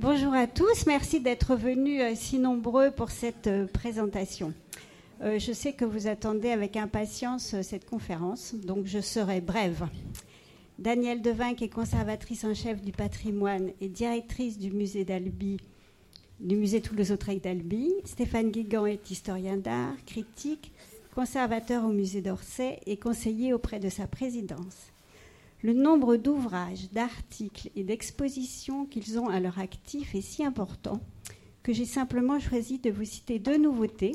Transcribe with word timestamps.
Bonjour 0.00 0.32
à 0.32 0.46
tous, 0.46 0.86
merci 0.86 1.18
d'être 1.18 1.56
venus 1.56 2.00
euh, 2.00 2.12
si 2.14 2.38
nombreux 2.38 2.92
pour 2.92 3.10
cette 3.10 3.48
euh, 3.48 3.66
présentation. 3.66 4.54
Euh, 5.22 5.40
je 5.40 5.52
sais 5.52 5.72
que 5.72 5.84
vous 5.84 6.06
attendez 6.06 6.50
avec 6.50 6.76
impatience 6.76 7.60
cette 7.62 7.84
conférence, 7.84 8.54
donc 8.54 8.86
je 8.86 9.00
serai 9.00 9.40
brève. 9.40 9.88
Danielle 10.78 11.20
Devin, 11.20 11.54
qui 11.54 11.64
est 11.64 11.68
conservatrice 11.68 12.44
en 12.44 12.54
chef 12.54 12.80
du 12.80 12.92
patrimoine 12.92 13.72
et 13.80 13.88
directrice 13.88 14.56
du 14.56 14.70
musée 14.70 15.04
d'Albi, 15.04 15.56
du 16.38 16.54
musée 16.54 16.80
Toulouse-Lautrec 16.80 17.42
d'Albi. 17.42 17.92
Stéphane 18.04 18.52
Guigan 18.52 18.86
est 18.86 19.10
historien 19.10 19.56
d'art, 19.56 19.96
critique, 20.06 20.70
conservateur 21.12 21.84
au 21.84 21.92
musée 21.92 22.22
d'Orsay 22.22 22.78
et 22.86 22.98
conseiller 22.98 23.52
auprès 23.52 23.80
de 23.80 23.88
sa 23.88 24.06
présidence. 24.06 24.92
Le 25.62 25.72
nombre 25.72 26.16
d'ouvrages, 26.16 26.90
d'articles 26.92 27.70
et 27.74 27.82
d'expositions 27.82 28.86
qu'ils 28.86 29.18
ont 29.18 29.28
à 29.28 29.40
leur 29.40 29.58
actif 29.58 30.14
est 30.14 30.20
si 30.20 30.44
important 30.44 31.00
que 31.64 31.72
j'ai 31.72 31.84
simplement 31.84 32.38
choisi 32.38 32.78
de 32.78 32.90
vous 32.90 33.04
citer 33.04 33.40
deux 33.40 33.58
nouveautés. 33.58 34.14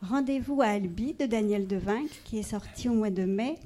Rendez-vous 0.00 0.62
à 0.62 0.66
Albi 0.66 1.14
de 1.14 1.26
Daniel 1.26 1.66
Devinck, 1.66 2.08
qui 2.24 2.38
est 2.38 2.42
sorti 2.42 2.88
au 2.88 2.94
mois 2.94 3.10
de 3.10 3.24
mai, 3.24 3.56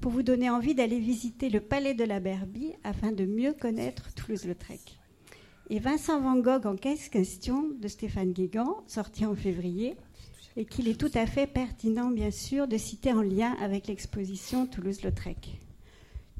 pour 0.00 0.10
vous 0.10 0.24
donner 0.24 0.50
envie 0.50 0.74
d'aller 0.74 0.98
visiter 0.98 1.48
le 1.48 1.60
palais 1.60 1.94
de 1.94 2.04
la 2.04 2.18
Berbie 2.18 2.72
afin 2.82 3.12
de 3.12 3.24
mieux 3.24 3.52
connaître 3.52 4.12
Toulouse-Lautrec. 4.14 4.98
Et 5.68 5.78
Vincent 5.78 6.20
Van 6.20 6.36
Gogh 6.36 6.66
en 6.66 6.74
15 6.74 7.08
questions 7.08 7.68
de 7.80 7.86
Stéphane 7.86 8.32
Guégan, 8.32 8.82
sorti 8.88 9.24
en 9.24 9.36
février, 9.36 9.96
et 10.56 10.64
qu'il 10.64 10.88
est 10.88 10.98
tout 10.98 11.10
à 11.14 11.26
fait 11.26 11.46
pertinent, 11.46 12.10
bien 12.10 12.30
sûr, 12.30 12.66
de 12.66 12.76
citer 12.76 13.12
en 13.12 13.22
lien 13.22 13.54
avec 13.60 13.86
l'exposition 13.86 14.66
Toulouse-Lautrec. 14.66 15.60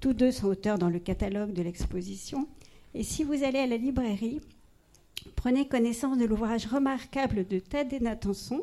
Tous 0.01 0.15
deux 0.15 0.33
sont 0.33 0.49
auteurs 0.49 0.79
dans 0.79 0.89
le 0.89 0.99
catalogue 0.99 1.53
de 1.53 1.63
l'exposition. 1.63 2.49
Et 2.95 3.03
si 3.03 3.23
vous 3.23 3.45
allez 3.45 3.59
à 3.59 3.67
la 3.67 3.77
librairie, 3.77 4.41
prenez 5.37 5.69
connaissance 5.69 6.19
de 6.19 6.25
l'ouvrage 6.25 6.67
remarquable 6.67 7.47
de 7.47 7.59
Thaddée 7.59 8.01
Natanson, 8.01 8.63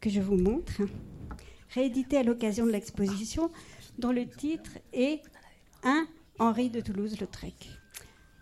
que 0.00 0.10
je 0.10 0.20
vous 0.20 0.36
montre, 0.36 0.82
réédité 1.70 2.18
à 2.18 2.22
l'occasion 2.22 2.66
de 2.66 2.72
l'exposition, 2.72 3.50
dont 3.98 4.12
le 4.12 4.26
titre 4.26 4.72
est 4.92 5.22
Un 5.84 6.06
Henri 6.38 6.70
de 6.70 6.80
Toulouse-Lautrec. 6.80 7.70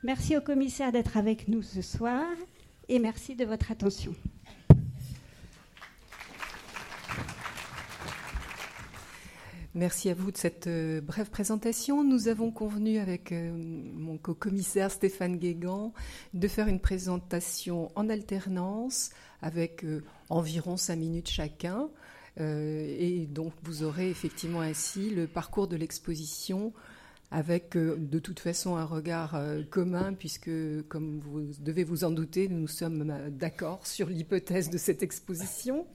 Merci 0.02 0.36
au 0.36 0.40
commissaire 0.40 0.92
d'être 0.92 1.18
avec 1.18 1.48
nous 1.48 1.62
ce 1.62 1.82
soir 1.82 2.24
et 2.88 2.98
merci 2.98 3.36
de 3.36 3.44
votre 3.44 3.70
attention. 3.70 4.14
Merci 9.74 10.10
à 10.10 10.14
vous 10.14 10.32
de 10.32 10.36
cette 10.36 10.66
euh, 10.66 11.00
brève 11.00 11.30
présentation. 11.30 12.02
Nous 12.02 12.26
avons 12.26 12.50
convenu 12.50 12.98
avec 12.98 13.30
euh, 13.30 13.52
mon 13.52 14.18
co-commissaire 14.18 14.90
Stéphane 14.90 15.36
Guégan 15.36 15.92
de 16.34 16.48
faire 16.48 16.66
une 16.66 16.80
présentation 16.80 17.92
en 17.94 18.08
alternance 18.08 19.10
avec 19.42 19.84
euh, 19.84 20.02
environ 20.28 20.76
cinq 20.76 20.96
minutes 20.96 21.30
chacun. 21.30 21.88
et 22.36 23.28
donc 23.30 23.52
vous 23.62 23.84
aurez 23.84 24.10
effectivement 24.10 24.60
ainsi 24.60 25.10
le 25.10 25.28
parcours 25.28 25.68
de 25.68 25.76
l'exposition 25.76 26.72
avec 27.30 27.76
de 27.76 28.18
toute 28.18 28.40
façon 28.40 28.76
un 28.76 28.84
regard 28.84 29.40
commun 29.70 30.14
puisque, 30.14 30.50
comme 30.88 31.20
vous 31.20 31.42
devez 31.60 31.84
vous 31.84 32.04
en 32.04 32.10
douter, 32.10 32.48
nous 32.48 32.66
sommes 32.66 33.28
d'accord 33.30 33.86
sur 33.86 34.08
l'hypothèse 34.08 34.70
de 34.70 34.78
cette 34.78 35.02
exposition. 35.02 35.86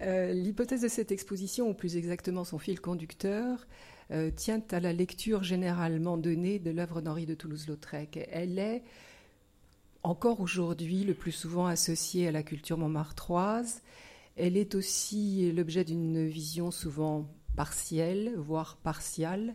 Euh, 0.00 0.32
l'hypothèse 0.32 0.82
de 0.82 0.88
cette 0.88 1.12
exposition, 1.12 1.68
ou 1.68 1.74
plus 1.74 1.96
exactement 1.96 2.44
son 2.44 2.58
fil 2.58 2.80
conducteur, 2.80 3.66
euh, 4.10 4.30
tient 4.30 4.62
à 4.70 4.80
la 4.80 4.92
lecture 4.92 5.42
généralement 5.42 6.16
donnée 6.16 6.58
de 6.58 6.70
l'œuvre 6.70 7.00
d'Henri 7.00 7.26
de 7.26 7.34
Toulouse-Lautrec. 7.34 8.28
Elle 8.30 8.58
est 8.58 8.82
encore 10.02 10.40
aujourd'hui 10.40 11.04
le 11.04 11.14
plus 11.14 11.32
souvent 11.32 11.66
associée 11.66 12.28
à 12.28 12.32
la 12.32 12.42
culture 12.42 12.76
montmartroise. 12.76 13.82
Elle 14.36 14.56
est 14.56 14.74
aussi 14.74 15.50
l'objet 15.52 15.84
d'une 15.84 16.26
vision 16.26 16.70
souvent 16.70 17.26
partielle, 17.56 18.34
voire 18.36 18.76
partiale, 18.76 19.54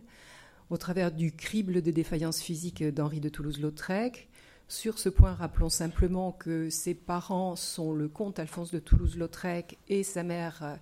au 0.70 0.78
travers 0.78 1.12
du 1.12 1.32
crible 1.32 1.82
des 1.82 1.92
défaillances 1.92 2.40
physiques 2.40 2.82
d'Henri 2.82 3.20
de 3.20 3.28
Toulouse-Lautrec, 3.28 4.29
sur 4.70 5.00
ce 5.00 5.08
point, 5.08 5.34
rappelons 5.34 5.68
simplement 5.68 6.30
que 6.30 6.70
ses 6.70 6.94
parents 6.94 7.56
sont 7.56 7.92
le 7.92 8.08
comte 8.08 8.38
Alphonse 8.38 8.70
de 8.70 8.78
Toulouse-Lautrec 8.78 9.78
et 9.88 10.04
sa 10.04 10.22
mère 10.22 10.60
euh, 10.62 10.76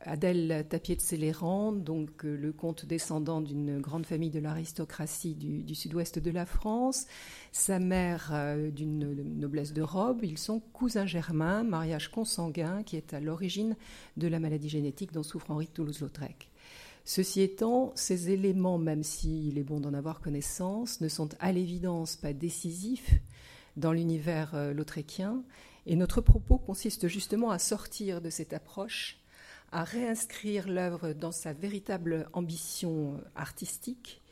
Adèle 0.00 0.66
Tapier 0.68 0.96
de 0.96 1.00
Céléran, 1.00 1.70
donc 1.70 2.24
euh, 2.24 2.36
le 2.36 2.52
comte 2.52 2.86
descendant 2.86 3.40
d'une 3.40 3.80
grande 3.80 4.04
famille 4.04 4.30
de 4.30 4.40
l'aristocratie 4.40 5.36
du, 5.36 5.74
sud-ouest 5.76 6.18
de 6.18 6.30
la 6.32 6.44
France, 6.44 7.06
sa 7.52 7.78
mère 7.78 8.30
euh, 8.32 8.72
d'une 8.72 9.38
noblesse 9.38 9.72
de 9.72 9.82
robe. 9.82 10.24
Ils 10.24 10.36
sont 10.36 10.58
cousins 10.72 11.06
germains, 11.06 11.62
mariage 11.62 12.10
consanguin 12.10 12.82
qui 12.82 12.96
est 12.96 13.14
à 13.14 13.20
l'origine 13.20 13.76
de 14.16 14.26
la 14.26 14.40
maladie 14.40 14.68
génétique 14.68 15.12
dont 15.12 15.22
souffre 15.22 15.52
Henri 15.52 15.66
de 15.66 15.70
Toulouse-Lautrec. 15.70 16.49
Ceci 17.12 17.40
étant, 17.40 17.90
ces 17.96 18.30
éléments, 18.30 18.78
même 18.78 19.02
s'il 19.02 19.58
est 19.58 19.64
bon 19.64 19.80
d'en 19.80 19.94
avoir 19.94 20.20
connaissance, 20.20 21.00
ne 21.00 21.08
sont 21.08 21.28
à 21.40 21.50
l'évidence 21.50 22.14
pas 22.14 22.32
décisifs 22.32 23.14
dans 23.76 23.92
l'univers 23.92 24.54
euh, 24.54 24.72
lautréquien. 24.72 25.42
Et 25.86 25.96
notre 25.96 26.20
propos 26.20 26.56
consiste 26.56 27.08
justement 27.08 27.50
à 27.50 27.58
sortir 27.58 28.20
de 28.20 28.30
cette 28.30 28.52
approche, 28.52 29.18
à 29.72 29.82
réinscrire 29.82 30.68
l'œuvre 30.68 31.12
dans 31.12 31.32
sa 31.32 31.52
véritable 31.52 32.28
ambition 32.32 33.14
euh, 33.14 33.18
artistique, 33.34 34.22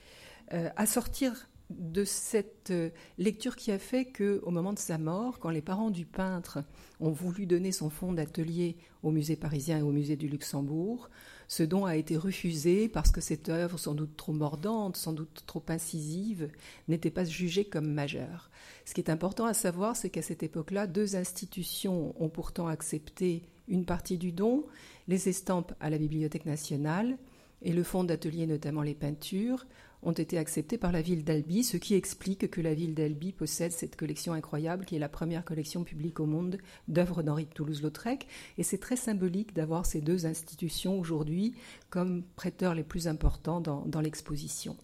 euh, 0.52 0.70
à 0.76 0.86
sortir 0.86 1.48
de 1.70 2.04
cette 2.04 2.72
lecture 3.18 3.56
qui 3.56 3.72
a 3.72 3.78
fait 3.80 4.04
que, 4.04 4.40
au 4.44 4.52
moment 4.52 4.72
de 4.72 4.78
sa 4.78 4.98
mort, 4.98 5.40
quand 5.40 5.50
les 5.50 5.62
parents 5.62 5.90
du 5.90 6.06
peintre 6.06 6.60
ont 7.00 7.10
voulu 7.10 7.44
donner 7.44 7.72
son 7.72 7.90
fonds 7.90 8.12
d'atelier 8.12 8.76
au 9.02 9.10
musée 9.10 9.36
parisien 9.36 9.78
et 9.78 9.82
au 9.82 9.90
musée 9.90 10.16
du 10.16 10.28
Luxembourg, 10.28 11.10
ce 11.48 11.62
don 11.62 11.86
a 11.86 11.96
été 11.96 12.16
refusé 12.16 12.88
parce 12.88 13.10
que 13.10 13.22
cette 13.22 13.48
œuvre, 13.48 13.78
sans 13.78 13.94
doute 13.94 14.16
trop 14.16 14.32
mordante, 14.32 14.96
sans 14.96 15.14
doute 15.14 15.44
trop 15.46 15.64
incisive, 15.68 16.50
n'était 16.88 17.10
pas 17.10 17.24
jugée 17.24 17.64
comme 17.64 17.90
majeure. 17.90 18.50
Ce 18.84 18.92
qui 18.92 19.00
est 19.00 19.10
important 19.10 19.46
à 19.46 19.54
savoir, 19.54 19.96
c'est 19.96 20.10
qu'à 20.10 20.22
cette 20.22 20.42
époque-là, 20.42 20.86
deux 20.86 21.16
institutions 21.16 22.14
ont 22.22 22.28
pourtant 22.28 22.68
accepté 22.68 23.42
une 23.66 23.86
partie 23.86 24.18
du 24.18 24.30
don, 24.30 24.66
les 25.08 25.30
estampes 25.30 25.72
à 25.80 25.88
la 25.88 25.96
Bibliothèque 25.96 26.46
nationale 26.46 27.16
et 27.62 27.72
le 27.72 27.82
fonds 27.82 28.04
d'atelier, 28.04 28.46
notamment 28.46 28.82
les 28.82 28.94
peintures, 28.94 29.66
ont 30.02 30.12
été 30.12 30.38
acceptés 30.38 30.78
par 30.78 30.92
la 30.92 31.02
ville 31.02 31.24
d'Albi, 31.24 31.64
ce 31.64 31.76
qui 31.76 31.94
explique 31.94 32.50
que 32.50 32.60
la 32.60 32.74
ville 32.74 32.94
d'Albi 32.94 33.32
possède 33.32 33.72
cette 33.72 33.96
collection 33.96 34.32
incroyable 34.32 34.84
qui 34.84 34.96
est 34.96 35.00
la 35.00 35.08
première 35.08 35.44
collection 35.44 35.84
publique 35.84 36.20
au 36.20 36.26
monde 36.26 36.58
d'œuvres 36.86 37.22
d'Henri 37.22 37.46
de 37.46 37.50
Toulouse-Lautrec. 37.50 38.26
Et 38.58 38.62
c'est 38.62 38.78
très 38.78 38.96
symbolique 38.96 39.54
d'avoir 39.54 39.86
ces 39.86 40.00
deux 40.00 40.26
institutions 40.26 40.98
aujourd'hui 40.98 41.54
comme 41.90 42.22
prêteurs 42.36 42.74
les 42.74 42.84
plus 42.84 43.08
importants 43.08 43.60
dans, 43.60 44.00
l'exposition. 44.00 44.76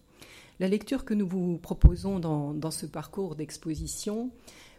La 0.59 0.67
lecture 0.67 1.05
que 1.05 1.13
nous 1.13 1.27
vous 1.27 1.57
proposons 1.57 2.19
dans, 2.19 2.71
ce 2.71 2.85
parcours 2.85 3.35
d'exposition, 3.35 4.31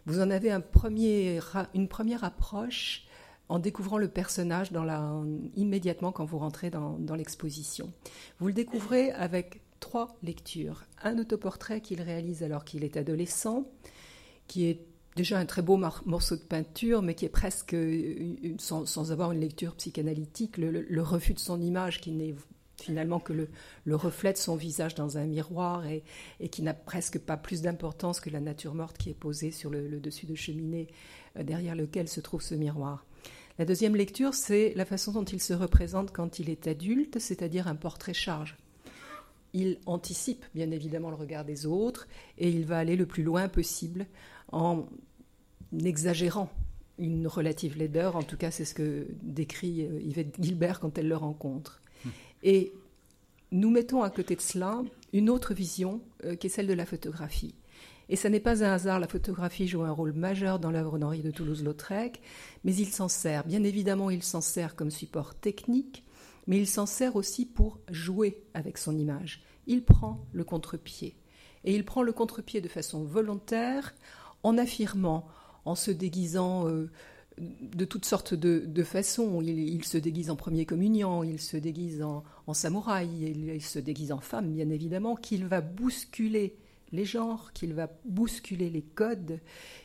vous 0.05 0.21
en 0.21 0.31
avez 0.31 0.51
un 0.51 0.61
premier, 0.61 1.41
une 1.75 1.89
première 1.89 2.25
approche 2.25 3.05
en 3.49 3.59
découvrant 3.59 3.97
le 3.97 4.09
personnage 4.09 4.73
dans 4.73 4.85
la, 4.85 5.23
immédiatement 5.55 6.13
quand 6.13 6.25
vous 6.25 6.39
rentrez 6.39 6.69
dans, 6.69 6.99
dans 6.99 7.15
l'exposition. 7.15 7.93
Vous 8.41 8.49
le 8.49 8.53
découvrez 8.53 9.13
avec 9.13 9.61
trois 9.81 10.17
lectures. 10.23 10.85
Un 11.03 11.19
autoportrait 11.19 11.81
qu'il 11.81 12.03
réalise 12.03 12.43
alors 12.43 12.65
qu'il 12.65 12.85
est 12.85 12.97
adolescent, 12.97 13.67
qui 14.47 14.67
est 14.67 14.81
déjà 15.17 15.39
un 15.39 15.47
très 15.47 15.63
beau 15.63 15.77
morceau 15.77 16.37
de 16.37 16.43
peinture, 16.43 17.03
mais 17.03 17.15
qui 17.15 17.25
est 17.25 17.31
presque, 17.31 17.75
sans, 18.59 19.13
avoir 19.13 19.33
une 19.33 19.41
lecture 19.41 19.75
psychanalytique, 19.75 20.59
le, 20.59 21.03
refus 21.03 21.35
de 21.35 21.39
son 21.39 21.61
image 21.61 22.01
qui 22.01 22.13
n'est 22.13 22.35
finalement 22.81 23.19
que 23.19 23.33
le, 23.33 23.97
reflet 23.97 24.35
de 24.35 24.39
son 24.39 24.55
visage 24.55 24.95
dans 24.95 25.17
un 25.17 25.25
miroir 25.25 25.85
et, 25.87 26.05
qui 26.51 26.63
n'a 26.63 26.75
presque 26.75 27.19
pas 27.19 27.39
plus 27.39 27.63
d'importance 27.63 28.21
que 28.21 28.31
la 28.31 28.41
nature 28.41 28.75
morte 28.75 28.99
qui 28.99 29.11
est 29.11 29.15
posée 29.15 29.51
sur 29.51 29.71
le, 29.71 29.99
dessus 29.99 30.27
de 30.27 30.34
cheminée 30.34 30.89
euh, 31.39 31.43
derrière 31.43 31.75
lequel 31.75 32.09
se 32.09 32.21
trouve 32.21 32.43
ce 32.43 32.55
miroir. 32.55 33.07
La 33.59 33.65
deuxième 33.65 33.97
lecture, 33.97 34.34
c'est 34.34 34.75
la 34.77 34.84
façon 34.84 35.13
dont 35.13 35.25
il 35.25 35.41
se 35.41 35.55
représente 35.55 36.13
quand 36.13 36.39
il 36.39 36.51
est 36.51 36.67
adulte, 36.67 37.19
c'est-à-dire 37.19 37.69
un 37.69 37.75
portrait 37.75 38.13
charge 38.13 38.59
il 39.57 39.79
anticipe 39.87 40.45
bien 40.55 40.71
évidemment 40.71 41.09
le 41.09 41.17
regard 41.17 41.45
des 41.45 41.65
autres 41.65 42.07
et 42.37 42.51
il 42.51 42.67
va 42.67 42.77
aller 42.77 42.95
le 42.95 43.07
plus 43.07 43.23
loin 43.23 43.49
possible 43.49 44.07
en 44.53 44.87
exagérant 45.85 46.51
une 46.99 47.27
relative 47.27 47.77
laideur. 47.77 48.17
En 48.17 48.23
tout 48.23 48.37
cas, 48.37 48.51
c'est 48.51 48.67
ce 48.67 48.75
que 48.75 49.07
décrit 49.23 49.83
euh, 49.83 50.01
Yvette 50.03 50.37
Gilbert 50.39 50.79
quand 50.79 50.99
elle 50.99 51.09
le 51.09 51.17
rencontre. 51.17 51.83
Hmm. 52.05 52.11
Et 52.43 52.73
nous 53.51 53.71
mettons 53.71 54.03
à 54.03 54.11
côté 54.11 54.37
de 54.37 54.41
cela 54.43 54.83
une 55.15 55.31
autre 55.31 55.55
vision 55.55 56.03
euh, 56.25 56.37
qui 56.37 56.49
est 56.49 56.51
celle 56.51 56.67
de 56.67 56.75
la 56.75 56.87
photographie. 56.87 57.55
Et 58.09 58.17
ce 58.17 58.29
n'est 58.29 58.41
pas 58.41 58.63
un 58.63 58.73
hasard, 58.73 59.01
la 59.01 59.09
photographie 59.09 59.67
joue 59.67 59.83
un 59.83 59.91
rôle 59.91 60.13
majeur 60.13 60.59
dans 60.59 60.71
l'œuvre 60.71 60.99
d'Henri 60.99 61.23
de 61.23 61.31
Toulouse-Lautrec, 61.31 62.21
mais 62.63 62.75
il 62.75 62.87
s'en 62.87 63.09
sert. 63.09 63.45
Bien 63.45 63.65
évidemment, 63.65 64.11
il 64.11 64.23
s'en 64.23 64.41
sert 64.41 64.77
comme 64.77 64.91
support 64.91 65.35
technique, 65.35 66.05
mais 66.47 66.59
il 66.59 66.66
s'en 66.66 66.87
sert 66.87 67.16
aussi 67.16 67.45
pour 67.47 67.78
jouer 67.91 68.45
avec 68.54 68.78
son 68.78 68.97
image. 68.97 69.43
Il 69.66 69.84
prend 69.84 70.25
le 70.33 70.45
contre-pied. 70.45 71.16
Et 71.65 71.75
il 71.75 71.84
prend 71.84 72.03
le 72.03 72.13
contre-pied 72.13 72.60
de 72.60 72.69
façon 72.69 73.04
volontaire 73.04 73.95
en 74.43 74.57
affirmant, 74.57 75.27
en 75.65 75.75
se 75.75 75.91
déguisant 75.91 76.69
euh, 76.69 76.89
de 77.39 77.84
toutes 77.84 78.04
sortes 78.04 78.34
de, 78.34 78.83
façons. 78.83 79.43
Il, 79.43 79.84
se 79.84 79.98
déguise 79.98 80.31
en 80.31 80.37
premier 80.37 80.65
communion, 80.65 81.25
il 81.25 81.41
se 81.41 81.57
déguise 81.57 82.03
en, 82.03 82.25
samouraï, 82.54 83.09
il, 83.34 83.63
se 83.63 83.78
déguise 83.78 84.13
en 84.13 84.21
femme, 84.21 84.53
bien 84.53 84.71
évidemment, 84.71 85.16
qu'il 85.16 85.47
va 85.47 85.60
bousculer 85.60 86.57
les 86.93 87.04
genres, 87.04 87.53
qu'il 87.53 87.75
va 87.75 87.91
bousculer 88.04 88.71
les 88.71 88.83
codes, 88.83 89.41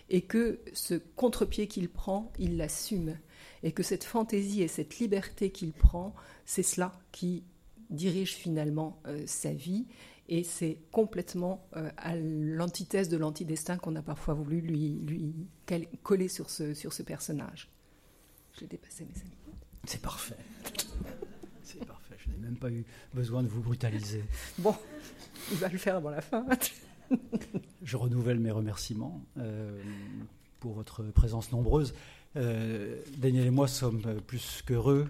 et 0.10 0.22
que 0.22 0.60
ce 0.74 0.94
contre-pied 0.94 1.68
qu'il 1.68 1.90
prend, 1.90 2.32
il 2.38 2.58
l'assume. 2.58 3.18
Et 3.64 3.72
que 3.72 3.84
cette 3.84 4.04
fantaisie 4.04 4.62
et 4.62 4.68
cette 4.68 5.00
liberté 5.00 5.52
qu'il 5.52 5.72
prend, 5.72 6.16
c'est 6.52 6.64
cela 6.64 6.92
qui 7.14 7.46
dirige 7.90 8.34
finalement 8.34 9.02
euh, 9.08 9.24
sa 9.26 9.54
vie 9.54 9.88
et 10.28 10.44
c'est 10.44 10.80
complètement 10.92 11.66
euh, 11.78 11.90
à 11.96 12.18
l'antithèse 12.18 13.08
de 13.08 13.16
l'antidestin 13.16 13.78
qu'on 13.78 13.96
a 13.96 14.02
parfois 14.02 14.34
voulu 14.34 14.60
lui, 14.60 15.00
lui 15.00 15.34
coller 16.04 16.28
sur 16.28 16.50
ce, 16.50 16.74
sur 16.74 16.92
ce 16.92 17.04
personnage. 17.04 17.70
J'ai 18.60 18.68
dépassé 18.68 19.06
mes 19.06 19.22
amis. 19.22 19.38
C'est 19.86 20.02
parfait. 20.02 20.36
C'est 21.64 21.86
parfait. 21.86 22.16
Je 22.18 22.30
n'ai 22.32 22.38
même 22.38 22.58
pas 22.58 22.70
eu 22.70 22.84
besoin 23.14 23.44
de 23.44 23.48
vous 23.48 23.62
brutaliser. 23.62 24.26
Bon, 24.58 24.76
il 25.54 25.58
va 25.58 25.70
le 25.70 25.78
faire 25.78 25.96
avant 25.96 26.10
la 26.10 26.20
fin. 26.20 26.46
Je 27.82 27.96
renouvelle 27.96 28.42
mes 28.42 28.52
remerciements 28.52 29.24
euh, 29.38 29.82
pour 30.60 30.74
votre 30.74 31.04
présence 31.04 31.54
nombreuse. 31.54 31.94
Daniel 32.36 33.48
et 33.48 33.52
moi 33.52 33.70
sommes 33.70 34.22
plus 34.28 34.64
qu'heureux 34.66 35.10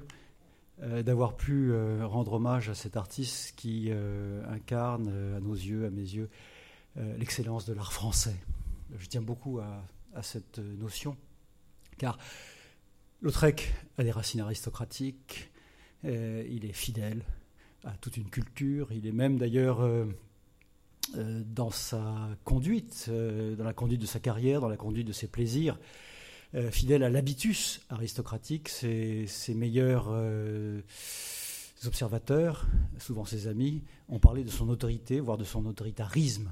d'avoir 0.81 1.35
pu 1.35 1.71
euh, 1.71 2.05
rendre 2.07 2.33
hommage 2.33 2.69
à 2.69 2.73
cet 2.73 2.97
artiste 2.97 3.53
qui 3.55 3.87
euh, 3.89 4.43
incarne, 4.49 5.09
à 5.35 5.39
nos 5.39 5.53
yeux, 5.53 5.85
à 5.85 5.89
mes 5.89 6.01
yeux, 6.01 6.29
l'excellence 7.17 7.65
de 7.65 7.73
l'art 7.73 7.93
français. 7.93 8.35
Je 8.97 9.07
tiens 9.07 9.21
beaucoup 9.21 9.59
à, 9.59 10.21
cette 10.23 10.59
notion, 10.59 11.15
car 11.97 12.17
Lautrec 13.21 13.73
a 13.97 14.03
des 14.03 14.11
racines 14.11 14.41
aristocratiques, 14.41 15.49
il 16.03 16.65
est 16.65 16.73
fidèle 16.73 17.23
à 17.85 17.91
toute 17.91 18.17
une 18.17 18.29
culture, 18.29 18.91
il 18.91 19.07
est 19.07 19.13
même 19.13 19.37
d'ailleurs 19.37 19.87
dans 21.15 21.71
sa 21.71 22.27
conduite, 22.43 23.09
dans 23.09 23.63
la 23.63 23.73
conduite 23.73 24.01
de 24.01 24.05
sa 24.05 24.19
carrière, 24.19 24.59
dans 24.59 24.67
la 24.67 24.75
conduite 24.75 25.07
de 25.07 25.13
ses 25.13 25.27
plaisirs, 25.27 25.79
euh, 26.53 26.69
fidèle 26.69 27.03
à 27.03 27.09
l'habitus 27.09 27.79
aristocratique, 27.89 28.67
ses, 28.67 29.25
meilleurs 29.55 30.07
euh, 30.09 30.81
observateurs, 31.85 32.67
souvent 32.99 33.23
ses 33.23 33.47
amis, 33.47 33.83
ont 34.09 34.19
parlé 34.19 34.43
de 34.43 34.49
son 34.49 34.67
autorité, 34.67 35.21
voire 35.21 35.37
de 35.37 35.45
son 35.45 35.65
autoritarisme. 35.65 36.51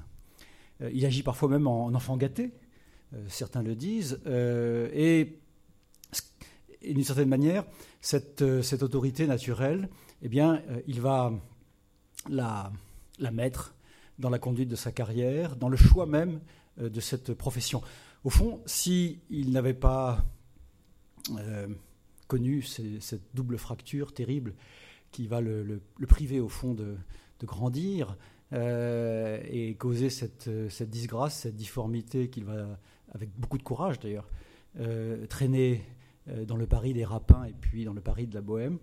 Euh, 0.80 0.90
il 0.94 1.04
agit 1.04 1.22
parfois 1.22 1.50
même 1.50 1.66
en, 1.66 1.88
enfant 1.88 2.16
gâté, 2.16 2.50
certains 3.26 3.62
le 3.62 3.74
disent, 3.74 4.20
et, 4.24 5.36
d'une 6.80 7.02
certaine 7.02 7.28
manière, 7.28 7.64
cette, 8.00 8.40
autorité 8.40 9.26
naturelle, 9.26 9.88
eh 10.22 10.28
bien, 10.28 10.62
il 10.86 11.00
va 11.00 11.32
la, 12.28 12.72
la 13.18 13.30
mettre 13.32 13.74
dans 14.20 14.30
la 14.30 14.38
conduite 14.38 14.68
de 14.68 14.76
sa 14.76 14.92
carrière, 14.92 15.56
dans 15.56 15.68
le 15.68 15.76
choix 15.76 16.06
même 16.06 16.38
de 16.78 17.00
cette 17.00 17.34
profession. 17.34 17.82
Au 18.22 18.30
fond, 18.30 18.60
s'il 18.66 19.18
n'avait 19.30 19.74
pas 19.74 20.24
euh, 21.38 21.68
connu 22.28 22.62
cette 22.62 23.22
double 23.34 23.56
fracture 23.56 24.12
terrible 24.12 24.54
qui 25.10 25.26
va 25.26 25.40
le, 25.40 25.80
priver 26.06 26.38
au 26.38 26.48
fond 26.48 26.74
de, 26.74 26.96
grandir 27.42 28.16
euh, 28.52 29.40
et 29.48 29.74
causer 29.74 30.10
cette, 30.10 30.50
disgrâce, 30.90 31.40
cette 31.40 31.56
difformité 31.56 32.28
qu'il 32.28 32.44
va, 32.44 32.78
avec 33.12 33.30
beaucoup 33.38 33.56
de 33.56 33.62
courage 33.62 33.98
d'ailleurs, 33.98 34.28
euh, 34.78 35.26
traîner 35.26 35.82
dans 36.46 36.56
le 36.56 36.66
Paris 36.66 36.92
des 36.92 37.04
rapins 37.04 37.44
et 37.44 37.54
puis 37.58 37.84
dans 37.84 37.94
le 37.94 38.02
Paris 38.02 38.26
de 38.26 38.34
la 38.34 38.42
Bohème, 38.42 38.78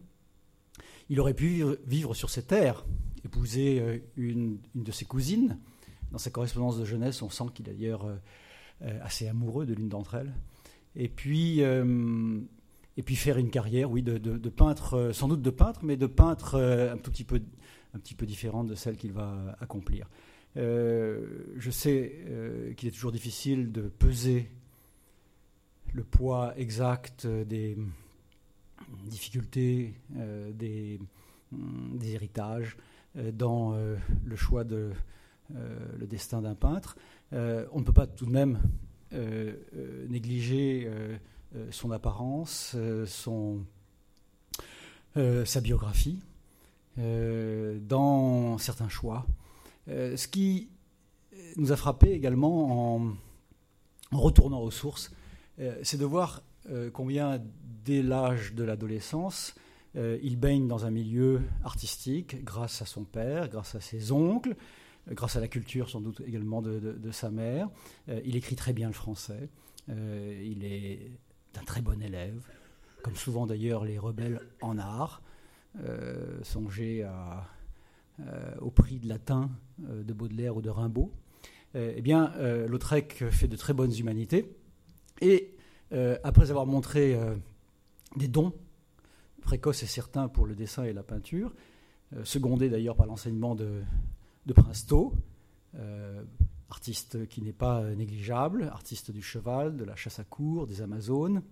il 1.10 1.20
aurait 1.20 1.36
pu 1.36 1.64
vivre, 1.86 2.16
sur 2.16 2.32
ces 2.32 2.42
terres, 2.42 2.86
épouser 3.24 4.04
une, 4.18 4.58
de 4.74 4.92
ses 4.92 5.06
cousines. 5.06 5.60
Dans 6.12 6.18
sa 6.18 6.32
correspondance 6.32 6.78
de 6.78 6.86
jeunesse, 6.86 7.22
on 7.22 7.30
sent 7.30 7.46
qu'il 7.54 7.70
a 7.70 7.74
d'ailleurs 7.74 8.06
assez 8.82 9.28
amoureux 9.28 9.66
de 9.66 9.74
l'une 9.74 9.90
d'entre 9.90 10.16
elles. 10.16 10.34
Et 11.00 11.10
puis, 11.10 11.62
euh, 11.62 12.40
et 12.98 13.04
puis 13.04 13.16
faire 13.16 13.38
une 13.38 13.52
carrière, 13.52 13.92
oui, 13.92 14.02
de, 14.02 14.18
peintre, 14.50 14.96
euh, 14.96 15.14
sans 15.14 15.28
doute 15.28 15.44
de 15.44 15.52
peintre, 15.52 15.82
mais 15.84 15.96
de 15.96 16.08
peintre 16.08 16.60
un 16.60 16.98
tout 16.98 17.12
petit 17.12 17.24
peu, 17.24 17.40
un 17.94 18.00
petit 18.00 18.16
peu 18.16 18.26
différente 18.26 18.68
de 18.68 18.74
celle 18.74 18.98
qu'il 18.98 19.14
va 19.14 19.56
accomplir. 19.62 20.10
je 20.56 21.70
sais 21.70 22.74
qu'il 22.76 22.90
est 22.90 22.92
toujours 22.92 23.12
difficile 23.12 23.72
de 23.72 23.84
peser 23.84 24.50
le 25.94 26.04
poids 26.04 26.58
exact 26.58 27.28
des 27.28 27.78
difficultés, 29.06 29.94
des, 30.10 31.00
des, 31.52 32.14
héritages 32.14 32.76
dans 33.34 33.76
le 33.76 34.36
choix 34.36 34.64
de 34.64 34.92
le 35.52 36.08
destin 36.08 36.42
d'un 36.42 36.56
peintre. 36.56 36.98
Euh, 37.34 37.66
on 37.72 37.80
ne 37.80 37.84
peut 37.84 37.94
pas 37.94 38.08
tout 38.08 38.26
de 38.26 38.32
même 38.32 38.62
euh, 39.14 39.54
euh, 39.76 40.08
négliger 40.08 40.90
son 41.72 41.92
apparence, 41.92 42.76
sa 45.16 45.62
biographie, 45.62 46.20
dans 46.98 48.58
certains 48.58 48.90
choix. 48.90 49.26
ce 49.88 50.28
qui 50.28 50.70
nous 51.56 51.72
a 51.72 51.76
frappé 51.76 52.12
également 52.12 52.96
en, 52.96 53.16
retournant 54.12 54.62
aux 54.62 54.72
sources, 54.72 55.12
c'est 55.84 55.98
de 55.98 56.06
voir 56.06 56.44
combien 56.94 57.42
dès 57.86 58.04
l'âge 58.04 58.54
de 58.54 58.64
l'adolescence, 58.64 59.56
il 59.96 60.38
baigne 60.38 60.68
dans 60.68 60.86
un 60.86 60.92
milieu 60.92 61.42
artistique 61.64 62.44
grâce 62.44 62.82
à 62.82 62.86
son 62.86 63.04
père, 63.04 63.50
grâce 63.50 63.74
à 63.74 63.82
ses 63.82 64.12
oncles, 64.12 64.56
grâce 65.12 65.36
à 65.36 65.40
la 65.40 65.48
culture 65.48 65.90
sans 65.90 66.02
doute 66.02 66.22
également 66.26 66.62
de, 66.62 67.12
sa 67.12 67.30
mère. 67.30 67.70
Euh, 68.10 68.22
il 68.26 68.36
écrit 68.36 68.56
très 68.56 68.74
bien 68.74 68.88
le 68.88 68.94
français. 68.94 69.50
Euh, 69.90 70.42
il 70.44 70.66
est 70.66 71.12
un 71.60 71.64
très 71.64 71.82
bon 71.82 72.02
élève, 72.02 72.42
comme 73.04 73.16
souvent 73.16 73.48
d'ailleurs 73.48 73.86
les 73.86 73.98
rebelles 73.98 74.42
en 74.62 74.78
art. 74.78 75.22
Euh, 75.80 76.40
songez 76.44 77.08
au 78.60 78.72
prix 78.72 79.00
de 79.00 79.08
latin 79.08 79.50
de 79.80 80.14
Baudelaire 80.14 80.56
ou 80.56 80.62
de 80.62 80.70
Rimbaud. 80.70 81.12
eh 81.76 82.02
bien, 82.02 82.34
Lautrec 82.68 83.24
fait 83.32 83.48
de 83.48 83.56
très 83.56 83.74
bonnes 83.74 83.94
humanités. 83.96 84.56
Et 85.22 85.56
après 86.24 86.52
avoir 86.52 86.66
montré 86.66 87.18
des 88.16 88.28
dons 88.28 88.54
précoces 89.42 89.84
et 89.84 89.88
certains 89.88 90.28
pour 90.28 90.46
le 90.46 90.56
dessin 90.56 90.84
et 90.84 90.94
la 90.94 91.04
peinture, 91.04 91.54
secondés 92.24 92.70
d'ailleurs 92.70 92.96
par 92.96 93.08
l'enseignement 93.08 93.56
de, 93.56 93.82
de 94.48 94.54
Princeau, 94.54 95.14
euh, 95.76 96.24
artiste 96.70 97.28
qui 97.28 97.42
n'est 97.42 97.54
pas 97.54 97.84
négligeable, 97.84 98.64
artiste 98.64 99.12
du 99.12 99.22
cheval, 99.22 99.76
de 99.76 99.84
la 99.84 99.96
chasse 99.96 100.20
à 100.20 100.24
cour, 100.24 100.68
des 100.68 100.82
Amazones, 100.82 101.44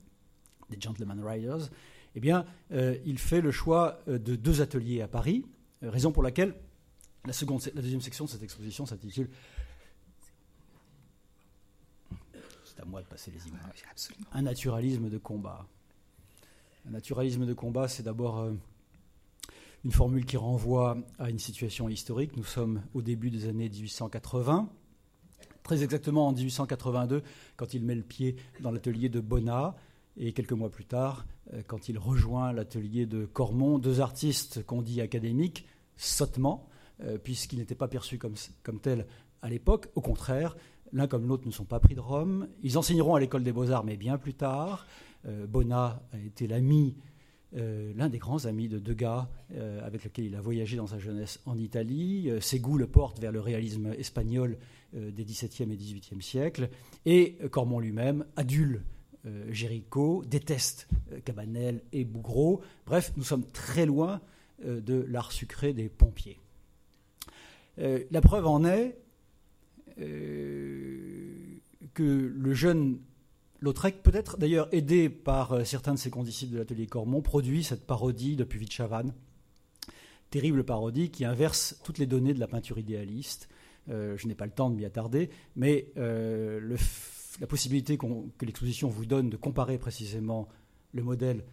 des 0.69 0.79
Gentleman 0.79 1.21
Riders, 1.23 1.69
eh 2.15 2.19
bien, 2.21 2.45
euh, 2.71 2.97
il 3.05 3.19
fait 3.19 3.41
le 3.41 3.51
choix 3.51 3.99
euh, 4.07 4.17
de 4.17 4.35
deux 4.35 4.61
ateliers 4.61 5.01
à 5.01 5.07
Paris, 5.09 5.45
raison 5.81 6.13
pour 6.13 6.23
laquelle 6.23 6.55
la, 7.25 7.33
seconde, 7.33 7.61
la 7.75 7.81
deuxième 7.81 8.01
section 8.01 8.25
de 8.25 8.29
cette 8.29 8.43
exposition 8.43 8.85
s'intitule 8.85 9.29
C'est 12.63 12.79
à 12.79 12.85
moi 12.85 13.01
de 13.01 13.07
passer 13.07 13.31
les 13.31 13.47
images. 13.47 13.83
Un 14.31 14.41
naturalisme 14.41 15.09
de 15.09 15.17
combat. 15.17 15.67
Un 16.87 16.91
naturalisme 16.91 17.45
de 17.45 17.53
combat, 17.53 17.89
c'est 17.89 18.03
d'abord 18.03 18.49
une 19.85 19.91
formule 19.91 20.25
qui 20.25 20.35
renvoie 20.35 20.97
à 21.19 21.29
une 21.29 21.37
situation 21.37 21.87
historique. 21.87 22.35
Nous 22.35 22.43
sommes 22.43 22.81
au 22.95 23.03
début 23.03 23.29
des 23.29 23.47
années 23.47 23.69
1880, 23.69 24.67
très 25.61 25.83
exactement 25.83 26.27
en 26.27 26.33
1882, 26.33 27.21
quand 27.55 27.75
il 27.75 27.85
met 27.85 27.93
le 27.93 28.01
pied 28.01 28.35
dans 28.61 28.71
l'atelier 28.71 29.09
de 29.09 29.19
Bonnat, 29.19 29.75
et 30.17 30.33
quelques 30.33 30.53
mois 30.53 30.71
plus 30.71 30.85
tard, 30.85 31.27
euh, 31.53 31.61
quand 31.67 31.87
il 31.87 31.99
rejoint 31.99 32.51
l'atelier 32.51 33.05
de 33.05 33.25
Cormont, 33.25 33.77
deux 33.77 34.01
artistes 34.01 34.65
qu'on 34.65 34.81
dit 34.81 35.01
académiques, 35.01 35.67
sottement, 35.97 36.67
euh, 37.03 37.19
puisqu'ils 37.19 37.59
n'étaient 37.59 37.75
pas 37.75 37.87
perçus 37.87 38.17
comme, 38.17 38.35
comme 38.63 38.79
tels 38.79 39.05
à 39.43 39.49
l'époque. 39.49 39.89
Au 39.93 40.01
contraire, 40.01 40.55
l'un 40.93 41.07
comme 41.07 41.27
l'autre 41.27 41.45
ne 41.45 41.51
sont 41.51 41.65
pas 41.65 41.79
pris 41.79 41.93
de 41.93 41.99
Rome. 41.99 42.47
Ils 42.63 42.77
enseigneront 42.77 43.13
à 43.13 43.19
l'école 43.19 43.43
des 43.43 43.51
beaux-arts, 43.51 43.83
mais 43.83 43.97
bien 43.97 44.17
plus 44.17 44.33
tard. 44.33 44.87
Euh, 45.27 45.45
Bonnat 45.45 46.01
a 46.11 46.17
été 46.17 46.47
l'ami 46.47 46.95
euh, 47.55 47.93
l'un 47.95 48.09
des 48.09 48.17
grands 48.17 48.45
amis 48.45 48.67
de 48.67 48.79
Degas, 48.79 49.29
euh, 49.53 49.85
avec 49.85 50.03
lequel 50.03 50.25
il 50.25 50.35
a 50.35 50.41
voyagé 50.41 50.75
dans 50.75 50.87
sa 50.87 50.99
jeunesse 50.99 51.39
en 51.45 51.57
Italie. 51.57 52.29
Euh, 52.29 52.41
ses 52.41 52.59
goûts 52.59 52.77
le 52.77 52.87
portent 52.87 53.19
vers 53.19 53.31
le 53.31 53.39
réalisme 53.39 53.93
espagnol 53.97 54.57
des 54.93 55.25
XVIIe 55.25 55.73
et 55.73 55.75
XVIIIe 55.75 56.21
siècles. 56.21 56.69
Et 57.05 57.35
Cormon 57.51 57.81
lui-même 57.81 58.23
adule 58.37 58.81
Géricault, 59.49 60.23
déteste 60.25 60.87
Cabanel 61.25 61.81
et 61.91 62.05
Bougreau. 62.05 62.61
Bref, 62.85 63.11
nous 63.17 63.23
sommes 63.23 63.45
très 63.45 63.85
loin 63.85 64.21
de 64.63 65.05
l'art 65.09 65.33
sucré 65.33 65.73
des 65.73 65.89
pompiers. 65.89 66.39
la 67.77 68.21
preuve 68.21 68.47
en 68.47 68.63
est 68.63 68.97
que 69.97 72.31
le 72.33 72.53
jeune 72.53 73.01
Lautrec, 73.65 74.03
peut-être 74.03 74.37
d'ailleurs 74.37 74.69
aidé 74.71 75.09
par 75.09 75.53
euh, 75.53 75.63
certains 75.63 75.95
de 75.95 75.99
ses 75.99 76.11
condisciples 76.11 76.53
de 76.53 76.59
l'atelier 76.59 76.85
Cormont, 76.85 77.23
produit 77.23 77.63
cette 77.63 77.87
parodie 77.87 78.35
de 78.35 78.43
Puvis-Chavannes, 78.43 79.11
terrible 80.29 80.63
parodie 80.63 81.09
qui 81.09 81.25
inverse 81.25 81.81
toutes 81.83 81.97
les 81.97 82.05
données 82.05 82.35
de 82.35 82.39
la 82.39 82.47
peinture 82.47 82.77
idéaliste. 82.77 83.49
Euh, 83.89 84.15
je 84.17 84.27
n'ai 84.27 84.35
pas 84.35 84.45
le 84.45 84.51
temps 84.51 84.69
de 84.69 84.75
m'y 84.75 84.85
attarder, 84.85 85.31
mais 85.55 85.87
euh, 85.97 86.77
la 87.41 87.47
possibilité 87.47 87.97
que 87.97 88.45
l'exposition 88.45 88.87
vous 88.87 89.07
donne 89.07 89.31
de 89.31 89.37
comparer 89.37 89.79
précisément 89.79 90.47
le 90.93 91.01
modèle 91.01 91.43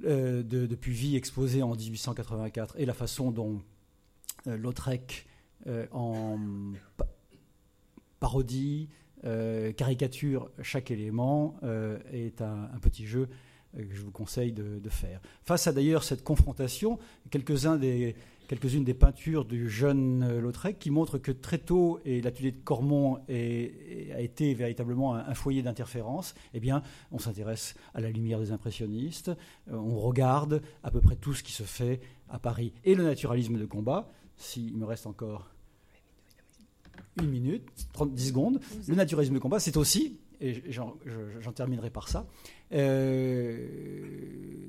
de, 0.00 0.42
de 0.42 0.74
Puvis 0.74 1.14
exposé 1.14 1.62
en 1.62 1.74
1884 1.74 2.74
et 2.78 2.84
la 2.84 2.92
façon 2.92 3.30
dont 3.30 3.62
Lautrec 4.44 5.26
en 5.92 6.38
parodie, 8.20 8.88
euh, 9.24 9.72
caricature 9.72 10.50
chaque 10.62 10.90
élément 10.90 11.56
euh, 11.62 11.98
est 12.12 12.42
un, 12.42 12.68
petit 12.80 13.06
jeu 13.06 13.28
euh, 13.76 13.82
que 13.82 13.94
je 13.94 14.02
vous 14.02 14.10
conseille 14.10 14.52
de, 14.52 14.80
faire. 14.90 15.20
Face 15.42 15.66
à 15.66 15.72
d'ailleurs 15.72 16.04
cette 16.04 16.22
confrontation, 16.22 16.98
quelques-uns 17.30 17.80
quelques-unes 18.46 18.84
des 18.84 18.94
peintures 18.94 19.44
du 19.44 19.68
jeune 19.68 20.38
Lautrec 20.38 20.78
qui 20.78 20.90
montrent 20.90 21.18
que 21.18 21.32
très 21.32 21.58
tôt, 21.58 21.98
et 22.04 22.20
l'atelier 22.20 22.52
de 22.52 22.58
Cormont 22.58 23.16
a 23.28 24.20
été 24.20 24.54
véritablement 24.54 25.16
un, 25.16 25.34
foyer 25.34 25.62
d'interférence, 25.62 26.34
eh 26.54 26.60
bien, 26.60 26.82
on 27.10 27.18
s'intéresse 27.18 27.74
à 27.94 28.00
la 28.00 28.10
lumière 28.10 28.38
des 28.38 28.52
impressionnistes, 28.52 29.32
on 29.68 29.98
regarde 29.98 30.62
à 30.84 30.92
peu 30.92 31.00
près 31.00 31.16
tout 31.16 31.34
ce 31.34 31.42
qui 31.42 31.52
se 31.52 31.64
fait 31.64 32.00
à 32.28 32.38
Paris. 32.38 32.72
Et 32.84 32.94
le 32.94 33.02
naturalisme 33.02 33.58
de 33.58 33.66
combat, 33.66 34.08
s'il 34.36 34.76
me 34.76 34.84
reste 34.84 35.08
encore 35.08 35.50
une 37.20 37.30
minute, 37.30 37.64
30, 37.92 38.18
secondes. 38.18 38.60
Le 38.88 38.94
naturalisme 38.94 39.34
de 39.34 39.38
combat, 39.38 39.60
c'est 39.60 39.76
aussi, 39.76 40.18
et 40.40 40.62
j'en 40.70 41.52
terminerai 41.54 41.90
par 41.90 42.08
ça, 42.08 42.26
euh, 42.72 43.66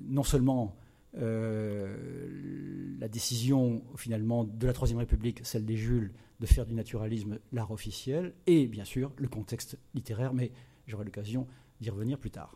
non 0.07 0.23
seulement 0.23 0.75
euh, 1.17 2.95
la 2.99 3.07
décision 3.07 3.83
finalement 3.95 4.43
de 4.43 4.67
la 4.67 4.73
Troisième 4.73 4.99
République, 4.99 5.45
celle 5.45 5.65
des 5.65 5.77
Jules, 5.77 6.13
de 6.39 6.45
faire 6.45 6.65
du 6.65 6.73
naturalisme 6.73 7.39
l'art 7.51 7.71
officiel, 7.71 8.33
et 8.45 8.67
bien 8.67 8.85
sûr 8.85 9.11
le 9.17 9.27
contexte 9.27 9.77
littéraire, 9.95 10.33
mais 10.33 10.51
j'aurai 10.85 11.05
l'occasion 11.05 11.47
d'y 11.81 11.89
revenir 11.89 12.19
plus 12.19 12.31
tard. 12.31 12.55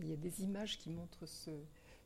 Il 0.00 0.08
y 0.08 0.12
a 0.12 0.16
des 0.16 0.42
images 0.42 0.78
qui 0.78 0.90
montrent 0.90 1.26
ce, 1.26 1.50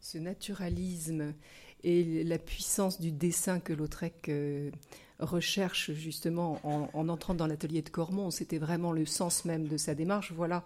ce 0.01 0.19
naturalisme 0.19 1.35
et 1.83 2.25
la 2.25 2.39
puissance 2.39 3.01
du 3.01 3.13
dessin 3.13 3.61
que 3.61 3.73
Lautrec 3.73 4.29
euh, 4.29 4.71
recherche 5.19 5.93
justement 5.93 6.61
en, 6.63 7.09
entrant 7.09 7.35
dans 7.35 7.47
l'atelier 7.47 7.83
de 7.83 7.89
Cormont. 7.89 8.31
C'était 8.31 8.59
vraiment 8.59 8.93
le 8.93 9.07
sens 9.07 9.45
même 9.45 9.67
de 9.67 9.77
sa 9.77 9.95
démarche. 9.95 10.33
Voilà, 10.33 10.65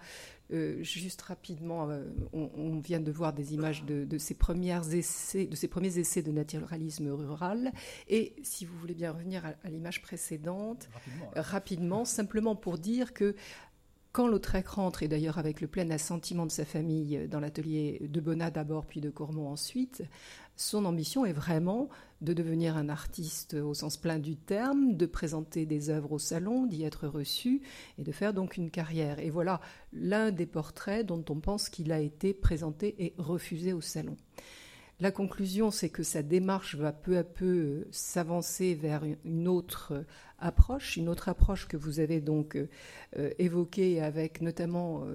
euh, 0.52 0.82
juste 0.82 1.22
rapidement, 1.22 1.88
euh, 1.90 2.04
on, 2.32 2.78
vient 2.80 3.00
de 3.00 3.12
voir 3.12 3.32
des 3.32 3.54
images 3.54 3.84
de, 3.84 4.18
ses 4.18 4.34
premiers 4.34 4.94
essais, 4.94 5.46
de 5.46 5.54
ses 5.54 5.68
premiers 5.68 5.98
essais 5.98 6.22
de 6.22 6.32
naturalisme 6.32 7.08
rural. 7.08 7.72
Et 8.08 8.34
si 8.42 8.64
vous 8.64 8.76
voulez 8.78 8.94
bien 8.94 9.12
revenir 9.12 9.44
à, 9.44 9.70
l'image 9.70 10.02
précédente, 10.02 10.88
rapidement, 11.36 12.04
simplement 12.04 12.56
pour 12.56 12.78
dire 12.78 13.12
que 13.14 13.36
quand 14.12 14.26
Lautrec 14.26 14.66
rentre, 14.66 15.04
et 15.04 15.08
d'ailleurs 15.08 15.38
avec 15.38 15.60
le 15.60 15.68
plein 15.68 15.88
assentiment 15.90 16.44
de 16.44 16.50
sa 16.50 16.64
famille 16.64 17.28
dans 17.28 17.38
l'atelier 17.38 18.08
de 18.08 18.20
Bonnat 18.20 18.50
d'abord, 18.50 18.86
puis 18.86 19.00
de 19.00 19.08
Cormont 19.08 19.48
ensuite, 19.48 20.02
son 20.56 20.84
ambition 20.84 21.24
est 21.24 21.32
vraiment 21.32 21.88
de 22.20 22.32
devenir 22.32 22.76
un 22.76 22.88
artiste 22.88 23.54
au 23.54 23.74
sens 23.74 23.96
plein 23.96 24.18
du 24.18 24.36
terme, 24.36 24.96
de 24.96 25.06
présenter 25.06 25.66
des 25.66 25.90
œuvres 25.90 26.12
au 26.12 26.18
salon, 26.18 26.66
d'y 26.66 26.84
être 26.84 27.06
reçu 27.06 27.62
et 27.98 28.02
de 28.02 28.12
faire 28.12 28.34
donc 28.34 28.56
une 28.56 28.70
carrière. 28.70 29.18
Et 29.18 29.30
voilà 29.30 29.60
l'un 29.92 30.30
des 30.30 30.46
portraits 30.46 31.06
dont 31.06 31.24
on 31.30 31.40
pense 31.40 31.68
qu'il 31.68 31.92
a 31.92 32.00
été 32.00 32.34
présenté 32.34 32.94
et 32.98 33.14
refusé 33.18 33.72
au 33.72 33.80
salon. 33.80 34.16
La 35.00 35.10
conclusion, 35.10 35.70
c'est 35.70 35.88
que 35.88 36.02
sa 36.02 36.22
démarche 36.22 36.74
va 36.74 36.92
peu 36.92 37.16
à 37.16 37.24
peu 37.24 37.46
euh, 37.46 37.88
s'avancer 37.90 38.74
vers 38.74 39.02
une 39.24 39.48
autre 39.48 39.92
euh, 39.92 40.02
approche, 40.38 40.98
une 40.98 41.08
autre 41.08 41.30
approche 41.30 41.66
que 41.66 41.78
vous 41.78 42.00
avez 42.00 42.20
donc 42.20 42.56
euh, 42.56 43.30
évoquée 43.38 44.02
avec 44.02 44.42
notamment 44.42 45.06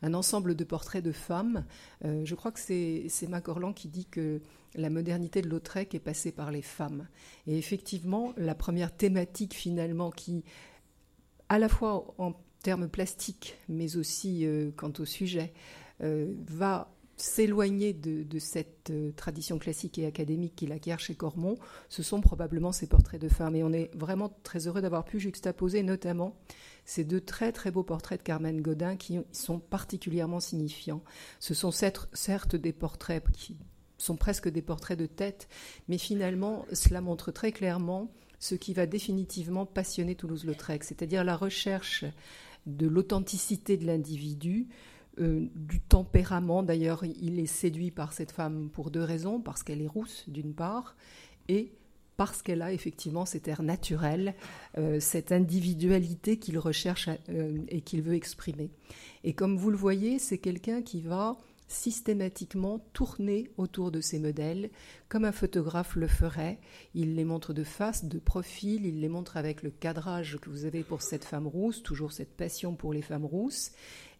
un 0.00 0.14
ensemble 0.14 0.54
de 0.54 0.64
portraits 0.64 1.02
de 1.02 1.12
femmes. 1.12 1.64
je 2.02 2.34
crois 2.34 2.52
que 2.52 2.60
c'est 2.60 3.28
Macorlan 3.28 3.72
qui 3.72 3.88
dit 3.88 4.04
que 4.04 4.42
la 4.74 4.90
modernité 4.90 5.40
de 5.40 5.48
Lautrec 5.48 5.94
est 5.94 6.00
passée 6.00 6.32
par 6.32 6.50
les 6.50 6.60
femmes. 6.60 7.08
Et 7.46 7.56
effectivement, 7.56 8.34
la 8.36 8.54
première 8.54 8.94
thématique 8.94 9.54
finalement 9.54 10.10
qui, 10.10 10.44
à 11.48 11.58
la 11.58 11.70
fois 11.70 12.14
en 12.18 12.34
termes 12.62 12.88
plastiques, 12.88 13.56
mais 13.70 13.96
aussi 13.96 14.46
quant 14.76 14.92
au 14.98 15.06
sujet, 15.06 15.54
va 16.00 16.92
s'éloigner 17.22 17.92
de, 17.92 18.38
cette 18.40 18.90
euh, 18.90 19.12
tradition 19.12 19.56
classique 19.56 19.96
et 19.96 20.06
académique 20.06 20.56
qu'il 20.56 20.72
acquiert 20.72 20.98
chez 20.98 21.14
Cormont, 21.14 21.56
ce 21.88 22.02
sont 22.02 22.20
probablement 22.20 22.72
ces 22.72 22.88
portraits 22.88 23.20
de 23.20 23.28
femmes. 23.28 23.54
Et 23.54 23.62
on 23.62 23.72
est 23.72 23.94
vraiment 23.94 24.36
très 24.42 24.66
heureux 24.66 24.82
d'avoir 24.82 25.04
pu 25.04 25.20
juxtaposer 25.20 25.84
notamment 25.84 26.36
ces 26.84 27.04
deux 27.04 27.20
très 27.20 27.52
très 27.52 27.70
beaux 27.70 27.84
portraits 27.84 28.18
de 28.18 28.24
Carmen 28.24 28.60
Godin 28.60 28.96
qui 28.96 29.20
sont 29.30 29.60
particulièrement 29.60 30.40
signifiants. 30.40 31.04
Ce 31.38 31.54
sont 31.54 31.70
certes 31.70 32.56
des 32.56 32.72
portraits 32.72 33.22
qui 33.32 33.56
sont 33.98 34.16
presque 34.16 34.48
des 34.48 34.62
portraits 34.62 34.98
de 34.98 35.06
tête, 35.06 35.48
mais 35.86 35.98
finalement 35.98 36.66
cela 36.72 37.00
montre 37.00 37.30
très 37.30 37.52
clairement 37.52 38.10
ce 38.40 38.56
qui 38.56 38.74
va 38.74 38.86
définitivement 38.86 39.64
passionner 39.64 40.16
Toulouse-Lautrec, 40.16 40.82
c'est-à-dire 40.82 41.22
la 41.22 41.36
recherche 41.36 42.04
de 42.66 42.88
l'authenticité 42.88 43.76
de 43.76 43.86
l'individu, 43.86 44.66
euh, 45.20 45.46
du 45.54 45.80
tempérament. 45.80 46.62
D'ailleurs, 46.62 47.04
il 47.04 47.38
est 47.38 47.46
séduit 47.46 47.90
par 47.90 48.12
cette 48.12 48.32
femme 48.32 48.70
pour 48.72 48.90
deux 48.90 49.02
raisons, 49.02 49.40
parce 49.40 49.62
qu'elle 49.62 49.82
est 49.82 49.86
rousse 49.86 50.24
d'une 50.28 50.54
part, 50.54 50.96
et 51.48 51.72
parce 52.16 52.42
qu'elle 52.42 52.62
a 52.62 52.72
effectivement 52.72 53.26
cet 53.26 53.48
air 53.48 53.62
naturel, 53.62 54.34
euh, 54.78 55.00
cette 55.00 55.32
individualité 55.32 56.38
qu'il 56.38 56.58
recherche 56.58 57.08
euh, 57.28 57.58
et 57.68 57.80
qu'il 57.80 58.02
veut 58.02 58.14
exprimer. 58.14 58.70
Et 59.24 59.32
comme 59.32 59.56
vous 59.56 59.70
le 59.70 59.76
voyez, 59.76 60.18
c'est 60.18 60.38
quelqu'un 60.38 60.82
qui 60.82 61.00
va 61.00 61.36
systématiquement 61.68 62.78
tourner 62.92 63.50
autour 63.56 63.90
de 63.90 64.00
ces 64.00 64.18
modèles, 64.18 64.70
comme 65.08 65.24
un 65.24 65.32
photographe 65.32 65.96
le 65.96 66.06
ferait. 66.06 66.58
Il 66.94 67.14
les 67.16 67.24
montre 67.24 67.54
de 67.54 67.64
face, 67.64 68.04
de 68.04 68.18
profil, 68.18 68.86
il 68.86 69.00
les 69.00 69.08
montre 69.08 69.36
avec 69.36 69.62
le 69.62 69.70
cadrage 69.70 70.38
que 70.40 70.50
vous 70.50 70.64
avez 70.64 70.82
pour 70.82 71.02
cette 71.02 71.24
femme 71.24 71.46
rousse, 71.46 71.82
toujours 71.82 72.12
cette 72.12 72.36
passion 72.36 72.74
pour 72.74 72.92
les 72.92 73.02
femmes 73.02 73.24
rousses, 73.24 73.72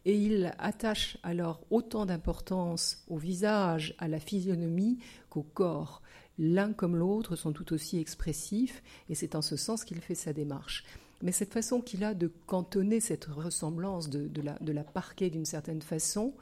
et 0.05 0.17
il 0.17 0.55
attache 0.59 1.19
alors 1.23 1.61
autant 1.71 2.07
d'importance 2.07 3.05
au 3.09 3.17
visage, 3.17 3.95
à 3.99 4.09
la 4.09 4.19
physionomie 4.19 4.99
qu'au 5.31 5.43
corps. 5.43 6.03
L'un 6.39 6.73
comme 6.73 6.97
l'autre 6.97 7.37
sont 7.37 7.53
tout 7.53 7.73
aussi 7.73 7.99
expressifs, 7.99 8.83
et 9.09 9.15
c'est 9.15 9.35
en 9.35 9.43
ce 9.43 9.57
sens 9.57 9.85
qu'il 9.85 10.01
fait 10.01 10.15
sa 10.15 10.33
démarche. 10.33 10.85
Mais 11.23 11.31
cette 11.31 11.53
façon 11.53 11.81
qu'il 11.81 12.03
a 12.03 12.15
de 12.15 12.33
cantonner 12.47 12.99
cette 12.99 13.27
ressemblance, 13.27 14.11
de, 14.11 14.43
la, 14.43 14.59
de 14.61 14.73
la 14.73 14.83
parquer 14.83 15.31
d'une 15.31 15.45
certaine 15.45 15.83
façon, 15.83 16.35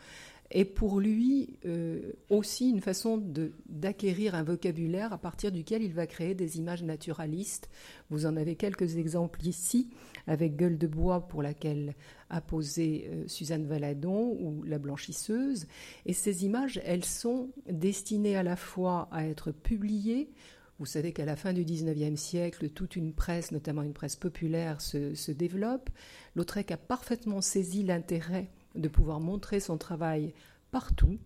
est 0.50 0.64
pour 0.64 0.98
lui 1.00 1.58
euh, 1.64 2.12
aussi 2.28 2.70
une 2.70 2.80
façon 2.80 3.22
d'acquérir 3.68 4.34
un 4.34 4.42
vocabulaire 4.42 5.12
à 5.12 5.18
partir 5.18 5.52
duquel 5.52 5.82
il 5.82 5.92
va 5.92 6.06
créer 6.06 6.34
des 6.34 6.58
images 6.58 6.82
naturalistes. 6.82 7.70
Vous 8.10 8.26
en 8.26 8.36
avez 8.36 8.56
quelques 8.56 8.96
exemples 8.96 9.46
ici, 9.46 9.90
avec 10.26 10.56
Gueule 10.56 10.78
de 10.78 10.88
bois 10.88 11.28
pour 11.28 11.42
laquelle 11.42 11.94
a 12.30 12.40
posé 12.40 13.08
euh, 13.10 13.28
Suzanne 13.28 13.66
Valadon 13.66 14.36
ou 14.40 14.62
La 14.64 14.78
blanchisseuse. 14.78 15.66
Et 16.04 16.12
ces 16.12 16.44
images, 16.44 16.80
elles 16.84 17.04
sont 17.04 17.50
destinées 17.70 18.36
à 18.36 18.42
la 18.42 18.56
fois 18.56 19.08
à 19.12 19.26
être 19.26 19.52
publiées. 19.52 20.32
Vous 20.80 20.86
savez 20.86 21.12
qu'à 21.12 21.26
la 21.26 21.36
fin 21.36 21.52
du 21.52 21.62
XIXe 21.62 22.20
siècle, 22.20 22.70
toute 22.70 22.96
une 22.96 23.12
presse, 23.12 23.52
notamment 23.52 23.82
une 23.82 23.92
presse 23.92 24.16
populaire, 24.16 24.80
se, 24.80 25.14
se 25.14 25.30
développe. 25.30 25.90
Lautrec 26.34 26.72
a 26.72 26.76
parfaitement 26.76 27.40
saisi 27.40 27.84
l'intérêt 27.84 28.50
de 28.74 28.88
pouvoir 28.88 29.20
montrer 29.20 29.60
son 29.60 29.78
travail 29.78 30.32
partout, 30.70 31.18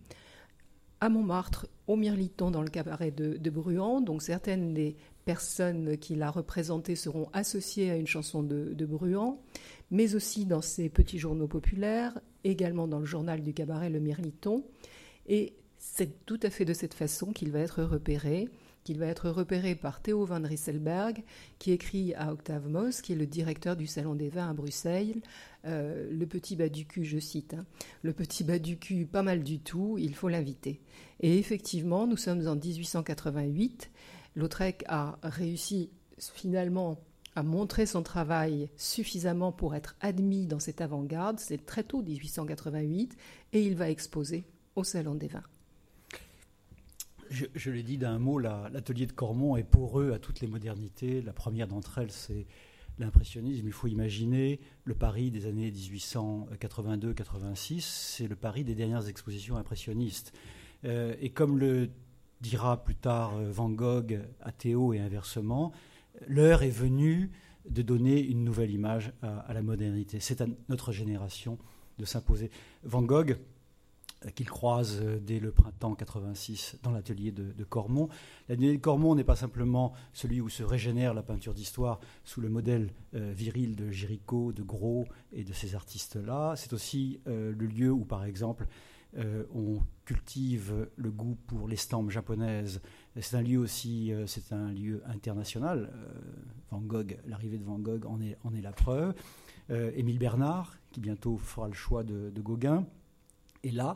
à 1.01 1.09
Montmartre, 1.09 1.67
au 1.87 1.95
Mirliton, 1.95 2.51
dans 2.51 2.61
le 2.61 2.69
cabaret 2.69 3.11
de, 3.11 3.37
de 3.37 3.49
Bruant. 3.49 4.01
Donc 4.01 4.21
certaines 4.21 4.73
des 4.73 4.95
personnes 5.25 5.97
qui 5.97 6.15
l'a 6.15 6.31
représenté 6.31 6.95
seront 6.95 7.29
associées 7.33 7.91
à 7.91 7.97
une 7.97 8.07
chanson 8.07 8.43
de, 8.43 8.73
de 8.73 8.85
Bruant, 8.85 9.41
mais 9.91 10.15
aussi 10.15 10.45
dans 10.45 10.61
ses 10.61 10.89
petits 10.89 11.19
journaux 11.19 11.47
populaires, 11.47 12.19
également 12.43 12.87
dans 12.87 12.99
le 12.99 13.05
journal 13.05 13.41
du 13.41 13.53
cabaret 13.53 13.89
Le 13.89 13.99
Mirliton. 13.99 14.63
Et 15.27 15.53
c'est 15.77 16.25
tout 16.25 16.39
à 16.43 16.49
fait 16.49 16.65
de 16.65 16.73
cette 16.73 16.93
façon 16.93 17.33
qu'il 17.33 17.51
va 17.51 17.59
être 17.59 17.83
repéré 17.83 18.49
qu'il 18.85 18.99
va 18.99 19.07
être 19.07 19.29
repéré 19.29 19.75
par 19.75 19.99
Théo 19.99 20.23
van 20.25 20.41
Rysselberg, 20.41 21.23
qui 21.59 21.71
écrit 21.71 22.13
à 22.13 22.31
Octave 22.31 22.69
Moss, 22.69 23.01
qui 23.01 23.11
est 23.11 23.17
le 23.17 23.25
directeur 23.25 23.75
du 23.75 23.87
Salon 23.87 24.15
des 24.15 24.29
Vins 24.29 24.51
à 24.51 24.53
Bruxelles, 24.53 25.21
euh, 25.65 26.07
le 26.09 26.25
petit 26.27 26.55
bas 26.55 26.69
du 26.69 26.85
cul, 26.85 27.03
je 27.03 27.17
cite, 27.17 27.55
hein. 27.55 27.65
le 28.03 28.13
petit 28.13 28.43
bas 28.43 28.59
du 28.59 28.77
cul, 28.77 29.07
pas 29.07 29.23
mal 29.23 29.43
du 29.43 29.59
tout, 29.59 29.97
il 29.97 30.15
faut 30.15 30.29
l'inviter. 30.29 30.79
Et 31.19 31.37
effectivement, 31.39 32.05
nous 32.05 32.15
sommes 32.15 32.47
en 32.47 32.55
1888, 32.55 33.91
Lautrec 34.35 34.85
a 34.87 35.17
réussi 35.23 35.89
finalement 36.19 37.01
a 37.35 37.43
montré 37.43 37.85
son 37.85 38.01
travail 38.01 38.69
suffisamment 38.77 39.51
pour 39.51 39.75
être 39.75 39.97
admis 39.99 40.47
dans 40.47 40.59
cette 40.59 40.79
avant-garde. 40.79 41.39
C'est 41.39 41.65
très 41.65 41.83
tôt, 41.83 42.01
1888, 42.01 43.17
et 43.51 43.61
il 43.61 43.75
va 43.75 43.89
exposer 43.89 44.45
au 44.75 44.85
Salon 44.85 45.15
des 45.15 45.27
Vins. 45.27 45.43
Je, 47.29 47.71
l'ai 47.71 47.83
dit 47.83 47.97
d'un 47.97 48.19
mot, 48.19 48.39
l'atelier 48.39 49.07
de 49.07 49.11
Cormont 49.11 49.57
est 49.57 49.63
poreux 49.63 50.13
à 50.13 50.19
toutes 50.19 50.39
les 50.41 50.47
modernités. 50.47 51.21
La 51.21 51.33
première 51.33 51.67
d'entre 51.67 51.97
elles, 51.97 52.11
c'est 52.11 52.45
l'impressionnisme. 52.99 53.65
Il 53.65 53.73
faut 53.73 53.87
imaginer 53.87 54.59
le 54.83 54.93
Paris 54.95 55.31
des 55.31 55.47
années 55.47 55.71
1882-86, 55.71 57.81
c'est 57.81 58.27
le 58.27 58.35
Paris 58.35 58.63
des 58.63 58.75
dernières 58.75 59.07
expositions 59.07 59.57
impressionnistes. 59.57 60.33
Euh, 60.85 61.15
et 61.19 61.29
comme 61.29 61.57
le 61.57 61.89
dira 62.41 62.83
plus 62.83 62.95
tard 62.95 63.37
euh, 63.37 63.51
Van 63.51 63.69
Gogh 63.69 64.19
à 64.41 64.51
Théo 64.51 64.93
et 64.93 64.99
inversement, 64.99 65.71
l'heure 66.27 66.63
est 66.63 66.69
venue 66.69 67.31
de 67.69 67.81
donner 67.81 68.21
une 68.21 68.43
nouvelle 68.43 68.71
image 68.71 69.11
à, 69.23 69.53
la 69.53 69.63
modernité. 69.63 70.19
C'est 70.19 70.41
à 70.41 70.45
notre 70.69 70.91
génération 70.91 71.57
de 71.97 72.05
s'imposer. 72.05 72.51
Van 72.83 73.01
Gogh, 73.01 73.37
qu'il 74.35 74.49
croise 74.49 74.99
euh, 75.01 75.19
dès 75.19 75.39
le 75.39 75.51
printemps 75.51 75.95
86 75.95 76.77
dans 76.83 76.91
l'atelier 76.91 77.31
de, 77.31 77.63
Cormont. 77.63 78.09
L'atelier 78.49 78.77
de 78.77 78.81
Cormont 78.81 79.15
n'est 79.15 79.23
pas 79.23 79.35
simplement 79.35 79.93
celui 80.13 80.41
où 80.41 80.49
se 80.49 80.63
régénère 80.63 81.13
la 81.13 81.23
peinture 81.23 81.53
d'histoire 81.53 81.99
sous 82.23 82.41
le 82.41 82.49
modèle 82.49 82.91
viril 83.13 83.75
de 83.75 83.89
Géricault, 83.91 84.51
de 84.51 84.61
Gros 84.61 85.05
et 85.31 85.43
de 85.43 85.53
ces 85.53 85.75
artistes-là. 85.75 86.53
C'est 86.55 86.73
aussi 86.73 87.19
le 87.25 87.53
lieu 87.53 87.91
où, 87.91 88.05
par 88.05 88.25
exemple, 88.25 88.67
on 89.15 89.79
cultive 90.05 90.87
le 90.95 91.11
goût 91.11 91.37
pour 91.47 91.67
l'estampe 91.67 92.09
japonaise. 92.09 92.81
C'est 93.19 93.37
un 93.37 93.41
lieu 93.41 93.57
aussi, 93.57 94.13
euh, 94.13 94.27
c'est 94.27 94.53
un 94.53 94.71
lieu 94.71 95.01
international. 95.05 95.89
Euh, 95.93 96.19
Van 96.69 96.81
Gogh, 96.81 97.17
l'arrivée 97.25 97.57
de 97.57 97.63
Van 97.63 97.79
Gogh 97.79 98.05
en 98.05 98.21
est, 98.21 98.61
la 98.61 98.71
preuve. 98.71 99.13
Euh, 99.69 99.91
Émile 99.95 100.19
Bernard, 100.19 100.77
qui 100.91 100.99
bientôt 100.99 101.37
fera 101.37 101.67
le 101.67 101.73
choix 101.73 102.03
de, 102.03 102.31
Gauguin, 102.41 102.85
est 103.65 103.71
là. 103.71 103.95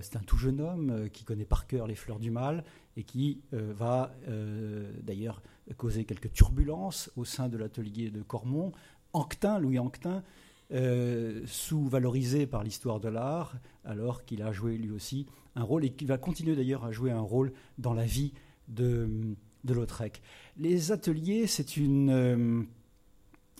c'est 0.00 0.16
un 0.16 0.22
tout 0.26 0.36
jeune 0.36 0.60
homme 0.60 1.08
qui 1.10 1.24
connaît 1.24 1.44
par 1.44 1.66
cœur 1.66 1.86
les 1.86 1.94
fleurs 1.94 2.18
du 2.18 2.30
mal 2.30 2.64
et 2.96 3.04
qui 3.04 3.42
va 3.50 4.14
d'ailleurs 5.02 5.42
causer 5.76 6.04
quelques 6.04 6.32
turbulences 6.32 7.10
au 7.16 7.24
sein 7.24 7.48
de 7.48 7.56
l'atelier 7.56 8.10
de 8.10 8.22
Cormont. 8.22 8.72
Anquetin, 9.12 9.58
Louis 9.58 9.78
Anquetin, 9.78 10.22
euh, 10.72 11.42
sous-valorisé 11.46 12.46
par 12.46 12.64
l'histoire 12.64 12.98
de 12.98 13.08
l'art, 13.08 13.56
alors 13.84 14.24
qu'il 14.24 14.42
a 14.42 14.52
joué 14.52 14.78
lui 14.78 14.90
aussi 14.90 15.26
un 15.54 15.62
rôle 15.64 15.84
et 15.84 15.92
qu'il 15.92 16.08
va 16.08 16.16
continuer 16.16 16.56
d'ailleurs 16.56 16.84
à 16.84 16.92
jouer 16.92 17.10
un 17.10 17.20
rôle 17.20 17.52
dans 17.76 17.92
la 17.92 18.06
vie 18.06 18.32
de, 18.68 19.36
Lautrec. 19.68 20.22
Les 20.56 20.90
ateliers, 20.90 21.46
c'est 21.46 21.76
une. 21.76 22.10
Euh, 22.10 22.62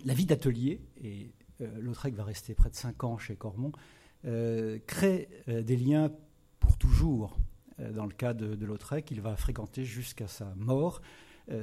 la 0.06 0.14
vie 0.14 0.25
d'atelier, 0.25 0.80
et 1.04 1.30
euh, 1.61 1.80
Lautrec 1.80 2.14
va 2.14 2.25
rester 2.25 2.54
près 2.54 2.70
de 2.70 2.76
5 2.76 3.04
ans 3.04 3.18
chez 3.18 3.37
Cormont, 3.37 3.72
crée 4.25 5.29
des 5.49 5.76
liens 5.76 6.11
pour 6.61 6.76
toujours. 6.76 7.38
dans 7.79 8.07
le 8.07 8.12
cas 8.12 8.35
de, 8.35 8.64
Lautrec, 8.64 9.11
il 9.11 9.21
va 9.21 9.37
fréquenter 9.37 9.85
jusqu'à 9.85 10.29
sa 10.29 10.55
mort 10.57 11.02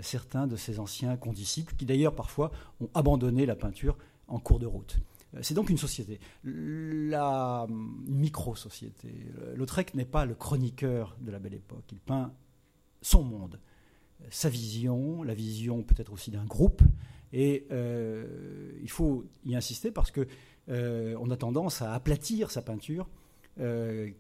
certains 0.01 0.47
de 0.47 0.55
ses 0.55 0.79
anciens 0.79 1.15
condisciples, 1.15 1.73
qui 1.75 1.85
d'ailleurs 1.85 2.15
parfois 2.15 2.51
ont 2.81 2.89
abandonné 2.93 3.45
la 3.45 3.55
peinture 3.55 3.97
en 4.27 4.39
cours 4.39 4.59
de 4.59 4.65
route. 4.65 4.99
Euh, 5.35 5.39
c'est 5.41 5.53
donc 5.53 5.69
une 5.69 5.77
société. 5.77 6.19
La 6.43 7.67
micro-société. 7.69 9.09
Lautrec 9.55 9.93
n'est 9.93 10.05
pas 10.05 10.25
le 10.25 10.35
chroniqueur 10.35 11.15
de 11.21 11.31
la 11.31 11.39
belle 11.39 11.55
époque. 11.55 11.85
Il 11.91 11.99
peint 11.99 12.33
son 13.01 13.23
monde, 13.23 13.59
sa 14.29 14.49
vision, 14.49 15.23
la 15.23 15.33
vision 15.33 15.83
peut-être 15.83 16.13
aussi 16.13 16.31
d'un 16.31 16.45
groupe. 16.45 16.81
Et 17.31 17.67
euh, 17.71 18.71
il 18.81 18.89
faut 18.89 19.25
y 19.45 19.55
insister 19.55 19.91
parce 19.91 20.11
que 20.11 20.27
euh, 20.69 21.15
on 21.19 21.29
a 21.29 21.37
tendance 21.37 21.81
à 21.81 21.93
aplatir 21.93 22.51
sa 22.51 22.61
peinture, 22.61 23.09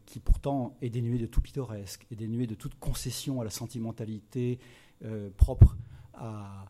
qui 0.05 0.19
pourtant 0.19 0.75
est 0.81 0.89
dénuée 0.89 1.17
de 1.17 1.25
tout 1.25 1.39
pittoresque, 1.39 2.05
est 2.11 2.15
dénuée 2.17 2.45
de 2.45 2.55
toute 2.55 2.75
concession 2.75 3.39
à 3.39 3.45
la 3.45 3.49
sentimentalité 3.49 4.59
propre 5.37 5.77
à, 6.13 6.65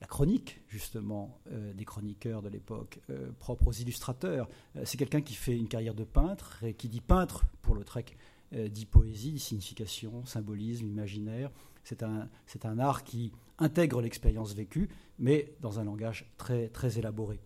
la 0.00 0.06
chronique, 0.06 0.60
justement, 0.68 1.40
euh, 1.50 1.72
des 1.72 1.84
chroniqueurs 1.84 2.42
de 2.42 2.48
l'époque, 2.48 3.00
euh, 3.10 3.30
propre 3.40 3.68
aux 3.68 3.72
illustrateurs. 3.72 4.48
Euh, 4.76 4.82
c'est 4.84 4.96
quelqu'un 4.96 5.20
qui 5.20 5.34
fait 5.34 5.56
une 5.56 5.68
carrière 5.68 5.94
de 5.94 6.04
peintre 6.04 6.62
et 6.62 6.74
qui 6.74 6.88
dit 6.88 7.00
peintre 7.00 7.44
pour 7.62 7.74
le 7.74 7.84
trek, 7.84 8.04
dit 8.50 8.86
poésie, 8.86 9.38
signification, 9.38 10.24
symbolisme, 10.24 10.86
imaginaire. 10.86 11.50
C'est 11.88 12.02
un, 12.02 12.78
art 12.78 13.04
qui 13.04 13.32
intègre 13.58 14.02
l'expérience 14.02 14.54
vécue, 14.54 14.88
mais 15.18 15.52
dans 15.60 15.80
un 15.80 15.84
langage 15.84 16.30
très, 16.36 16.68
très 16.68 16.98
élaboré. 16.98 17.40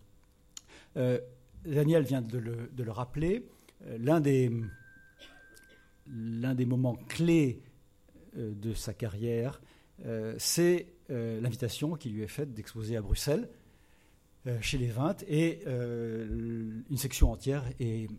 Daniel 1.65 2.03
vient 2.03 2.21
de 2.21 2.37
le, 2.37 2.91
rappeler. 2.91 3.47
l'un, 3.97 4.19
des, 4.19 4.51
l'un 6.07 6.53
des 6.55 6.65
moments 6.65 6.95
clés 6.95 7.63
de 8.35 8.73
sa 8.73 8.93
carrière, 8.93 9.61
c'est 10.37 10.93
euh, 11.09 11.41
l'invitation 11.41 11.95
qui 11.95 12.09
lui 12.09 12.23
est 12.23 12.27
faite 12.27 12.53
d'exposer 12.53 12.95
à 12.95 13.01
Bruxelles, 13.01 13.49
euh, 14.47 14.57
chez 14.61 14.77
les 14.77 14.87
20, 14.87 15.23
et 15.27 15.61
euh, 15.67 16.81
une 16.89 16.97
section 16.97 17.31
entière 17.31 17.63
est 17.79 18.09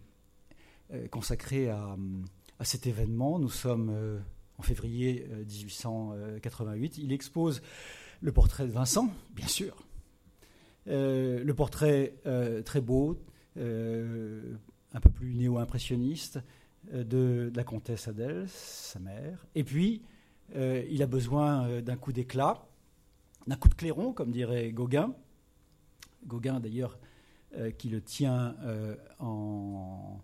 consacrée 1.10 1.70
à, 1.70 1.96
cet 2.60 2.86
événement. 2.86 3.38
Nous 3.38 3.48
sommes 3.48 4.22
en 4.58 4.62
février 4.62 5.26
1888. 5.46 6.98
Il 6.98 7.12
expose 7.12 7.62
le 8.20 8.32
portrait 8.32 8.66
de 8.66 8.72
Vincent, 8.72 9.08
bien 9.34 9.48
sûr. 9.48 9.76
le 10.86 11.52
portrait 11.52 12.14
très 12.64 12.80
beau, 12.80 13.18
un 13.56 15.00
peu 15.00 15.10
plus 15.10 15.34
néo-impressionniste, 15.34 16.40
de, 16.92 17.50
la 17.54 17.64
comtesse 17.64 18.08
Adèle, 18.08 18.46
sa 18.48 18.98
mère. 19.00 19.46
Et 19.54 19.64
puis, 19.64 20.02
il 20.54 21.02
a 21.02 21.06
besoin 21.06 21.80
d'un 21.80 21.96
coup 21.96 22.12
d'éclat 22.12 22.66
d'un 23.46 23.56
coup 23.56 23.68
de 23.68 23.74
clairon, 23.74 24.12
comme 24.12 24.30
dirait 24.30 24.72
Gauguin. 24.72 25.14
Gauguin, 26.26 26.60
d'ailleurs, 26.60 26.98
euh, 27.56 27.70
qui 27.70 27.88
le 27.88 28.00
tient 28.00 28.56
euh, 28.62 28.96
en, 29.18 30.20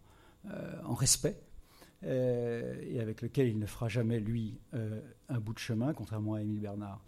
euh, 0.47 0.81
en, 0.85 0.95
respect, 0.95 1.41
et 2.03 2.99
avec 3.01 3.23
lequel 3.23 3.49
il 3.49 3.59
ne 3.59 3.67
fera 3.67 3.89
jamais, 3.89 4.21
lui, 4.21 4.59
un 5.29 5.41
bout 5.41 5.53
de 5.53 5.59
chemin, 5.59 5.93
contrairement 5.93 6.35
à 6.35 6.43
Émile 6.43 6.61
Bernard. 6.61 7.03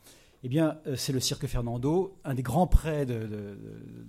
Eh 0.45 0.49
bien, 0.49 0.79
c'est 0.97 1.13
le 1.13 1.21
Cirque 1.21 1.47
Fernando, 1.47 2.19
un 2.25 2.35
des 2.35 2.43
grands 2.43 2.67
prêts 2.67 3.07
de, 3.07 3.57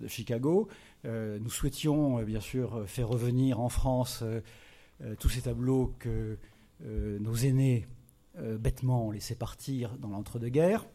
Chicago. 0.08 0.68
nous 1.06 1.50
souhaitions, 1.50 2.22
bien 2.24 2.42
sûr, 2.42 2.84
faire 2.88 3.08
revenir 3.08 3.60
en 3.60 3.70
France 3.70 4.24
tous 5.20 5.30
ces 5.30 5.42
tableaux 5.42 5.94
que 6.00 6.38
nos 6.82 7.36
aînés, 7.36 7.88
bêtement, 8.38 9.08
ont 9.08 9.12
laissés 9.12 9.36
partir 9.36 9.98
dans 10.00 10.10
l'entre-deux-guerres. 10.10 10.86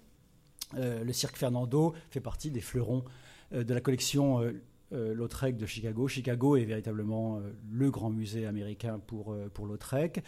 Euh, 0.74 1.02
le 1.02 1.12
cirque 1.12 1.36
Fernando 1.36 1.94
fait 2.10 2.20
partie 2.20 2.50
des 2.50 2.60
fleurons 2.60 3.04
euh, 3.52 3.64
de 3.64 3.72
la 3.72 3.80
collection 3.80 4.42
euh, 4.42 4.52
Lautrec 4.90 5.56
de 5.56 5.66
Chicago. 5.66 6.08
Chicago 6.08 6.56
est 6.56 6.64
véritablement 6.64 7.40
le 7.70 7.90
grand 7.90 8.10
musée 8.10 8.46
américain 8.46 8.98
pour, 8.98 9.36
pour 9.52 9.66
Lautrec. 9.66 10.22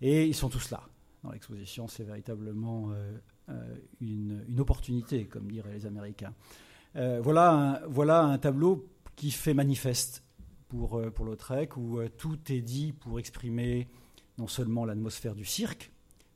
Et 0.00 0.26
ils 0.26 0.34
sont 0.34 0.48
tous 0.48 0.70
là 0.70 0.82
dans 1.22 1.32
l'exposition. 1.32 1.86
C'est 1.86 2.04
véritablement 2.04 2.92
une, 4.00 4.42
une, 4.48 4.60
opportunité, 4.60 5.26
comme 5.26 5.50
diraient 5.50 5.74
les 5.74 5.84
Américains. 5.84 6.32
voilà, 6.94 7.52
un, 7.52 7.86
voilà 7.88 8.22
un 8.22 8.38
tableau 8.38 8.88
qui 9.16 9.30
fait 9.30 9.52
manifeste 9.52 10.24
pour, 10.68 11.02
pour 11.12 11.26
Lautrec, 11.26 11.76
où 11.76 12.00
tout 12.16 12.38
est 12.50 12.62
dit 12.62 12.94
pour 12.94 13.18
exprimer 13.18 13.88
non 14.40 14.46
seulement 14.46 14.86
l'atmosphère 14.86 15.34
du 15.34 15.44
cirque, 15.44 15.92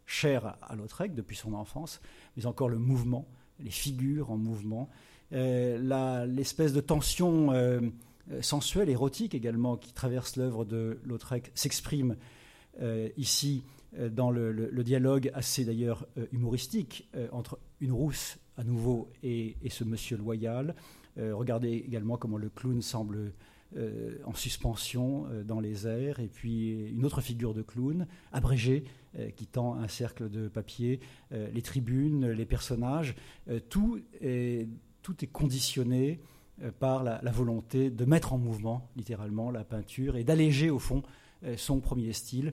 cher 0.06 0.56
à 0.62 0.76
Lautrec 0.76 1.14
depuis 1.14 1.36
son 1.36 1.54
enfance, 1.54 2.00
mais 2.36 2.46
encore 2.46 2.68
le 2.68 2.78
mouvement, 2.78 3.26
les 3.58 3.70
figures 3.70 4.30
en 4.30 4.36
mouvement, 4.36 4.90
euh, 4.90 5.13
l'espèce 5.30 6.72
de 6.72 6.80
tension 6.80 7.52
euh, 7.52 7.80
sensuelle, 8.40 8.88
érotique 8.88 9.34
également, 9.34 9.76
qui 9.76 9.92
traverse 9.92 10.36
l'œuvre 10.36 10.64
de 10.64 10.98
Lautrec 11.04 11.50
s'exprime 11.54 12.16
euh, 12.80 13.08
ici 13.16 13.62
dans 14.10 14.32
le, 14.32 14.82
dialogue 14.82 15.30
assez 15.34 15.64
d'ailleurs 15.64 16.04
humoristique 16.32 17.08
entre 17.30 17.60
une 17.80 17.92
rousse 17.92 18.38
à 18.56 18.64
nouveau 18.64 19.08
et, 19.22 19.54
ce 19.70 19.84
monsieur 19.84 20.16
loyal. 20.16 20.74
regardez 21.16 21.84
également 21.86 22.16
comment 22.16 22.36
le 22.36 22.48
clown 22.48 22.82
semble 22.82 23.32
euh, 23.76 24.18
en 24.24 24.34
suspension 24.34 25.26
euh, 25.26 25.42
dans 25.42 25.58
les 25.58 25.88
airs, 25.88 26.20
et 26.20 26.28
puis 26.28 26.90
une 26.90 27.04
autre 27.04 27.20
figure 27.20 27.54
de 27.54 27.62
clown, 27.62 28.06
abrégée, 28.30 28.84
euh, 29.18 29.30
qui 29.30 29.46
tend 29.46 29.74
un 29.74 29.88
cercle 29.88 30.30
de 30.30 30.46
papier, 30.46 31.00
les 31.32 31.62
tribunes, 31.62 32.30
les 32.30 32.44
personnages, 32.44 33.16
tout, 33.68 33.98
est, 34.20 34.68
tout 35.04 35.22
est 35.22 35.28
conditionné 35.28 36.18
par 36.80 37.04
la, 37.04 37.20
volonté 37.30 37.90
de 37.90 38.04
mettre 38.04 38.32
en 38.32 38.38
mouvement, 38.38 38.88
littéralement, 38.96 39.52
la 39.52 39.62
peinture 39.62 40.16
et 40.16 40.24
d'alléger, 40.24 40.70
au 40.70 40.78
fond, 40.78 41.02
son 41.56 41.80
premier 41.80 42.12
style 42.12 42.52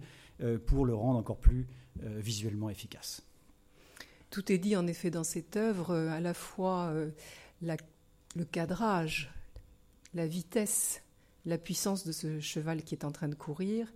pour 0.65 0.85
le 0.85 0.93
rendre 0.93 1.17
encore 1.17 1.37
plus 1.37 1.65
visuellement 2.01 2.69
efficace. 2.69 3.23
Tout 4.29 4.51
est 4.51 4.57
dit 4.57 4.75
en 4.75 4.85
effet 4.87 5.11
dans 5.11 5.23
cette 5.23 5.55
œuvre, 5.55 5.95
à 5.95 6.19
la 6.19 6.33
fois 6.33 6.93
le 7.61 8.45
cadrage, 8.45 9.31
la 10.13 10.27
vitesse, 10.27 11.01
la 11.45 11.57
puissance 11.57 12.05
de 12.05 12.11
ce 12.11 12.39
cheval 12.39 12.83
qui 12.83 12.95
est 12.95 13.05
en 13.05 13.11
train 13.11 13.29
de 13.29 13.35
courir, 13.35 13.87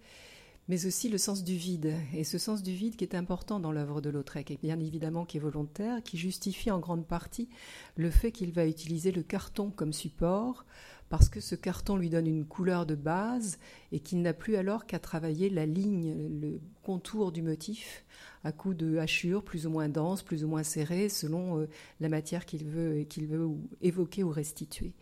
mais 0.68 0.86
aussi 0.86 1.10
le 1.10 1.18
sens 1.18 1.44
du 1.44 1.56
vide. 1.56 1.94
Et 2.14 2.24
ce 2.24 2.38
sens 2.38 2.64
du 2.64 2.74
vide 2.74 2.96
qui 2.96 3.04
est 3.04 3.16
important 3.16 3.60
dans 3.60 3.72
l'œuvre 3.72 4.02
de 4.02 4.10
Lautrec, 4.10 4.52
et 4.52 4.60
bien 4.62 4.80
évidemment 4.80 5.26
qui 5.26 5.38
est 5.38 5.42
volontaire, 5.42 6.02
qui 6.04 6.18
justifie 6.18 6.72
en 6.72 6.80
grande 6.80 7.06
partie 7.06 7.50
le 7.96 8.10
fait 8.10 8.32
qu'il 8.32 8.52
va 8.52 8.66
utiliser 8.66 9.12
le 9.12 9.24
carton 9.24 9.70
comme 9.70 9.94
support, 9.94 10.66
parce 11.10 11.30
que 11.30 11.40
ce 11.40 11.56
carton 11.56 11.98
lui 11.98 12.10
donne 12.10 12.26
une 12.26 12.46
couleur 12.46 12.86
de 12.86 12.96
base 12.96 13.60
et 13.92 14.00
qu'il 14.00 14.22
n'a 14.22 14.34
plus 14.34 14.56
alors 14.56 14.88
qu'à 14.88 15.00
travailler 15.00 15.50
la 15.50 15.66
ligne, 15.66 16.40
le 16.42 16.60
contour 16.84 17.32
du 17.32 17.44
motif 17.44 18.04
à 18.44 18.52
coups 18.52 18.78
de 18.78 18.98
hachures 18.98 19.44
plus 19.44 19.68
ou 19.68 19.70
moins 19.70 19.90
denses, 19.90 20.24
plus 20.24 20.44
ou 20.44 20.48
moins 20.48 20.64
serrées, 20.64 21.10
selon 21.10 21.60
euh, 21.60 21.70
la 22.00 22.10
matière 22.10 22.46
qu'il 22.46 22.66
veut, 22.66 23.04
qu'il 23.04 23.28
veut 23.28 23.50
évoquer 23.82 24.24
ou 24.24 24.30
restituer. 24.30 24.94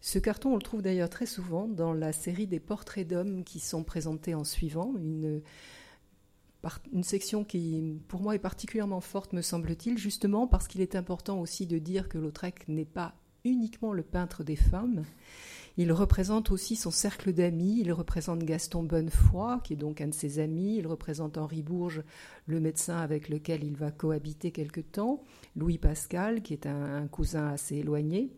Ce 0.00 0.18
carton, 0.18 0.52
on 0.52 0.56
le 0.56 0.62
trouve 0.62 0.82
d'ailleurs 0.82 1.10
très 1.10 1.26
souvent 1.26 1.66
dans 1.66 1.92
la 1.92 2.12
série 2.12 2.46
des 2.46 2.60
portraits 2.60 3.06
d'hommes 3.06 3.44
qui 3.44 3.60
sont 3.60 3.82
présentés 3.82 4.34
en 4.34 4.44
suivant, 4.44 4.94
une, 4.96 5.42
section 7.02 7.44
qui, 7.44 8.00
pour 8.08 8.20
moi, 8.20 8.34
est 8.34 8.40
particulièrement 8.40 9.00
forte, 9.00 9.32
me 9.32 9.42
semble-t-il, 9.42 9.98
justement 9.98 10.46
parce 10.46 10.68
qu'il 10.68 10.80
est 10.80 10.96
important 10.96 11.40
aussi 11.40 11.66
de 11.66 11.78
dire 11.78 12.08
que 12.08 12.18
Lautrec 12.18 12.68
n'est 12.68 12.84
pas 12.84 13.14
uniquement 13.44 13.92
le 13.92 14.02
peintre 14.02 14.44
des 14.44 14.56
femmes, 14.56 15.04
il 15.78 15.92
représente 15.92 16.50
aussi 16.50 16.74
son 16.74 16.90
cercle 16.90 17.32
d'amis, 17.32 17.78
il 17.78 17.92
représente 17.92 18.40
Gaston 18.40 18.82
Bonnefoy, 18.82 19.60
qui 19.62 19.74
est 19.74 19.76
donc 19.76 20.00
un 20.00 20.08
de 20.08 20.14
ses 20.14 20.40
amis, 20.40 20.74
il 20.76 20.88
représente 20.88 21.38
Henri 21.38 21.62
Bourges, 21.62 22.02
le 22.46 22.58
médecin 22.58 22.98
avec 22.98 23.28
lequel 23.28 23.62
il 23.62 23.76
va 23.76 23.92
cohabiter 23.92 24.50
quelque 24.50 24.80
temps, 24.80 25.22
Louis 25.54 25.78
Pascal, 25.78 26.42
qui 26.42 26.52
est 26.52 26.66
un, 26.66 27.06
cousin 27.06 27.46
assez 27.46 27.76
éloigné. 27.76 28.32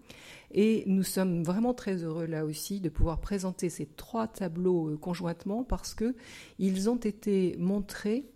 Et 0.52 0.82
nous 0.86 1.04
sommes 1.04 1.44
vraiment 1.44 1.74
très 1.74 2.02
heureux 2.02 2.26
là 2.26 2.44
aussi 2.44 2.80
de 2.80 2.88
pouvoir 2.88 3.20
présenter 3.20 3.68
ces 3.68 3.86
trois 3.86 4.26
tableaux 4.26 4.90
euh, 4.90 4.96
conjointement 4.96 5.62
parce 5.62 5.94
qu'ils 5.94 6.90
ont 6.90 6.96
été 6.96 7.56
montrés 7.58 8.26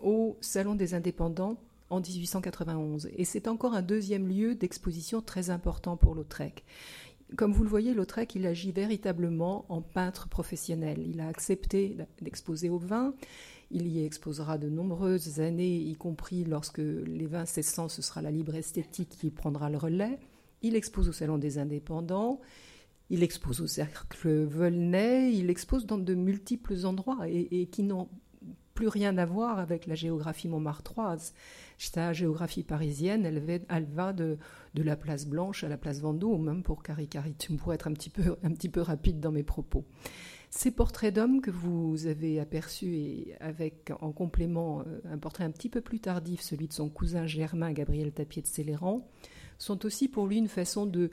au 0.00 0.38
Salon 0.40 0.74
des 0.74 0.94
indépendants 0.94 1.60
en 1.90 2.00
1891. 2.00 3.10
Et 3.16 3.24
c'est 3.24 3.48
encore 3.48 3.74
un 3.74 3.82
deuxième 3.82 4.28
lieu 4.28 4.54
d'exposition 4.54 5.20
très 5.20 5.50
important 5.50 5.96
pour 5.96 6.14
Lautrec. 6.14 6.64
Comme 7.36 7.52
vous 7.52 7.62
le 7.62 7.68
voyez, 7.68 7.92
Lautrec, 7.92 8.34
il 8.34 8.46
agit 8.46 8.72
véritablement 8.72 9.66
en 9.68 9.82
peintre 9.82 10.28
professionnel. 10.28 11.04
Il 11.06 11.20
a 11.20 11.28
accepté 11.28 11.96
d'exposer 12.22 12.70
au 12.70 12.78
vin. 12.78 13.14
Il 13.70 13.86
y 13.86 14.02
exposera 14.02 14.56
de 14.56 14.70
nombreuses 14.70 15.40
années, 15.40 15.76
y 15.76 15.94
compris 15.94 16.44
lorsque 16.44 16.78
les 16.78 17.26
vins 17.26 17.44
cessant, 17.44 17.90
ce 17.90 18.00
sera 18.00 18.22
la 18.22 18.30
libre 18.30 18.54
esthétique 18.54 19.10
qui 19.10 19.30
prendra 19.30 19.68
le 19.68 19.76
relais. 19.76 20.18
Il 20.62 20.76
expose 20.76 21.08
au 21.08 21.12
Salon 21.12 21.38
des 21.38 21.58
Indépendants. 21.58 22.40
Il 23.10 23.22
expose 23.22 23.60
au 23.60 23.66
Cercle 23.66 24.44
Volnay. 24.44 25.32
Il 25.32 25.50
expose 25.50 25.86
dans 25.86 25.98
de 25.98 26.14
multiples 26.14 26.84
endroits 26.84 27.26
et, 27.28 27.66
qui 27.66 27.82
n'ont 27.82 28.08
plus 28.74 28.88
rien 28.88 29.18
à 29.18 29.26
voir 29.26 29.58
avec 29.58 29.86
la 29.86 29.94
géographie 29.94 30.48
montmartroise. 30.48 31.34
Sa 31.78 32.12
géographie 32.12 32.62
parisienne, 32.62 33.24
elle, 33.24 33.86
va 33.86 34.12
de, 34.12 34.38
la 34.74 34.96
place 34.96 35.26
Blanche 35.26 35.64
à 35.64 35.68
la 35.68 35.76
place 35.76 36.00
Vendôme, 36.00 36.44
même 36.44 36.62
pour 36.62 36.82
Caricaritum, 36.82 37.56
pour 37.56 37.72
être 37.72 37.88
un 37.88 37.92
petit, 37.92 38.10
peu, 38.10 38.36
un 38.42 38.50
petit 38.52 38.68
peu 38.68 38.80
rapide 38.80 39.20
dans 39.20 39.32
mes 39.32 39.42
propos. 39.42 39.84
Ces 40.50 40.70
portraits 40.70 41.14
d'hommes 41.14 41.40
que 41.40 41.50
vous 41.50 42.06
avez 42.06 42.40
aperçus 42.40 42.94
et 42.94 43.34
avec 43.40 43.92
en 44.00 44.12
complément 44.12 44.80
euh, 44.80 45.00
un 45.04 45.18
portrait 45.18 45.44
un 45.44 45.50
petit 45.50 45.68
peu 45.68 45.82
plus 45.82 46.00
tardif, 46.00 46.40
celui 46.40 46.68
de 46.68 46.72
son 46.72 46.88
cousin 46.88 47.26
Germain 47.26 47.72
Gabriel 47.72 48.12
Tapier 48.12 48.40
de 48.40 48.46
Céléran, 48.46 49.06
sont 49.58 49.84
aussi 49.84 50.08
pour 50.08 50.26
lui 50.26 50.38
une 50.38 50.48
façon 50.48 50.86
de 50.86 51.10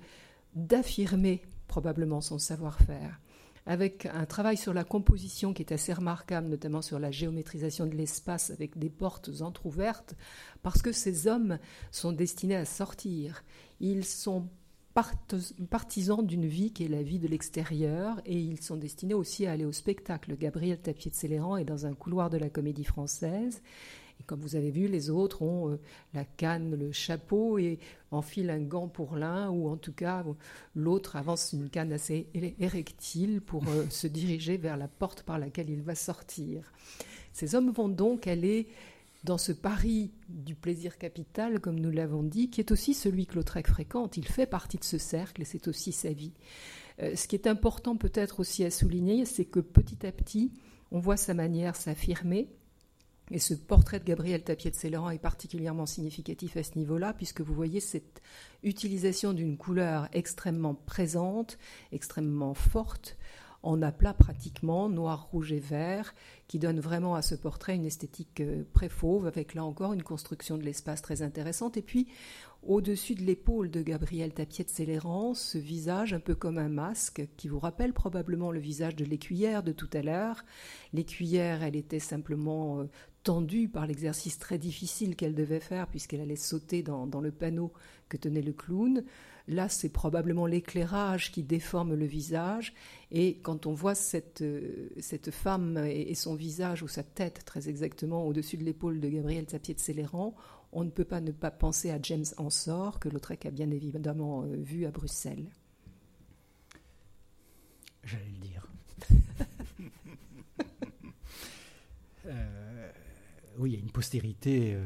d'affirmer 0.54 1.42
probablement 1.68 2.22
son 2.22 2.40
savoir-faire 2.40 3.20
avec 3.66 4.06
un 4.06 4.26
travail 4.26 4.58
sur 4.58 4.74
la 4.74 4.84
composition 4.84 5.54
qui 5.54 5.64
est 5.64 5.74
assez 5.74 5.92
remarquable, 5.92 6.50
notamment 6.50 6.82
sur 6.82 7.00
la 7.00 7.12
géométrisation 7.12 7.88
de 7.88 7.96
l'espace 7.96 8.52
avec 8.52 8.78
des 8.78 8.90
portes 8.90 9.30
entr'ouvertes, 9.42 10.16
parce 10.62 10.82
que 10.82 10.92
ces 10.92 11.28
hommes 11.28 11.58
sont 11.92 12.12
destinés 12.12 12.56
à 12.56 12.66
sortir. 12.66 13.44
Ils 13.80 14.06
sont 14.06 14.48
partisans 15.70 16.26
d'une 16.26 16.46
vie 16.46 16.72
qui 16.72 16.86
est 16.86 16.90
la 16.90 17.04
vie 17.04 17.20
de 17.20 17.28
l'extérieur 17.28 18.22
et 18.26 18.40
ils 18.40 18.62
sont 18.62 18.78
destinés 18.78 19.14
aussi 19.14 19.46
à 19.46 19.52
aller 19.52 19.66
au 19.66 19.74
spectacle. 19.74 20.38
Gabriel 20.38 20.80
Tapier 20.80 21.12
de 21.12 21.16
Céléran 21.16 21.58
est 21.58 21.66
dans 21.66 21.86
un 21.86 21.94
couloir 21.94 22.30
de 22.30 22.38
la 22.38 22.50
comédie 22.50 22.86
française 22.86 23.62
et 24.20 24.24
comme 24.24 24.40
vous 24.40 24.56
avez 24.56 24.72
vu, 24.72 24.88
les 24.88 25.10
autres 25.10 25.42
ont 25.42 25.72
euh, 25.72 25.80
la 26.14 26.26
canne, 26.26 26.76
le 26.76 26.92
chapeau 26.92 27.58
et 27.58 27.80
enfilent 28.12 28.50
un 28.50 28.62
gant 28.62 28.88
pour 28.88 29.16
l'un, 29.16 29.50
ou 29.50 29.68
en 29.70 29.78
tout 29.78 29.94
cas, 29.94 30.24
l'autre 30.76 31.16
avance 31.16 31.54
une 31.54 31.70
canne 31.70 31.94
assez 31.94 32.28
érectile 32.60 33.42
pour 33.42 33.68
euh, 33.68 33.86
se 33.90 34.08
diriger 34.08 34.58
vers 34.58 34.78
la 34.78 34.88
porte 34.88 35.24
par 35.24 35.40
laquelle 35.40 35.70
il 35.70 35.82
va 35.82 35.96
sortir. 35.96 36.72
Ces 37.34 37.56
hommes 37.56 37.72
vont 37.72 37.90
donc 37.90 38.28
aller 38.28 38.68
dans 39.26 39.38
ce 39.38 39.52
pari 39.52 40.12
du 40.30 40.56
plaisir 40.56 40.98
capital, 40.98 41.60
comme 41.60 41.80
nous 41.80 41.92
l'avons 41.92 42.24
dit, 42.24 42.50
qui 42.50 42.62
est 42.62 42.72
aussi 42.72 42.94
celui 42.94 43.26
que 43.26 43.36
Lautrec 43.36 43.68
fréquente. 43.68 44.18
Il 44.18 44.28
fait 44.28 44.46
partie 44.46 44.78
de 44.78 44.84
ce 44.84 44.98
cercle 44.98 45.42
et 45.42 45.46
c'est 45.46 45.68
aussi 45.68 45.92
sa 45.92 46.14
vie. 46.14 46.34
Euh, 47.02 47.16
ce 47.16 47.28
qui 47.28 47.36
est 47.36 47.48
important 47.48 47.98
peut-être 47.98 48.40
aussi 48.40 48.64
à 48.64 48.72
souligner, 48.72 49.26
c'est 49.26 49.46
que 49.46 49.60
petit 49.60 50.06
à 50.06 50.12
petit, 50.12 50.54
on 50.92 51.00
voit 51.00 51.18
sa 51.18 51.34
manière 51.34 51.76
s'affirmer, 51.76 52.48
et 53.32 53.40
ce 53.40 53.56
portrait 53.56 54.00
de 54.00 54.06
Gabriel 54.06 54.44
Tapier 54.44 54.72
de 54.72 55.12
est 55.12 55.20
particulièrement 55.20 55.86
significatif 55.86 56.58
à 56.58 56.64
ce 56.64 56.78
niveau-là, 56.78 57.14
puisque 57.14 57.42
vous 57.42 57.56
voyez 57.56 57.80
cette 57.80 58.22
utilisation 58.64 59.34
d'une 59.34 59.58
couleur 59.58 60.08
extrêmement 60.14 60.76
présente, 60.76 61.58
extrêmement 61.92 62.54
forte, 62.54 63.18
en 63.66 63.82
aplat 63.82 64.14
pratiquement, 64.14 64.90
noir, 64.90 65.30
rouge 65.32 65.52
et 65.52 65.60
vert, 65.60 66.14
qui 66.48 66.60
donne 66.60 66.80
vraiment 66.80 67.16
à 67.16 67.24
ce 67.24 67.34
portrait 67.34 67.76
une 67.76 67.86
esthétique 67.86 68.42
euh, 68.42 68.64
préfauve, 68.74 69.26
avec 69.26 69.56
là 69.56 69.66
encore 69.66 69.94
une 69.94 70.04
construction 70.04 70.58
de 70.60 70.64
l'espace 70.64 71.02
très 71.02 71.24
intéressante. 71.24 71.76
Et 71.76 71.82
puis, 71.82 72.08
au-dessus 72.62 73.16
de 73.16 73.24
l'épaule 73.24 73.72
de 73.72 73.82
Gabriel 73.82 74.34
Tapier 74.34 74.66
de 74.66 74.70
Céléran, 74.70 75.34
ce 75.34 75.58
visage 75.58 76.14
un 76.14 76.20
peu 76.20 76.36
comme 76.36 76.60
un 76.60 76.70
masque, 76.70 77.28
qui 77.38 77.48
vous 77.48 77.60
rappelle 77.60 77.94
probablement 77.94 78.52
le 78.52 78.60
visage 78.60 78.96
de 78.96 79.06
l'écuyère 79.06 79.64
de 79.64 79.72
tout 79.72 79.90
à 79.94 80.04
l'heure. 80.04 80.46
L'écuyère, 80.94 81.64
elle 81.64 81.76
était 81.76 82.00
simplement 82.00 82.82
euh, 82.82 82.86
tendue 83.26 83.68
par 83.68 83.88
l'exercice 83.88 84.38
très 84.38 84.60
difficile 84.60 85.16
qu'elle 85.16 85.34
devait 85.34 85.60
faire, 85.60 85.88
puisqu'elle 85.88 86.22
allait 86.22 86.36
sauter 86.36 86.84
dans, 86.84 87.08
le 87.20 87.32
panneau 87.32 87.74
que 88.08 88.18
tenait 88.18 88.44
le 88.44 88.54
clown. 88.54 89.04
Là, 89.48 89.68
c'est 89.68 89.90
probablement 89.90 90.46
l'éclairage 90.46 91.32
qui 91.32 91.42
déforme 91.42 91.96
le 91.96 92.06
visage. 92.06 92.74
Et 93.12 93.40
quand 93.40 93.66
on 93.66 93.74
voit 93.74 93.96
cette, 93.96 94.42
euh, 94.42 94.90
femme 95.32 95.78
et, 95.78 96.14
son 96.14 96.36
visage, 96.36 96.84
ou 96.84 96.88
sa 96.88 97.02
tête 97.04 97.44
très 97.46 97.68
exactement, 97.68 98.26
au-dessus 98.28 98.58
de 98.58 98.64
l'épaule 98.64 99.00
de 99.00 99.10
Gabriel 99.10 99.46
Tapier 99.46 99.74
de 99.74 99.80
Céléran, 99.80 100.36
on 100.72 100.84
ne 100.84 100.92
peut 100.92 101.04
pas 101.04 101.20
ne 101.20 101.32
pas 101.32 101.52
penser 101.52 101.90
à 101.90 102.00
James 102.04 102.26
Ensor, 102.38 103.00
que 103.00 103.10
Lautrec 103.10 103.46
a 103.48 103.52
bien 103.52 103.72
évidemment 103.72 104.44
euh, 104.44 104.56
vu 104.56 104.86
à 104.86 104.92
Bruxelles. 104.92 105.50
J'allais 108.04 108.30
le 108.32 108.40
dire. 108.40 108.68
Euh, 112.28 112.55
oui, 113.58 113.72
il 113.72 113.74
y 113.74 113.78
a 113.78 113.80
une 113.80 113.92
postérité 113.92 114.78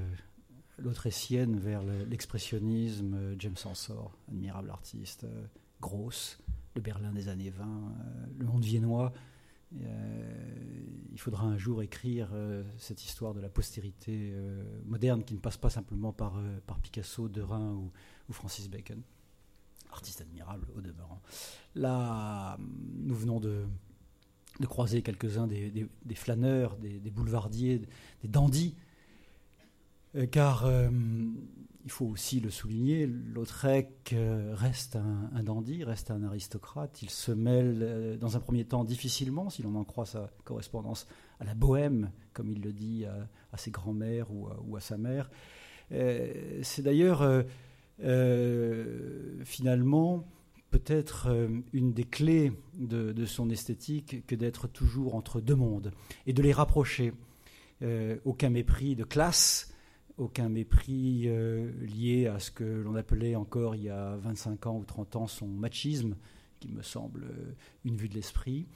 l'autrichienne 0.82 1.58
vers 1.58 1.84
l'expressionnisme, 1.84 3.14
euh, 3.14 3.36
James 3.40 3.56
Ensor, 3.66 4.18
admirable 4.28 4.70
artiste, 4.70 5.24
euh, 5.24 5.46
grosse, 5.82 6.40
le 6.76 6.82
Berlin 6.82 7.12
des 7.12 7.28
années 7.28 7.50
20, 7.50 7.66
euh, 7.66 8.26
le 8.38 8.46
monde 8.46 8.64
viennois. 8.64 9.14
il 9.72 11.20
faudra 11.20 11.46
un 11.46 11.58
jour 11.58 11.84
écrire 11.84 12.30
cette 12.78 13.04
histoire 13.04 13.36
de 13.36 13.40
la 13.40 13.50
postérité 13.50 14.34
moderne 14.86 15.24
qui 15.24 15.36
ne 15.36 15.40
passe 15.40 15.58
pas 15.58 15.70
simplement 15.70 16.12
par, 16.12 16.42
par 16.66 16.80
Picasso, 16.80 17.30
Derain 17.30 17.74
ou, 17.74 17.92
ou, 18.30 18.34
Francis 18.34 18.68
Bacon. 18.68 19.04
Artiste 19.92 20.22
admirable 20.22 20.66
au 20.76 20.82
demeurant. 20.82 21.22
Là, 21.76 22.58
nous 22.58 23.14
venons 23.14 23.40
de, 23.40 23.68
de 24.60 24.68
croiser 24.68 25.02
quelques-uns 25.02 25.48
des, 25.48 25.90
flâneurs, 26.16 26.76
des, 26.78 27.00
des, 27.00 27.12
boulevardiers, 27.12 27.82
des 28.22 28.28
dandys 28.28 28.76
euh, 30.16 30.26
car 30.26 30.66
euh, 30.66 30.90
il 31.86 31.92
faut 31.92 32.06
aussi 32.06 32.40
le 32.40 32.50
souligner, 32.50 33.06
Lautrec 33.08 34.14
euh, 34.14 34.54
reste 34.56 34.96
un, 34.96 35.44
dandy, 35.44 35.84
reste 35.84 36.12
un 36.12 36.24
aristocrate. 36.24 37.02
Il 37.02 37.10
se 37.10 37.32
mêle 37.32 38.18
dans 38.20 38.36
un 38.36 38.40
premier 38.40 38.66
temps 38.66 38.84
difficilement, 38.84 39.50
si 39.50 39.64
l'on 39.64 39.76
en 39.76 39.84
croit 39.84 40.06
sa 40.06 40.30
correspondance, 40.44 41.08
à 41.40 41.46
la 41.46 41.54
bohème, 41.54 42.12
comme 42.34 42.50
il 42.52 42.62
le 42.62 42.74
dit 42.74 43.06
à, 43.06 43.58
ses 43.58 43.72
grands-mères 43.72 44.28
ou, 44.32 44.76
à 44.76 44.82
sa 44.82 44.98
mère. 44.98 45.32
C'est 45.90 46.82
d'ailleurs 46.84 47.28
finalement 49.44 50.28
peut-être 50.70 51.28
une 51.74 51.94
des 51.94 52.04
clés 52.04 52.52
de, 52.76 53.26
son 53.26 53.50
esthétique 53.50 54.26
que 54.26 54.36
d'être 54.36 54.68
toujours 54.68 55.16
entre 55.16 55.42
deux 55.42 55.56
mondes 55.56 55.92
et 56.26 56.34
de 56.34 56.42
les 56.42 56.54
rapprocher. 56.54 57.14
aucun 58.26 58.50
mépris 58.50 58.96
de 58.96 59.04
classe, 59.04 59.74
aucun 60.18 60.50
mépris 60.50 61.30
lié 61.82 62.28
à 62.28 62.40
ce 62.40 62.52
que 62.52 62.64
l'on 62.64 62.96
appelait 62.96 63.36
encore 63.36 63.76
il 63.76 63.84
y 63.84 63.90
a 63.90 64.18
25 64.18 64.68
ans 64.68 64.78
ou 64.78 64.84
30 64.84 65.16
ans 65.16 65.28
son 65.28 65.48
machisme, 65.48 66.16
qui 66.60 66.70
me 66.70 66.82
semble 66.82 67.28
une 67.86 67.96
vue 67.96 68.10
de 68.10 68.16
l'esprit. 68.16 68.68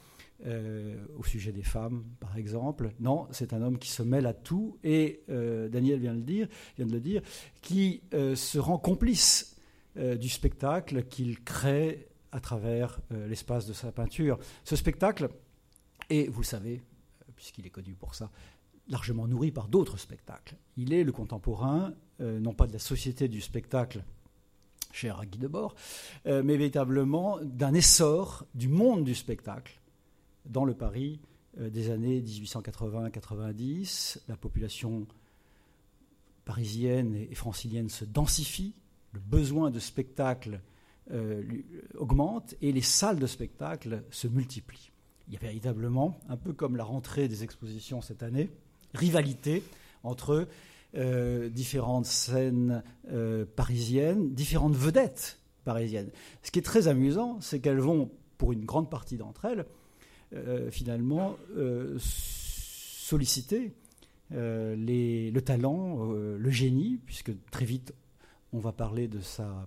au 0.46 1.24
sujet 1.24 1.52
des 1.52 1.64
femmes, 1.64 2.04
par 2.20 2.38
exemple. 2.38 2.92
Non, 3.00 3.28
c'est 3.32 3.54
un 3.54 3.62
homme 3.62 3.78
qui 3.78 3.90
se 3.90 4.04
mêle 4.04 4.26
à 4.26 4.34
tout 4.34 4.78
et 4.84 5.22
Daniel 5.28 6.00
vient, 6.00 6.14
le 6.14 6.22
dire, 6.22 6.48
vient 6.78 6.88
de 6.88 6.94
le 6.94 7.02
dire, 7.02 7.22
qui 7.62 8.02
se 8.12 8.58
rend 8.58 8.78
complice 8.78 9.53
du 9.96 10.30
spectacle 10.30 11.04
qu'il 11.04 11.44
crée 11.44 12.08
à 12.32 12.40
travers 12.40 13.00
l'espace 13.12 13.68
de 13.68 13.74
sa 13.74 13.92
peinture. 13.92 14.40
Ce 14.64 14.76
spectacle, 14.76 15.30
et 16.10 16.28
vous 16.28 16.42
le 16.42 16.46
savez, 16.46 16.82
puisqu'il 17.36 17.66
est 17.66 17.70
connu 17.70 17.94
pour 17.94 18.16
ça, 18.16 18.32
largement 18.88 19.28
nourri 19.28 19.52
par 19.52 19.68
d'autres 19.68 19.98
spectacles. 19.98 20.56
Il 20.78 20.94
est 20.94 21.04
le 21.04 21.12
contemporain, 21.12 21.94
euh, 22.22 22.40
non 22.40 22.54
pas 22.54 22.68
de 22.68 22.74
la 22.74 22.80
société 22.80 23.28
du 23.28 23.42
spectacle, 23.42 24.04
cher 24.92 25.20
à 25.20 25.26
Guy 25.26 25.40
Debord, 25.40 25.76
euh, 26.28 26.44
mais 26.44 26.58
véritablement 26.58 27.40
d'un 27.42 27.74
essor 27.74 28.46
du 28.54 28.68
monde 28.68 29.04
du 29.04 29.16
spectacle 29.16 29.80
dans 30.46 30.66
le 30.66 30.74
Paris 30.74 31.20
euh, 31.60 31.70
des 31.70 31.90
années 31.90 32.22
1880-90. 32.22 34.20
La 34.28 34.38
population 34.38 35.08
parisienne 36.46 37.16
et 37.16 37.36
francilienne 37.36 37.90
se 37.90 38.06
densifie, 38.06 38.76
le 39.14 39.20
besoin 39.20 39.72
de 39.72 39.80
spectacle 39.80 40.60
augmente 41.98 42.56
et 42.62 42.72
les 42.72 42.82
salles 42.82 43.20
de 43.20 43.28
spectacle 43.28 44.04
se 44.10 44.28
multiplient. 44.28 44.92
Il 45.28 45.34
y 45.34 45.38
a 45.38 45.40
véritablement, 45.40 46.20
un 46.30 46.38
peu 46.38 46.54
comme 46.54 46.76
la 46.76 46.84
rentrée 46.84 47.28
des 47.28 47.44
expositions 47.44 48.02
cette 48.02 48.24
année, 48.24 48.50
rivalité 48.94 49.64
entre 50.04 50.48
euh, 50.96 51.50
différentes 51.50 52.06
scènes 52.06 52.84
euh, 53.12 53.46
parisiennes, 53.56 54.34
différentes 54.34 54.76
vedettes 54.76 55.40
parisiennes. 55.66 56.12
Ce 56.44 56.52
qui 56.52 56.60
est 56.60 56.64
très 56.64 56.88
amusant, 56.88 57.42
c'est 57.42 57.60
qu'elles 57.60 57.80
vont, 57.80 58.12
pour 58.38 58.52
une 58.54 58.66
grande 58.66 58.92
partie 58.92 59.18
d'entre 59.18 59.46
elles, 59.46 59.66
euh, 60.36 60.70
finalement, 60.70 61.36
solliciter 61.98 63.74
le 64.30 65.40
talent, 65.40 66.04
le 66.06 66.50
génie, 66.50 67.00
puisque 67.06 67.32
très 67.50 67.66
vite, 67.66 67.94
on 68.54 68.60
va 68.60 68.72
parler 68.72 69.08
de 69.08 69.20
sa 69.20 69.66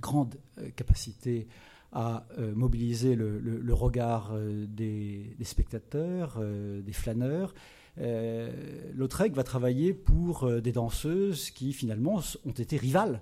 grande 0.00 0.36
capacité 0.76 1.48
à 1.92 2.26
mobiliser 2.54 3.14
le, 3.16 3.72
regard 3.72 4.34
des, 4.36 5.34
spectateurs, 5.42 6.38
des 6.38 6.92
flâneurs, 6.92 7.54
euh, 8.00 8.50
Lautrec 8.94 9.34
va 9.34 9.42
travailler 9.42 9.92
pour 9.92 10.44
euh, 10.44 10.60
des 10.60 10.72
danseuses 10.72 11.50
qui 11.50 11.72
finalement 11.72 12.20
ont 12.44 12.52
été 12.52 12.76
rivales 12.76 13.20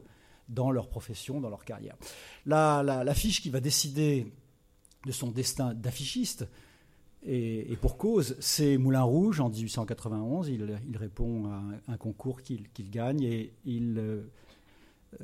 dans 0.48 0.70
leur 0.70 0.88
profession, 0.88 1.40
dans 1.40 1.48
leur 1.48 1.64
carrière. 1.64 1.96
La, 2.44 3.04
qui 3.16 3.50
va 3.50 3.60
décider 3.60 4.32
de 5.06 5.12
son 5.12 5.30
destin 5.30 5.74
d'affichiste, 5.74 6.46
et, 7.28 7.76
pour 7.80 7.96
cause, 7.96 8.36
c'est 8.38 8.76
Moulin 8.76 9.02
Rouge 9.02 9.40
en 9.40 9.48
1891. 9.48 10.48
Il, 10.48 10.78
répond 10.96 11.46
à 11.46 11.62
un, 11.92 11.96
concours 11.96 12.40
qu'il 12.40 12.90
gagne 12.90 13.22
et 13.22 13.52
il 13.64 13.96
euh, 13.98 14.30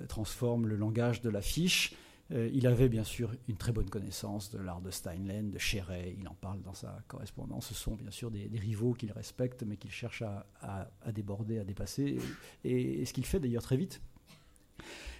transforme 0.08 0.66
le 0.66 0.76
langage 0.76 1.20
de 1.20 1.30
l'affiche 1.30 1.94
euh, 2.32 2.48
il 2.52 2.66
avait 2.66 2.88
bien 2.88 3.04
sûr 3.04 3.32
une 3.48 3.56
très 3.56 3.72
bonne 3.72 3.90
connaissance 3.90 4.50
de 4.50 4.58
l'art 4.58 4.80
de 4.80 4.90
Steinlen, 4.90 5.50
de 5.50 5.58
Chéret, 5.58 6.16
il 6.18 6.26
en 6.28 6.34
parle 6.34 6.62
dans 6.62 6.72
sa 6.72 7.02
correspondance. 7.08 7.66
Ce 7.66 7.74
sont 7.74 7.94
bien 7.94 8.10
sûr 8.10 8.30
des, 8.30 8.48
rivaux 8.54 8.94
qu'il 8.94 9.12
respecte, 9.12 9.64
mais 9.64 9.76
qu'il 9.76 9.90
cherche 9.90 10.22
à, 10.22 11.12
déborder, 11.12 11.58
à 11.58 11.64
dépasser, 11.64 12.18
et, 12.64 13.04
ce 13.04 13.12
qu'il 13.12 13.26
fait 13.26 13.40
d'ailleurs 13.40 13.62
très 13.62 13.76
vite. 13.76 14.00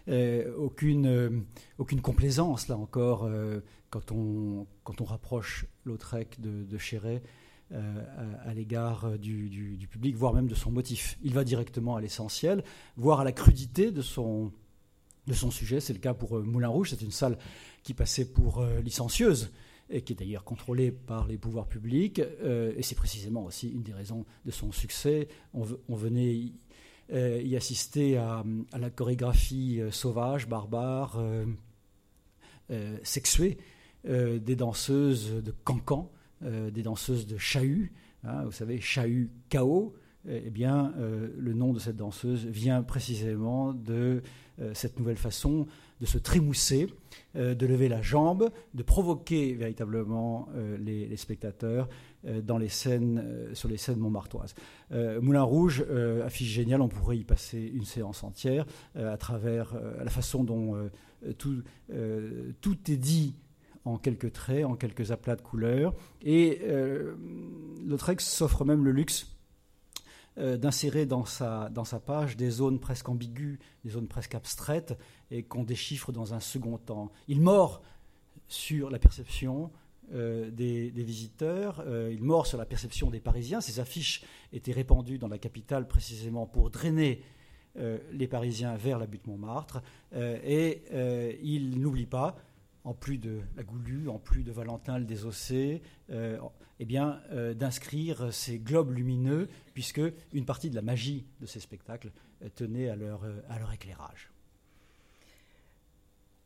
Euh, 0.08 0.54
aucune, 0.56 1.06
euh, 1.06 1.30
complaisance, 2.02 2.68
là 2.68 2.76
encore, 2.76 3.28
quand, 3.90 4.12
on, 4.12 4.66
rapproche 5.04 5.66
Lautrec 5.85 6.40
de, 6.40 6.78
Chéret. 6.78 7.22
à, 7.72 8.54
l'égard 8.54 9.18
du, 9.18 9.87
public, 9.90 10.16
voire 10.16 10.32
même 10.32 10.48
de 10.48 10.54
son 10.54 10.70
motif. 10.70 11.18
Il 11.22 11.35
va 11.35 11.44
directement 11.44 11.96
à 11.96 12.00
l'essentiel, 12.00 12.64
voire 12.96 13.20
à 13.20 13.24
la 13.24 13.32
crudité 13.32 13.90
de 13.90 14.02
son, 14.02 14.52
de 15.26 15.35
son 15.35 15.50
sujet. 15.50 15.80
C'est 15.80 15.92
le 15.92 15.98
cas 15.98 16.14
pour 16.14 16.37
euh, 16.37 16.42
Moulin 16.42 16.68
Rouge, 16.68 16.90
c'est 16.90 17.02
une 17.02 17.12
salle 17.12 17.38
qui 17.82 17.94
passait 17.94 18.24
pour 18.24 18.61
euh, 18.61 18.80
licencieuse 18.80 19.52
et 19.90 20.02
qui 20.02 20.14
est 20.14 20.16
d'ailleurs 20.16 20.44
contrôlée 20.44 20.90
par 20.90 21.26
les 21.26 21.38
pouvoirs 21.38 21.66
publics. 21.66 22.20
Euh, 22.20 22.72
et 22.76 22.82
c'est 22.82 22.94
précisément 22.94 23.44
aussi 23.44 23.68
une 23.68 23.82
des 23.82 23.92
raisons 23.92 24.24
de 24.44 24.50
son 24.50 24.72
succès. 24.72 25.28
On, 25.52 25.94
venait 25.94 26.52
y, 27.11 27.56
assister 27.56 28.16
à, 28.16 28.42
la 28.78 28.90
chorégraphie 28.90 29.80
sauvage, 29.90 30.48
barbare, 30.48 31.22
sexuée 33.02 33.58
des 34.04 34.56
danseuses 34.56 35.42
de 35.42 35.50
cancan, 35.50 36.11
des 36.40 36.82
danseuses 36.82 37.26
de 37.26 37.37
chahut. 37.37 37.92
Hein, 38.24 38.44
vous 38.44 38.52
savez, 38.52 38.80
chahut 38.80 39.30
chaos. 39.50 39.94
Eh 40.28 40.50
bien, 40.50 40.92
le 40.96 41.52
nom 41.52 41.72
de 41.72 41.78
cette 41.78 41.96
danseuse 41.96 42.46
vient 42.46 42.82
précisément 42.82 43.72
de 43.72 44.22
euh, 44.61 44.72
cette 44.74 44.98
nouvelle 44.98 45.16
façon 45.16 45.66
de 46.00 46.06
se 46.06 46.18
trémousser, 46.18 46.88
euh, 47.37 47.54
de 47.54 47.66
lever 47.66 47.88
la 47.88 48.02
jambe, 48.02 48.50
de 48.74 48.82
provoquer 48.82 49.54
véritablement 49.54 50.48
euh, 50.54 50.76
les, 50.78 51.16
spectateurs 51.16 51.88
dans 52.44 52.56
les 52.56 52.68
scènes, 52.68 53.50
sur 53.52 53.68
les 53.68 53.76
scènes 53.76 53.98
montmartoises. 53.98 54.54
Moulin 54.92 55.42
Rouge, 55.42 55.85
affiche 56.24 56.50
géniale, 56.50 56.80
on 56.80 56.88
pourrait 56.88 57.18
y 57.18 57.24
passer 57.24 57.58
une 57.74 57.85
séance 57.85 58.22
entière 58.22 58.64
à 58.94 59.16
travers 59.16 59.74
la 59.98 60.11
façon 60.11 60.44
dont 60.44 60.88
tout, 61.38 61.62
tout 62.61 62.90
est 62.90 62.96
dit 62.96 63.35
en 63.85 63.98
quelques 63.98 64.32
traits, 64.32 64.64
en 64.64 64.76
quelques 64.76 65.11
aplats 65.11 65.35
de 65.35 65.42
couleurs. 65.42 65.94
Et 66.22 66.62
Lautrec 67.85 68.20
s'offre 68.20 68.64
même 68.64 68.85
le 68.85 68.92
luxe 68.92 69.32
euh, 70.38 70.57
d'insérer 70.57 71.05
dans 71.05 71.27
sa, 71.27 71.68
dans 71.68 71.85
sa 71.85 72.01
page 72.01 72.38
des 72.38 72.49
zones 72.49 72.81
presque 72.81 73.07
ambiguës, 73.11 73.59
des 73.85 73.90
zones 73.90 74.09
presque 74.09 74.35
abstraites, 74.35 74.97
et 75.31 75.42
qu'on 75.42 75.62
déchiffre 75.62 76.11
dans 76.11 76.33
un 76.33 76.40
second 76.40 76.79
temps. 76.79 77.12
Il 77.29 77.42
mord 77.42 77.83
sur 78.49 78.88
la 78.88 78.99
perception 78.99 79.71
euh, 80.14 80.51
des, 80.51 80.90
visiteurs, 80.90 81.83
euh, 81.87 82.11
il 82.11 82.23
mord 82.23 82.47
sur 82.47 82.57
la 82.57 82.64
perception 82.64 83.11
des 83.11 83.21
Parisiens. 83.21 83.61
Ces 83.61 83.79
affiches 83.79 84.25
étaient 84.55 84.73
répandues 84.73 85.18
dans 85.18 85.29
la 85.29 85.37
capitale 85.37 85.87
précisément 85.87 86.47
pour 86.47 86.71
drainer 86.71 87.23
les 88.12 88.29
Parisiens 88.29 88.77
vers 88.77 88.99
la 88.99 89.07
butte 89.07 89.27
Montmartre, 89.27 89.83
et 90.14 90.83
il 91.42 91.81
n'oublie 91.81 92.05
pas 92.05 92.37
en 92.85 92.95
plus 92.95 93.18
de 93.18 93.40
la 93.57 93.62
Goulue, 93.62 94.09
en 94.09 94.18
plus 94.18 94.42
de 94.42 94.53
Valentin 94.53 94.99
le 94.99 95.05
Désossé, 95.05 95.83
eh 96.83 96.85
bien, 96.85 97.21
euh, 97.31 97.55
d'inscrire 97.55 98.35
ces 98.35 98.59
globes 98.59 98.90
lumineux, 98.90 99.49
puisque 99.73 100.01
une 100.33 100.45
partie 100.45 100.68
de 100.68 100.75
la 100.75 100.83
magie 100.83 101.25
de 101.40 101.47
ces 101.47 101.61
spectacles 101.61 102.11
euh, 102.42 102.49
tenait 102.57 102.88
à 102.88 102.97
leur, 102.97 103.23
euh, 103.23 103.40
à 103.49 103.61
leur 103.61 103.73
éclairage. 103.73 104.33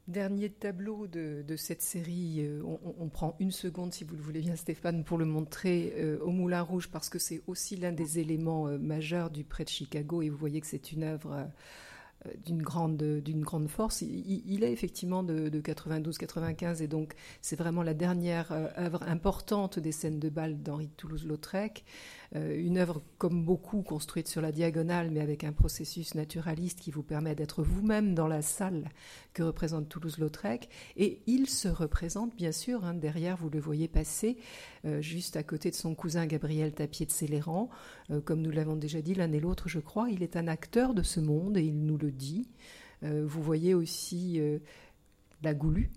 Dernier 0.08 0.50
tableau 0.50 1.06
de, 1.06 1.42
cette 1.56 1.80
série, 1.80 2.46
on, 2.62 3.08
prend 3.08 3.34
une 3.40 3.50
seconde 3.50 3.92
si 3.92 4.04
vous 4.04 4.14
le 4.14 4.22
voulez 4.22 4.40
bien 4.40 4.54
Stéphane 4.54 5.02
pour 5.02 5.18
le 5.18 5.24
montrer 5.24 6.16
au 6.20 6.30
Moulin 6.30 6.62
Rouge 6.62 6.88
parce 6.92 7.08
que 7.08 7.18
c'est 7.18 7.42
aussi 7.48 7.74
l'un 7.74 7.90
des 7.90 8.20
éléments 8.20 8.66
majeurs 8.78 9.30
du 9.30 9.42
prêt 9.42 9.64
de 9.64 9.68
Chicago 9.68 10.22
et 10.22 10.28
vous 10.28 10.36
voyez 10.36 10.60
que 10.60 10.68
c'est 10.68 10.92
une 10.92 11.02
œuvre 11.02 11.50
d'une 12.44 12.62
grande, 12.62 12.96
d'une 12.96 13.42
grande 13.42 13.68
force. 13.68 14.02
Il, 14.02 14.64
est 14.64 14.72
effectivement 14.72 15.22
de, 15.22 15.48
92-95 15.50 16.82
et 16.82 16.88
donc 16.88 17.14
c'est 17.40 17.56
vraiment 17.56 17.82
la 17.82 17.94
dernière 17.94 18.52
euh, 18.52 18.68
œuvre 18.78 19.02
importante 19.04 19.78
des 19.78 19.92
scènes 19.92 20.18
de 20.18 20.28
bal 20.28 20.62
d'Henri 20.62 20.86
de 20.86 20.92
Toulouse-Lautrec. 20.96 21.84
Euh, 22.34 22.58
une 22.58 22.78
œuvre 22.78 23.02
comme 23.18 23.44
beaucoup 23.44 23.82
construite 23.82 24.28
sur 24.28 24.40
la 24.40 24.52
diagonale, 24.52 25.10
mais 25.10 25.20
avec 25.20 25.44
un 25.44 25.52
processus 25.52 26.14
naturaliste 26.14 26.80
qui 26.80 26.90
vous 26.90 27.02
permet 27.02 27.34
d'être 27.34 27.62
vous-même 27.62 28.14
dans 28.14 28.26
la 28.26 28.42
salle 28.42 28.88
que 29.32 29.42
représente 29.42 29.88
Toulouse-Lautrec. 29.88 30.68
Et 30.96 31.20
il 31.26 31.48
se 31.48 31.68
représente, 31.68 32.34
bien 32.36 32.52
sûr, 32.52 32.84
hein, 32.84 32.94
derrière, 32.94 33.36
vous 33.36 33.50
le 33.50 33.60
voyez 33.60 33.88
passer, 33.88 34.36
euh, 34.84 35.00
juste 35.00 35.36
à 35.36 35.42
côté 35.42 35.70
de 35.70 35.76
son 35.76 35.94
cousin 35.94 36.26
Gabriel 36.26 36.72
Tapier 36.72 37.06
de 37.06 37.12
Céléran. 37.12 37.70
Euh, 38.10 38.20
comme 38.20 38.42
nous 38.42 38.50
l'avons 38.50 38.76
déjà 38.76 39.00
dit 39.00 39.14
l'un 39.14 39.32
et 39.32 39.40
l'autre, 39.40 39.68
je 39.68 39.78
crois, 39.78 40.10
il 40.10 40.22
est 40.22 40.36
un 40.36 40.48
acteur 40.48 40.94
de 40.94 41.02
ce 41.02 41.20
monde 41.20 41.56
et 41.56 41.62
il 41.62 41.84
nous 41.84 41.98
le 41.98 42.10
dit. 42.10 42.48
vous 43.02 43.42
voyez 43.42 43.74
aussi 43.74 44.40
la 45.42 45.54
Goulue, 45.54 45.90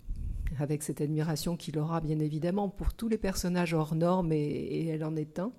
avec 0.58 0.82
cette 0.82 1.00
admiration 1.00 1.56
qu'il 1.56 1.78
aura 1.78 2.00
bien 2.00 2.18
évidemment 2.18 2.68
pour 2.68 2.92
tous 2.94 3.08
les 3.08 3.18
personnages 3.18 3.74
hors 3.74 3.94
normes, 3.94 4.32
et 4.32 4.86
elle 4.86 5.04
en 5.04 5.16
est 5.16 5.38
un. 5.38 5.52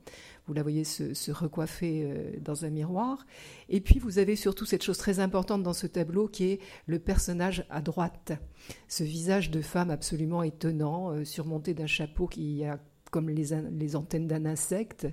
Vous 0.51 0.55
la 0.55 0.63
voyez 0.63 0.83
se, 0.83 1.31
recoiffer 1.31 2.03
euh, 2.03 2.33
dans 2.41 2.65
un 2.65 2.69
miroir. 2.69 3.25
Et 3.69 3.79
puis 3.79 3.99
vous 3.99 4.19
avez 4.19 4.35
surtout 4.35 4.65
cette 4.65 4.83
chose 4.83 4.97
très 4.97 5.21
importante 5.21 5.63
dans 5.63 5.71
ce 5.71 5.87
tableau 5.87 6.27
qui 6.27 6.43
est 6.43 6.59
le 6.87 6.99
personnage 6.99 7.65
à 7.69 7.79
droite. 7.79 8.33
Ce 8.89 9.05
visage 9.05 9.49
de 9.49 9.61
femme 9.61 9.89
absolument 9.89 10.43
étonnant, 10.43 11.11
euh, 11.11 11.23
surmonté 11.23 11.73
d'un 11.73 11.87
chapeau 11.87 12.27
qui 12.27 12.65
a 12.65 12.81
comme 13.11 13.29
les, 13.29 13.95
antennes 13.95 14.27
d'un 14.27 14.45
insecte. 14.45 15.07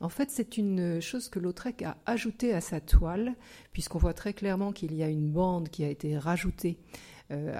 En 0.00 0.10
fait, 0.10 0.30
c'est 0.30 0.58
une 0.58 1.00
chose 1.00 1.30
que 1.30 1.38
Lautrec 1.38 1.80
a 1.80 1.96
ajoutée 2.04 2.52
à 2.52 2.60
sa 2.60 2.80
toile, 2.80 3.34
puisqu'on 3.72 3.98
voit 3.98 4.14
très 4.14 4.34
clairement 4.34 4.72
qu'il 4.72 4.94
y 4.94 5.02
a 5.02 5.08
une 5.08 5.30
bande 5.30 5.70
qui 5.70 5.82
a 5.84 5.88
été 5.88 6.18
rajoutée 6.18 6.78
euh, 7.34 7.52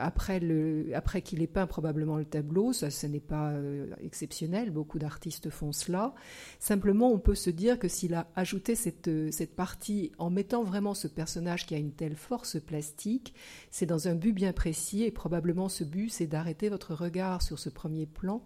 après, 0.94 1.22
qu'il 1.22 1.42
ait 1.42 1.46
peint 1.46 1.66
probablement 1.66 2.16
le 2.16 2.24
tableau, 2.24 2.72
ça 2.72 2.90
ce 2.90 3.06
n'est 3.06 3.20
pas 3.20 3.50
euh, 3.50 3.86
exceptionnel, 4.02 4.70
beaucoup 4.70 4.98
d'artistes 4.98 5.50
font 5.50 5.72
cela. 5.72 6.14
Simplement, 6.58 7.10
on 7.10 7.18
peut 7.18 7.34
se 7.34 7.50
dire 7.50 7.78
que 7.78 7.88
s'il 7.88 8.14
a 8.14 8.28
ajouté 8.36 8.74
euh, 9.08 9.30
cette 9.30 9.54
partie 9.54 10.12
en 10.18 10.30
mettant 10.30 10.62
vraiment 10.62 10.94
ce 10.94 11.08
personnage 11.08 11.66
qui 11.66 11.74
a 11.74 11.78
une 11.78 11.92
telle 11.92 12.16
force 12.16 12.60
plastique, 12.60 13.34
c'est 13.70 13.86
dans 13.86 14.08
un 14.08 14.14
but 14.14 14.32
bien 14.32 14.52
précis 14.52 15.02
et 15.02 15.10
probablement 15.10 15.68
ce 15.68 15.84
but 15.84 16.10
c'est 16.10 16.26
d'arrêter 16.26 16.68
votre 16.68 16.94
regard 16.94 17.42
sur 17.42 17.58
ce 17.58 17.68
premier 17.68 18.06
plan 18.06 18.42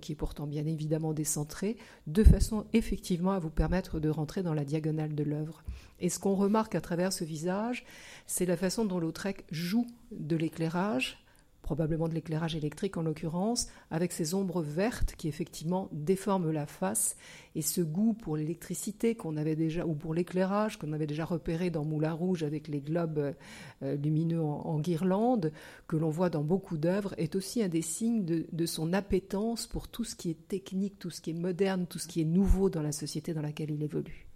qui 0.00 0.12
est 0.12 0.16
pourtant 0.16 0.46
bien 0.46 0.66
évidemment 0.66 1.12
décentré, 1.12 1.76
de 2.06 2.22
façon 2.24 2.66
effectivement 2.72 3.32
à 3.32 3.38
vous 3.38 3.50
permettre 3.50 4.00
de 4.00 4.08
rentrer 4.08 4.42
dans 4.42 4.54
la 4.54 4.64
diagonale 4.64 5.14
de 5.14 5.24
l'œuvre. 5.24 5.62
Et 6.00 6.08
ce 6.08 6.18
qu'on 6.18 6.34
remarque 6.34 6.74
à 6.74 6.80
travers 6.80 7.12
ce 7.12 7.24
visage, 7.24 7.84
c'est 8.26 8.46
la 8.46 8.56
façon 8.56 8.84
dont 8.84 8.98
Lautrec 8.98 9.44
joue 9.50 9.86
de 10.12 10.36
l'éclairage, 10.36 11.24
probablement 11.70 12.08
de 12.08 12.14
l'éclairage 12.14 12.56
électrique 12.56 12.96
en 12.96 13.02
l'occurrence, 13.02 13.68
avec 13.92 14.10
ces 14.10 14.34
ombres 14.34 14.60
vertes 14.60 15.14
qui 15.16 15.28
effectivement 15.28 15.88
déforment 15.92 16.50
la 16.50 16.66
face 16.66 17.16
et 17.54 17.62
ce 17.62 17.80
goût 17.80 18.12
pour 18.12 18.36
l'électricité 18.36 19.14
qu'on 19.14 19.36
avait 19.36 19.54
déjà, 19.54 19.86
ou 19.86 19.94
pour 19.94 20.12
l'éclairage 20.12 20.80
qu'on 20.80 20.92
avait 20.92 21.06
déjà 21.06 21.24
repéré 21.24 21.70
dans 21.70 21.84
Moulin 21.84 22.12
Rouge 22.12 22.42
avec 22.42 22.66
les 22.66 22.80
globes 22.80 23.36
euh, 23.84 23.96
lumineux 23.96 24.42
en, 24.42 24.80
guirlande, 24.80 25.52
que 25.86 25.94
l'on 25.94 26.10
voit 26.10 26.28
dans 26.28 26.42
beaucoup 26.42 26.76
d'œuvres, 26.76 27.14
est 27.18 27.36
aussi 27.36 27.62
un 27.62 27.68
des 27.68 27.82
signes 27.82 28.24
de 28.24 28.66
son 28.66 28.92
appétence 28.92 29.68
pour 29.68 29.86
tout 29.86 30.02
ce 30.02 30.16
qui 30.16 30.30
est 30.30 30.48
technique, 30.48 30.98
tout 30.98 31.10
ce 31.10 31.20
qui 31.20 31.30
est 31.30 31.34
moderne, 31.34 31.86
tout 31.88 32.00
ce 32.00 32.08
qui 32.08 32.20
est 32.20 32.24
nouveau 32.24 32.68
dans 32.68 32.82
la 32.82 32.90
société 32.90 33.32
dans 33.32 33.42
laquelle 33.42 33.70
il 33.70 33.84
évolue. 33.84 34.29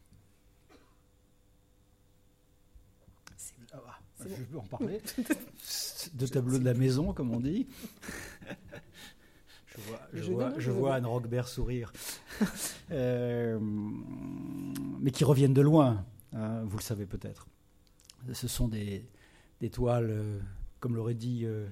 Je 4.26 4.42
peux 4.44 4.58
en 4.58 4.62
parler. 4.62 5.00
de 6.14 6.26
tableau 6.26 6.58
de 6.58 6.64
la 6.64 6.74
maison, 6.74 7.12
comme 7.12 7.30
on 7.30 7.40
dit. 7.40 7.66
Je 10.12 10.30
vois, 10.30 10.52
je 10.58 10.70
vois, 10.70 10.94
Anne 10.94 11.06
Roquebert 11.06 11.48
sourire. 11.48 11.92
Euh, 12.90 13.58
mais 15.00 15.10
qui 15.10 15.24
reviennent 15.24 15.54
de 15.54 15.62
loin, 15.62 16.04
hein, 16.32 16.62
vous 16.64 16.76
le 16.76 16.82
savez 16.82 17.06
peut-être. 17.06 17.46
Ce 18.32 18.46
sont 18.48 18.68
des, 18.68 19.06
toiles, 19.72 20.10
euh, 20.10 20.40
comme 20.80 20.96
l'aurait 20.96 21.14
dit 21.14 21.42
euh, 21.44 21.66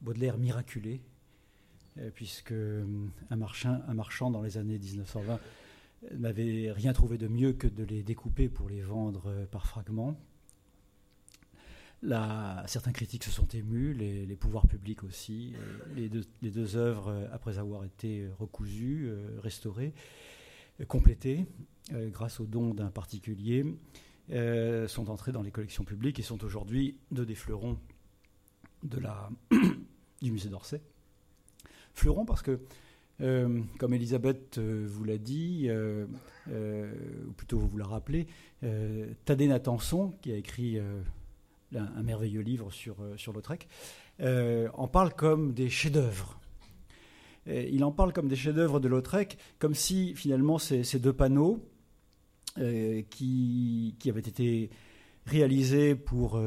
Baudelaire, 0.00 0.38
miraculées, 0.38 1.02
puisque 2.14 2.52
un 2.52 3.36
marchand, 3.36 3.80
un 3.88 3.94
marchand 3.94 4.30
dans 4.30 4.42
les 4.42 4.56
années 4.56 4.78
1920 4.78 5.40
n'avait 6.12 6.70
rien 6.70 6.92
trouvé 6.92 7.18
de 7.18 7.26
mieux 7.26 7.52
que 7.52 7.66
de 7.66 7.82
les 7.82 8.04
découper 8.04 8.48
pour 8.48 8.68
les 8.68 8.82
vendre 8.82 9.46
par 9.50 9.66
fragments 9.66 10.16
certains 12.66 12.92
critiques 12.92 13.24
se 13.24 13.30
sont 13.30 13.46
émus, 13.48 13.92
les, 13.92 14.36
pouvoirs 14.36 14.66
publics 14.66 15.04
aussi. 15.04 15.54
Les 15.96 16.08
deux, 16.08 16.24
les 16.42 16.50
deux, 16.50 16.76
œuvres, 16.76 17.08
euh, 17.08 17.26
après 17.32 17.58
avoir 17.58 17.84
été 17.84 18.28
recousues, 18.38 19.08
euh, 19.08 19.38
restaurées, 19.40 19.94
euh, 20.80 20.84
complétées, 20.84 21.46
grâce 21.90 22.38
aux 22.38 22.44
dons 22.44 22.74
d'un 22.74 22.90
particulier, 22.90 23.64
sont 24.28 25.08
entrées 25.08 25.32
dans 25.32 25.40
les 25.40 25.50
collections 25.50 25.84
publiques 25.84 26.18
et 26.18 26.22
sont 26.22 26.44
aujourd'hui 26.44 26.98
deux 27.10 27.24
des 27.24 27.34
fleurons 27.34 27.78
du 30.22 30.30
musée 30.30 30.50
d'Orsay. 30.50 30.82
Fleurons 31.94 32.26
parce 32.26 32.42
que, 32.42 32.60
comme 33.18 33.94
Elisabeth 33.94 34.58
vous 34.58 35.04
l'a 35.04 35.16
dit, 35.16 35.70
ou 36.46 37.32
plutôt 37.38 37.58
vous 37.58 37.68
vous 37.68 37.78
l'a 37.78 37.86
rappelé, 37.86 38.26
Tadé 39.24 39.46
Natanson, 39.46 40.10
qui 40.20 40.30
a 40.30 40.36
écrit 40.36 40.78
un, 41.74 42.02
merveilleux 42.02 42.40
livre 42.40 42.70
sur, 42.72 42.96
euh, 43.00 43.16
Lautrec, 43.32 43.68
euh, 44.20 44.68
en 44.74 44.88
parle 44.88 45.14
comme 45.14 45.52
des 45.52 45.68
chefs-d'œuvre. 45.68 46.40
Il 47.46 47.82
en 47.82 47.92
parle 47.92 48.12
comme 48.12 48.28
des 48.28 48.36
chefs-d'œuvre 48.36 48.78
de 48.78 48.88
Lautrec, 48.88 49.38
comme 49.58 49.74
si 49.74 50.14
finalement 50.14 50.58
ces, 50.58 50.98
deux 50.98 51.14
panneaux 51.14 51.66
euh, 52.58 53.00
qui, 53.08 53.96
qui, 53.98 54.10
avaient 54.10 54.20
été 54.20 54.68
réalisés 55.24 55.94
pour, 55.94 56.38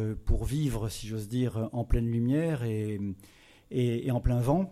vivre, 0.46 0.90
si 0.90 1.08
j'ose 1.08 1.28
dire, 1.28 1.70
en 1.72 1.86
pleine 1.86 2.06
lumière 2.06 2.64
et, 2.64 4.12
en 4.12 4.20
plein 4.20 4.42
vent, 4.42 4.72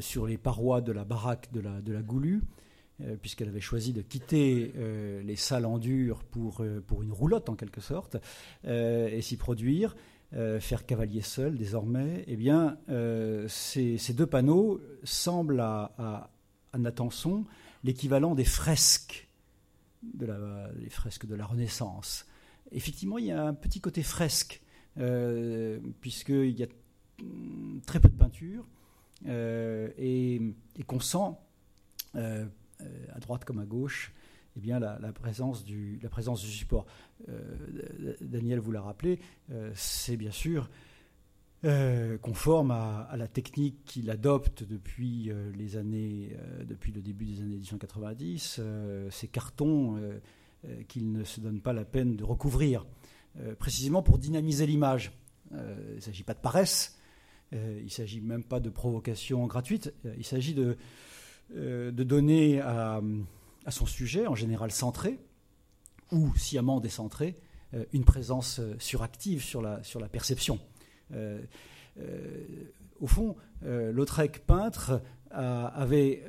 sur 0.00 0.26
les 0.26 0.36
parois 0.36 0.80
de 0.80 0.90
la 0.90 1.04
baraque 1.04 1.52
de 1.52 1.60
la, 1.60 2.02
Goulue, 2.02 2.40
euh, 2.40 2.67
puisqu'elle 3.22 3.48
avait 3.48 3.60
choisi 3.60 3.92
de 3.92 4.02
quitter 4.02 4.72
euh, 4.76 5.22
les 5.22 5.36
salles 5.36 5.66
en 5.66 5.78
dur 5.78 6.24
pour, 6.24 6.62
euh, 6.62 6.80
pour 6.84 7.02
une 7.02 7.12
roulotte 7.12 7.48
en 7.48 7.54
quelque 7.54 7.80
sorte, 7.80 8.16
et 8.64 9.20
s'y 9.22 9.36
produire, 9.36 9.96
faire 10.32 10.84
cavalier 10.84 11.22
seul 11.22 11.56
désormais, 11.56 12.24
eh 12.26 12.36
bien, 12.36 12.78
ces, 13.48 13.98
ces, 13.98 14.12
deux 14.12 14.26
panneaux 14.26 14.80
semblent 15.04 15.60
à, 15.60 15.94
à, 15.96 16.30
à 16.72 16.78
Natanson 16.78 17.44
l'équivalent 17.84 18.34
des 18.34 18.44
fresques, 18.44 19.28
de 20.02 20.26
la, 20.26 20.70
les 20.78 20.90
fresques 20.90 21.26
de 21.26 21.34
la 21.34 21.46
Renaissance. 21.46 22.26
Effectivement, 22.72 23.18
il 23.18 23.26
y 23.26 23.32
a 23.32 23.46
un 23.46 23.54
petit 23.54 23.80
côté 23.80 24.02
fresque, 24.02 24.60
puisqu'il 26.00 26.58
y 26.58 26.62
a 26.62 26.68
très 27.86 28.00
peu 28.00 28.08
de 28.08 28.16
peinture, 28.16 28.66
et, 29.26 30.40
et 30.76 30.82
qu'on 30.86 31.00
sent 31.00 31.34
euh, 32.14 32.46
à 33.12 33.18
droite 33.20 33.44
comme 33.44 33.58
à 33.58 33.66
gauche, 33.66 34.12
eh 34.58 34.60
bien, 34.60 34.80
la, 34.80 35.12
présence 35.12 35.64
du, 35.64 36.00
support. 36.46 36.86
Euh, 37.28 38.16
Daniel 38.20 38.58
vous 38.58 38.72
l'a 38.72 38.82
rappelé, 38.82 39.20
euh, 39.52 39.70
c'est 39.74 40.16
bien 40.16 40.32
sûr 40.32 40.68
conforme 42.22 42.70
à, 42.70 43.12
la 43.16 43.26
technique 43.26 43.84
qu'il 43.84 44.10
adopte 44.10 44.62
depuis, 44.62 45.32
les 45.56 45.76
années, 45.76 46.36
depuis 46.64 46.92
le 46.92 47.02
début 47.02 47.24
des 47.24 47.40
années 47.40 47.56
1890, 47.56 48.60
ces 49.10 49.26
cartons 49.26 50.00
qu'il 50.86 51.10
ne 51.10 51.24
se 51.24 51.40
donne 51.40 51.60
pas 51.60 51.72
la 51.72 51.84
peine 51.84 52.14
de 52.14 52.22
recouvrir, 52.22 52.86
précisément 53.58 54.04
pour 54.04 54.18
dynamiser 54.18 54.68
l'image. 54.68 55.10
il 55.50 55.96
ne 55.96 56.00
s'agit 56.00 56.22
pas 56.22 56.34
de 56.34 56.38
paresse, 56.38 56.96
il 57.50 57.82
ne 57.82 57.88
s'agit 57.88 58.20
même 58.20 58.44
pas 58.44 58.60
de 58.60 58.70
provocation 58.70 59.44
gratuite, 59.48 59.92
il 60.16 60.24
s'agit 60.24 60.54
de, 60.54 60.62
euh, 60.64 60.74
de 61.50 62.02
donner 62.02 62.60
à, 62.60 63.00
son 63.70 63.86
sujet, 63.86 64.26
en 64.26 64.34
général 64.34 64.70
centré, 64.70 65.18
ou 66.12 66.34
sciemment 66.36 66.80
décentré, 66.80 67.36
euh, 67.74 67.84
une 67.92 68.04
présence 68.04 68.60
euh, 68.60 68.74
suractive 68.78 69.42
sur 69.42 69.60
la, 69.60 69.82
sur 69.82 70.00
la 70.00 70.08
perception. 70.08 70.58
au 73.00 73.06
fond, 73.06 73.36
Lautrec 73.62 74.44
peintre 74.46 75.00
avait 75.30 76.24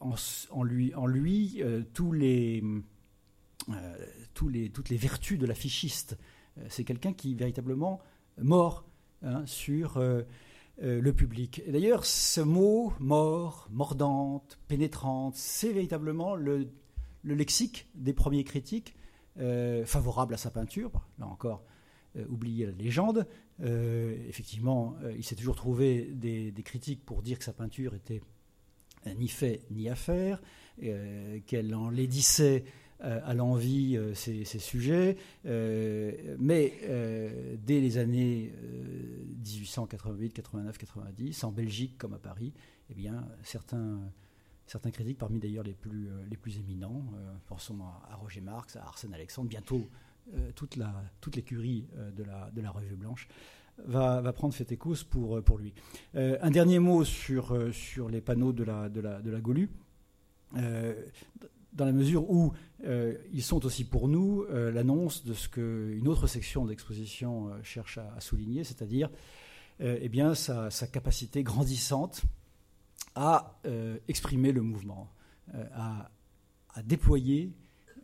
en, 0.00 0.62
lui, 0.62 1.62
tous 1.94 2.12
les, 2.12 2.62
toutes 4.34 4.88
les 4.88 4.96
vertus 4.96 5.38
de 5.38 5.46
l'affichiste. 5.46 6.18
C'est 6.68 6.84
quelqu'un 6.84 7.12
qui 7.12 7.34
véritablement 7.34 8.00
mord 8.38 8.84
hein, 9.22 9.42
sur 9.46 9.98
euh, 10.82 10.98
le 10.98 11.12
public. 11.12 11.62
D'ailleurs, 11.68 12.06
ce 12.06 12.40
mot 12.40 12.94
mort, 13.00 13.68
mordante, 13.70 14.58
pénétrante, 14.66 15.34
c'est 15.36 15.74
véritablement 15.74 16.34
le, 16.34 16.68
lexique 17.22 17.86
des 17.94 18.14
premiers 18.14 18.44
critiques 18.44 18.94
euh, 19.38 19.84
favorables 19.84 20.32
à 20.32 20.38
sa 20.38 20.50
peinture. 20.50 20.90
Là 21.18 21.26
encore, 21.26 21.64
euh, 22.16 22.24
oubliez 22.30 22.64
la 22.64 22.72
légende. 22.72 23.26
effectivement, 23.60 24.96
il 25.14 25.22
s'est 25.22 25.36
toujours 25.36 25.54
trouvé 25.54 26.12
des, 26.14 26.54
critiques 26.64 27.04
pour 27.04 27.20
dire 27.20 27.38
que 27.38 27.44
sa 27.44 27.52
peinture 27.52 27.94
était 27.94 28.22
ni 29.18 29.28
fait 29.28 29.60
ni 29.70 29.90
à 29.90 29.94
faire, 29.94 30.40
qu'elle 30.78 31.74
enlaidissait 31.74 32.64
à 33.02 33.34
l'envie 33.34 33.96
euh, 33.96 34.14
ces, 34.14 34.44
sujets, 34.44 35.16
euh, 35.46 36.36
mais 36.38 36.74
dès 37.64 37.80
les 37.80 37.98
années 37.98 38.52
1888, 39.44 40.32
89, 40.32 40.78
90, 40.78 41.44
en 41.44 41.52
Belgique 41.52 41.96
comme 41.98 42.14
à 42.14 42.18
Paris, 42.18 42.52
eh 42.90 42.94
bien, 42.94 43.26
certains, 43.42 44.00
certains 44.66 44.90
critiques, 44.90 45.18
parmi 45.18 45.38
d'ailleurs 45.38 45.64
les 45.64 45.74
plus, 45.74 46.08
les 46.28 46.36
plus 46.36 46.58
éminents, 46.58 47.04
pensons 47.46 47.78
à, 47.82 48.16
Roger 48.16 48.40
Marx, 48.40 48.76
à 48.76 48.82
Arsène 48.82 49.14
Alexandre, 49.14 49.48
bientôt 49.48 49.88
toute, 50.54 50.76
la, 50.76 50.92
toute 51.20 51.36
l'écurie 51.36 51.86
de, 52.16 52.24
la, 52.24 52.50
de 52.50 52.60
la 52.60 52.70
Revue 52.70 52.96
Blanche, 52.96 53.28
Va, 53.86 54.20
va, 54.20 54.34
prendre 54.34 54.52
cette 54.52 54.72
écosse 54.72 55.04
pour, 55.04 55.42
pour 55.42 55.56
lui. 55.56 55.72
un 56.14 56.50
dernier 56.50 56.78
mot 56.78 57.02
sur, 57.02 57.72
sur 57.72 58.10
les 58.10 58.20
panneaux 58.20 58.52
de 58.52 58.62
la, 58.62 58.90
de 58.90 59.00
la, 59.00 59.22
de 59.22 59.30
la 59.30 59.40
Golu 59.40 59.70
dans 61.72 61.84
la 61.84 61.92
mesure 61.92 62.30
où 62.30 62.52
euh, 62.84 63.14
ils 63.32 63.42
sont 63.42 63.64
aussi 63.66 63.84
pour 63.84 64.08
nous 64.08 64.44
euh, 64.50 64.72
l'annonce 64.72 65.24
de 65.24 65.34
ce 65.34 65.48
qu'une 65.48 66.08
autre 66.08 66.26
section 66.26 66.64
d'exposition 66.64 67.48
euh, 67.48 67.62
cherche 67.62 67.98
à, 67.98 68.20
souligner, 68.20 68.64
c'est-à-dire 68.64 69.10
eh 69.82 70.10
bien, 70.10 70.34
sa, 70.34 70.68
capacité 70.92 71.42
grandissante 71.42 72.20
à 73.14 73.58
exprimer 74.08 74.52
le 74.52 74.60
mouvement, 74.60 75.10
à, 75.72 76.10
déployer 76.84 77.50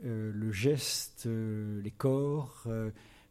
le 0.03 0.53
geste, 0.53 1.27
les 1.27 1.91
corps, 1.91 2.67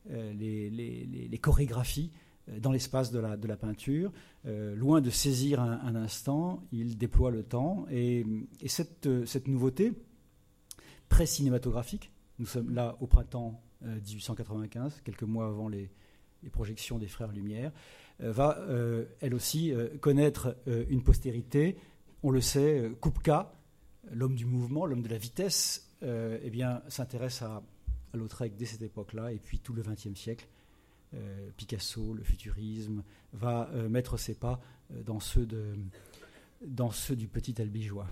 les, 0.08 1.40
chorégraphies 1.42 2.12
dans 2.60 2.72
l'espace 2.72 3.10
de 3.10 3.18
la, 3.18 3.58
peinture. 3.58 4.12
loin 4.44 5.02
de 5.02 5.10
saisir 5.10 5.60
un, 5.60 5.96
instant, 5.96 6.64
il 6.72 7.00
déploie 7.00 7.32
le 7.32 7.42
temps. 7.42 7.88
Et, 7.90 8.28
cette, 8.68 9.08
nouveauté 9.48 9.92
pré-cinématographique, 11.16 12.12
nous 12.40 12.46
sommes 12.46 12.72
là 12.72 12.98
au 13.00 13.08
printemps 13.08 13.64
1895, 13.82 15.00
quelques 15.06 15.24
mois 15.24 15.48
avant 15.48 15.70
les, 15.70 15.90
projections 16.52 17.00
des 17.00 17.08
Frères 17.08 17.32
Lumière, 17.32 17.72
euh, 18.22 18.34
va 18.34 18.58
euh, 18.60 19.06
elle 19.22 19.34
aussi 19.34 19.72
euh, 19.72 19.98
connaître 20.02 20.58
une 20.68 21.02
postérité. 21.04 21.78
On 22.22 22.32
le 22.32 22.42
sait, 22.42 22.92
Kupka, 23.02 23.54
l'homme 24.12 24.36
du 24.36 24.46
mouvement, 24.46 24.86
l'homme 24.86 25.04
de 25.04 25.08
la 25.08 25.18
vitesse, 25.18 25.90
eh 26.02 26.50
bien, 26.50 26.82
s'intéresse 26.90 27.42
à, 27.42 27.64
à 28.14 28.18
Lautrec 28.18 28.58
dès 28.58 28.66
cette 28.66 28.82
époque-là, 28.82 29.32
et 29.32 29.40
puis 29.40 29.60
tout 29.60 29.72
le 29.72 29.84
XXe 29.84 30.20
siècle. 30.20 30.50
Picasso, 31.56 32.14
le 32.14 32.24
futurisme, 32.24 33.04
va 33.32 33.70
mettre 33.88 34.18
ses 34.18 34.36
pas 34.36 34.60
dans 34.90 35.22
ceux 35.22 35.46
du 35.46 37.28
petit 37.30 37.62
albigeois. 37.62 38.08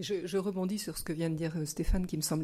Je, 0.00 0.36
rebondis 0.38 0.78
sur 0.78 0.96
ce 0.96 1.04
que 1.04 1.12
vient 1.12 1.30
de 1.30 1.36
dire 1.36 1.54
Stéphane, 1.66 2.06
qui 2.06 2.16
me 2.16 2.22
semble 2.22 2.42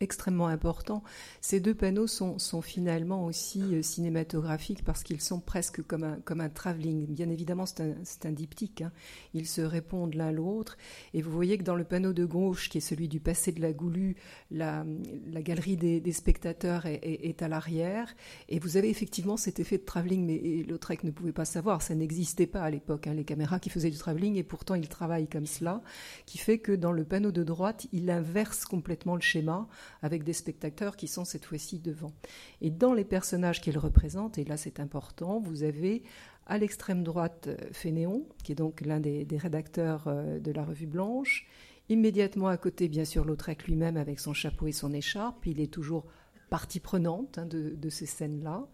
extrêmement 0.00 0.46
important. 0.46 1.02
Ces 1.42 1.60
deux 1.60 1.74
panneaux 1.74 2.06
sont, 2.06 2.38
finalement 2.62 3.26
aussi 3.26 3.60
euh, 3.74 3.82
cinématographiques 3.82 4.82
parce 4.84 5.02
qu'ils 5.02 5.20
sont 5.20 5.40
presque 5.40 5.82
comme 5.82 6.04
un, 6.04 6.16
comme 6.24 6.40
un 6.40 6.48
travelling. 6.48 7.06
Bien 7.06 7.28
évidemment, 7.28 7.66
c'est 7.66 7.82
un, 7.82 7.94
un, 8.28 8.32
diptyque. 8.32 8.82
Hein. 8.82 8.92
Ils 9.34 9.46
se 9.46 9.60
répondent 9.60 10.14
l'un 10.14 10.32
l'autre. 10.32 10.78
Et 11.12 11.20
vous 11.20 11.30
voyez 11.30 11.58
que 11.58 11.64
dans 11.64 11.74
le 11.74 11.84
panneau 11.84 12.12
de 12.12 12.24
gauche, 12.24 12.70
qui 12.70 12.78
est 12.78 12.82
celui 12.82 13.08
du 13.08 13.20
passé 13.20 13.52
de 13.52 13.60
la 13.60 13.72
Goulue, 13.72 14.16
la, 14.50 14.84
la 15.30 15.42
galerie 15.42 15.76
des, 15.76 16.12
spectateurs 16.12 16.86
est, 16.86 17.00
est, 17.02 17.42
à 17.42 17.48
l'arrière. 17.48 18.14
Et 18.48 18.58
vous 18.58 18.76
avez 18.76 18.88
effectivement 18.88 19.36
cet 19.36 19.60
effet 19.60 19.78
de 19.78 19.84
travelling, 19.84 20.26
mais 20.26 20.64
Lautrec 20.64 21.04
ne 21.04 21.10
pouvait 21.10 21.32
pas 21.32 21.44
savoir. 21.44 21.82
Ça 21.82 21.94
n'existait 21.94 22.46
pas 22.46 22.62
à 22.62 22.70
l'époque, 22.70 23.06
hein, 23.06 23.14
les 23.14 23.24
caméras 23.24 23.60
qui 23.60 23.70
faisaient 23.70 23.90
du 23.90 23.98
travelling. 23.98 24.36
Et 24.36 24.44
pourtant, 24.44 24.74
il 24.74 24.88
travaille 24.88 25.28
comme 25.28 25.46
cela, 25.46 25.82
qui 26.24 26.38
fait 26.38 26.58
que 26.58 26.72
dans 26.72 26.92
le 26.92 27.04
panneau 27.04 27.32
de 27.32 27.44
droite, 27.44 27.86
il 27.92 28.10
inverse 28.10 28.64
complètement 28.64 29.14
le 29.14 29.20
schéma 29.20 29.68
avec 30.02 30.24
des 30.24 30.32
spectateurs 30.32 30.96
qui 30.96 31.08
sont 31.08 31.24
cette 31.24 31.44
fois-ci 31.44 31.78
devant. 31.78 32.12
Et 32.60 32.70
dans 32.70 32.94
les 32.94 33.04
personnages 33.04 33.60
qu'il 33.60 33.78
représente, 33.78 34.38
et 34.38 34.44
là 34.44 34.56
c'est 34.56 34.80
important, 34.80 35.40
vous 35.40 35.62
avez 35.62 36.02
à 36.46 36.58
l'extrême 36.58 37.04
droite 37.04 37.46
euh, 37.46 37.56
Fénéon, 37.72 38.26
qui 38.42 38.52
est 38.52 38.56
donc 38.56 38.80
l'un 38.80 39.00
des, 39.00 39.26
rédacteurs 39.38 40.08
euh, 40.08 40.40
de 40.40 40.50
la 40.50 40.64
Revue 40.64 40.86
Blanche. 40.86 41.46
Immédiatement 41.88 42.48
à 42.48 42.56
côté, 42.56 42.88
bien 42.88 43.04
sûr, 43.04 43.24
Lautrec 43.24 43.64
lui-même 43.64 43.96
avec 43.96 44.20
son 44.20 44.32
chapeau 44.32 44.66
et 44.66 44.72
son 44.72 44.92
écharpe. 44.92 45.46
Il 45.46 45.60
est 45.60 45.72
toujours 45.72 46.06
partie 46.50 46.80
prenante 46.80 47.38
hein, 47.38 47.46
de, 47.46 47.88
ces 47.88 48.06
scènes-là. 48.06 48.66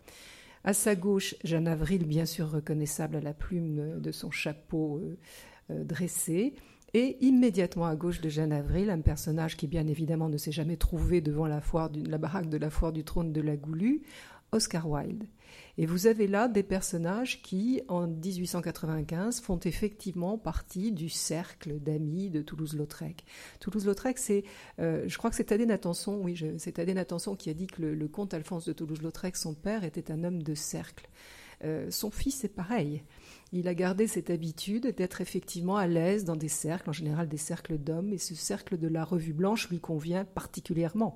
À 0.64 0.72
sa 0.72 0.96
gauche, 0.96 1.34
Jeanne 1.44 1.68
Avril, 1.68 2.06
bien 2.06 2.26
sûr 2.26 2.50
reconnaissable 2.50 3.16
à 3.16 3.20
la 3.20 3.34
plume 3.34 4.00
de 4.00 4.10
son 4.10 4.30
chapeau 4.30 5.00
euh, 5.70 5.84
dressé. 5.84 6.54
Et 6.95 7.18
immédiatement 7.20 7.87
à 7.87 7.97
gauche 7.97 8.20
de 8.20 8.28
Jeanne 8.28 8.53
Avril, 8.53 8.91
un 8.91 9.01
personnage 9.01 9.57
qui 9.57 9.66
bien 9.66 9.87
évidemment 9.87 10.28
ne 10.28 10.39
s'est 10.39 10.53
jamais 10.53 10.76
trouvé 10.76 11.20
devant 11.20 11.47
la, 11.47 11.61
foire 11.61 11.91
la 11.95 12.18
baraque 12.18 12.49
de 12.49 12.57
la 12.57 12.70
foire 12.70 12.93
du 12.93 13.05
trône 13.05 13.32
de 13.32 13.41
la 13.41 13.57
Goulue, 13.57 14.03
Oscar 14.53 14.89
Wilde. 14.89 15.26
Et 15.78 15.87
vous 15.87 16.07
avez 16.07 16.26
là 16.26 16.49
des 16.49 16.62
personnages 16.62 17.43
qui, 17.43 17.82
en 17.89 18.07
1895, 18.07 19.41
font 19.41 19.59
effectivement 19.59 20.39
partie 20.39 20.93
du 20.93 21.09
cercle 21.09 21.78
d'amis 21.78 22.30
de 22.30 22.41
Toulouse-Lautrec. 22.41 23.24
Toulouse-Lautrec, 23.61 24.18
c'est, 24.18 24.45
euh, 24.78 25.05
je 25.07 25.18
crois 25.18 25.30
que 25.30 25.37
c'est 25.37 25.45
Thaddée 25.45 25.66
Natanson, 25.66 26.18
oui, 26.22 26.41
c'est 26.59 26.78
Natanson 26.78 27.37
qui 27.37 27.51
a 27.51 27.55
dit 27.55 27.66
que 27.66 27.82
le, 27.82 28.09
comte 28.09 28.32
Alphonse 28.32 28.64
de 28.64 28.72
Toulouse-Lautrec, 28.72 29.37
son 29.37 29.55
père, 29.55 29.84
était 29.84 30.11
un 30.11 30.24
homme 30.24 30.43
de 30.43 30.55
cercle. 30.55 31.09
Euh, 31.64 31.91
son 31.91 32.11
fils 32.11 32.45
est 32.45 32.55
pareil 32.55 33.03
il 33.53 33.68
a 33.68 33.74
gardé 33.74 34.07
cette 34.07 34.30
habitude 34.30 34.94
d'être 34.97 35.20
effectivement 35.20 35.76
à 35.76 35.86
l'aise 35.86 36.24
dans 36.24 36.36
des 36.36 36.49
cercles, 36.49 36.90
en 36.90 36.92
général 36.92 37.28
des 37.28 37.36
cercles 37.36 37.78
d'hommes, 37.78 38.12
et 38.12 38.18
ce 38.18 38.34
cercle 38.34 38.76
de 38.76 38.88
la 38.88 39.05
revue 39.05 39.32
blanche 39.32 39.68
lui 39.70 39.80
convient 39.80 40.24
particulièrement. 40.24 41.14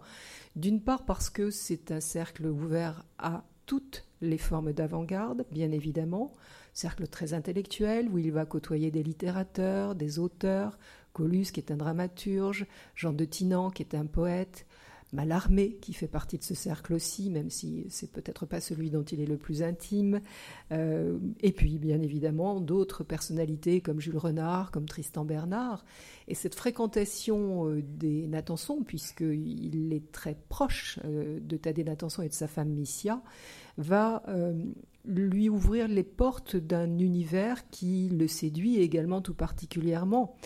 D'une 0.57 0.81
part 0.81 1.05
parce 1.05 1.31
que 1.31 1.51
c'est 1.51 1.91
un 1.91 2.01
cercle 2.01 2.47
ouvert 2.47 3.05
à 3.18 3.45
toutes 3.66 4.05
les 4.20 4.39
formes 4.39 4.72
d'avant-garde, 4.72 5.45
bien 5.51 5.70
évidemment, 5.72 6.33
cercle 6.72 7.09
très 7.09 7.35
intellectuel 7.35 8.09
où 8.09 8.18
il 8.18 8.33
va 8.33 8.47
côtoyer 8.47 8.91
des 8.91 9.03
littérateurs, 9.03 9.95
des 9.95 10.18
auteurs, 10.18 10.78
Colus 11.12 11.51
qui 11.53 11.61
est 11.61 11.72
un 11.72 11.76
dramaturge, 11.76 12.66
Jean 12.95 13.12
de 13.12 13.24
Tinan 13.24 13.70
qui 13.70 13.83
est 13.83 13.95
un 13.95 14.07
poète, 14.07 14.66
Mallarmé, 15.13 15.77
qui 15.81 15.93
fait 15.93 16.09
partie 16.09 16.39
de 16.39 16.45
ce 16.45 16.55
cercle 16.55 16.95
aussi, 16.95 17.31
même 17.31 17.51
si 17.51 17.87
c'est 17.89 18.13
peut-être 18.13 18.47
pas 18.47 18.61
celui 18.61 18.91
dont 18.91 19.03
il 19.03 19.21
est 19.21 19.27
le 19.27 19.37
plus 19.37 19.63
intime. 19.63 20.21
Euh, 20.73 21.19
et 21.41 21.53
puis, 21.53 21.79
bien 21.79 22.01
évidemment, 22.01 22.61
d'autres 22.61 23.03
personnalités 23.03 23.81
comme 23.81 24.01
Jules 24.01 24.19
Renard, 24.19 24.71
comme 24.71 24.87
Tristan 24.87 25.25
Bernard. 25.25 25.85
Et 26.29 26.35
cette 26.35 26.55
fréquentation 26.55 27.69
euh, 27.69 27.83
des 27.83 28.29
Natanson, 28.29 28.85
puisqu'il 28.85 29.93
est 29.93 30.13
très 30.13 30.37
proche 30.49 31.01
euh, 31.05 31.41
de 31.41 31.57
Thaddée 31.57 31.85
Natanson 31.85 32.23
et 32.23 32.29
de 32.29 32.35
sa 32.35 32.47
femme 32.47 32.71
Missia, 32.71 33.23
va 33.79 34.23
lui 35.07 35.49
ouvrir 35.49 35.89
les 35.89 36.03
portes 36.03 36.57
d'un 36.57 36.99
univers 36.99 37.69
qui 37.71 38.11
le 38.11 38.29
séduit 38.29 38.77
également 38.77 39.23
tout 39.23 39.35
particulièrement. 39.35 40.37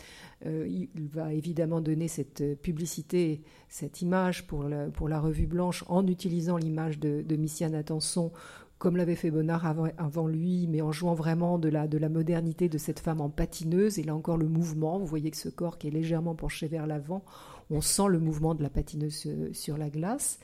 Euh, 0.47 0.67
il 0.69 1.09
va 1.09 1.33
évidemment 1.33 1.81
donner 1.81 2.07
cette 2.07 2.43
euh, 2.43 2.55
publicité, 2.55 3.43
cette 3.69 4.03
image 4.03 4.47
pour 4.47 4.65
la, 4.65 5.21
revue 5.21 5.47
blanche 5.47 5.85
en 5.89 6.07
utilisant 6.07 6.59
l'image 6.59 6.99
de, 6.99 7.23
de 7.23 7.37
Missiane 7.37 7.75
Attenson 7.75 8.31
comme 8.79 8.99
l'avait 8.99 9.15
fait 9.15 9.31
Bonnard 9.31 9.65
avant, 9.97 10.27
lui, 10.27 10.67
mais 10.67 10.83
en 10.83 10.93
jouant 10.93 11.15
vraiment 11.15 11.59
de 11.59 11.71
la, 11.71 11.89
de 11.89 11.97
la 11.97 12.11
modernité 12.11 12.69
de 12.69 12.77
cette 12.77 13.01
femme 13.01 13.23
en 13.23 13.31
patineuse. 13.31 13.99
Et 13.99 14.03
là 14.03 14.15
encore, 14.15 14.37
le 14.37 14.47
mouvement, 14.47 14.99
vous 14.99 15.07
voyez 15.07 15.31
que 15.31 15.39
ce 15.39 15.49
corps 15.49 15.79
qui 15.79 15.87
est 15.89 15.91
légèrement 15.91 16.35
penché 16.35 16.67
vers 16.67 16.87
l'avant, 16.87 17.25
on 17.71 17.81
sent 17.81 18.09
le 18.09 18.19
mouvement 18.19 18.55
de 18.55 18.63
la 18.63 18.71
patineuse 18.71 19.25
euh, 19.27 19.53
sur 19.53 19.77
la 19.77 19.91
glace. 19.91 20.39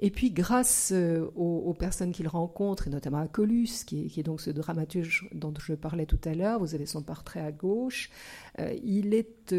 Et 0.00 0.10
puis, 0.10 0.30
grâce 0.30 0.92
euh, 0.92 1.26
aux, 1.34 1.74
personnes 1.74 2.12
qu'il 2.12 2.28
rencontre, 2.28 2.86
et 2.86 2.90
notamment 2.90 3.18
à 3.18 3.26
Colus, 3.26 3.84
qui 3.84 4.12
est, 4.16 4.22
donc 4.22 4.40
ce 4.40 4.50
dramaturge 4.50 5.28
dont 5.32 5.52
je 5.58 5.74
parlais 5.74 6.06
tout 6.06 6.20
à 6.24 6.34
l'heure, 6.34 6.60
vous 6.60 6.74
avez 6.74 6.86
son 6.86 7.02
portrait 7.02 7.40
à 7.40 7.50
gauche, 7.50 8.10
euh, 8.60 8.74
il 8.84 9.14
est 9.14 9.54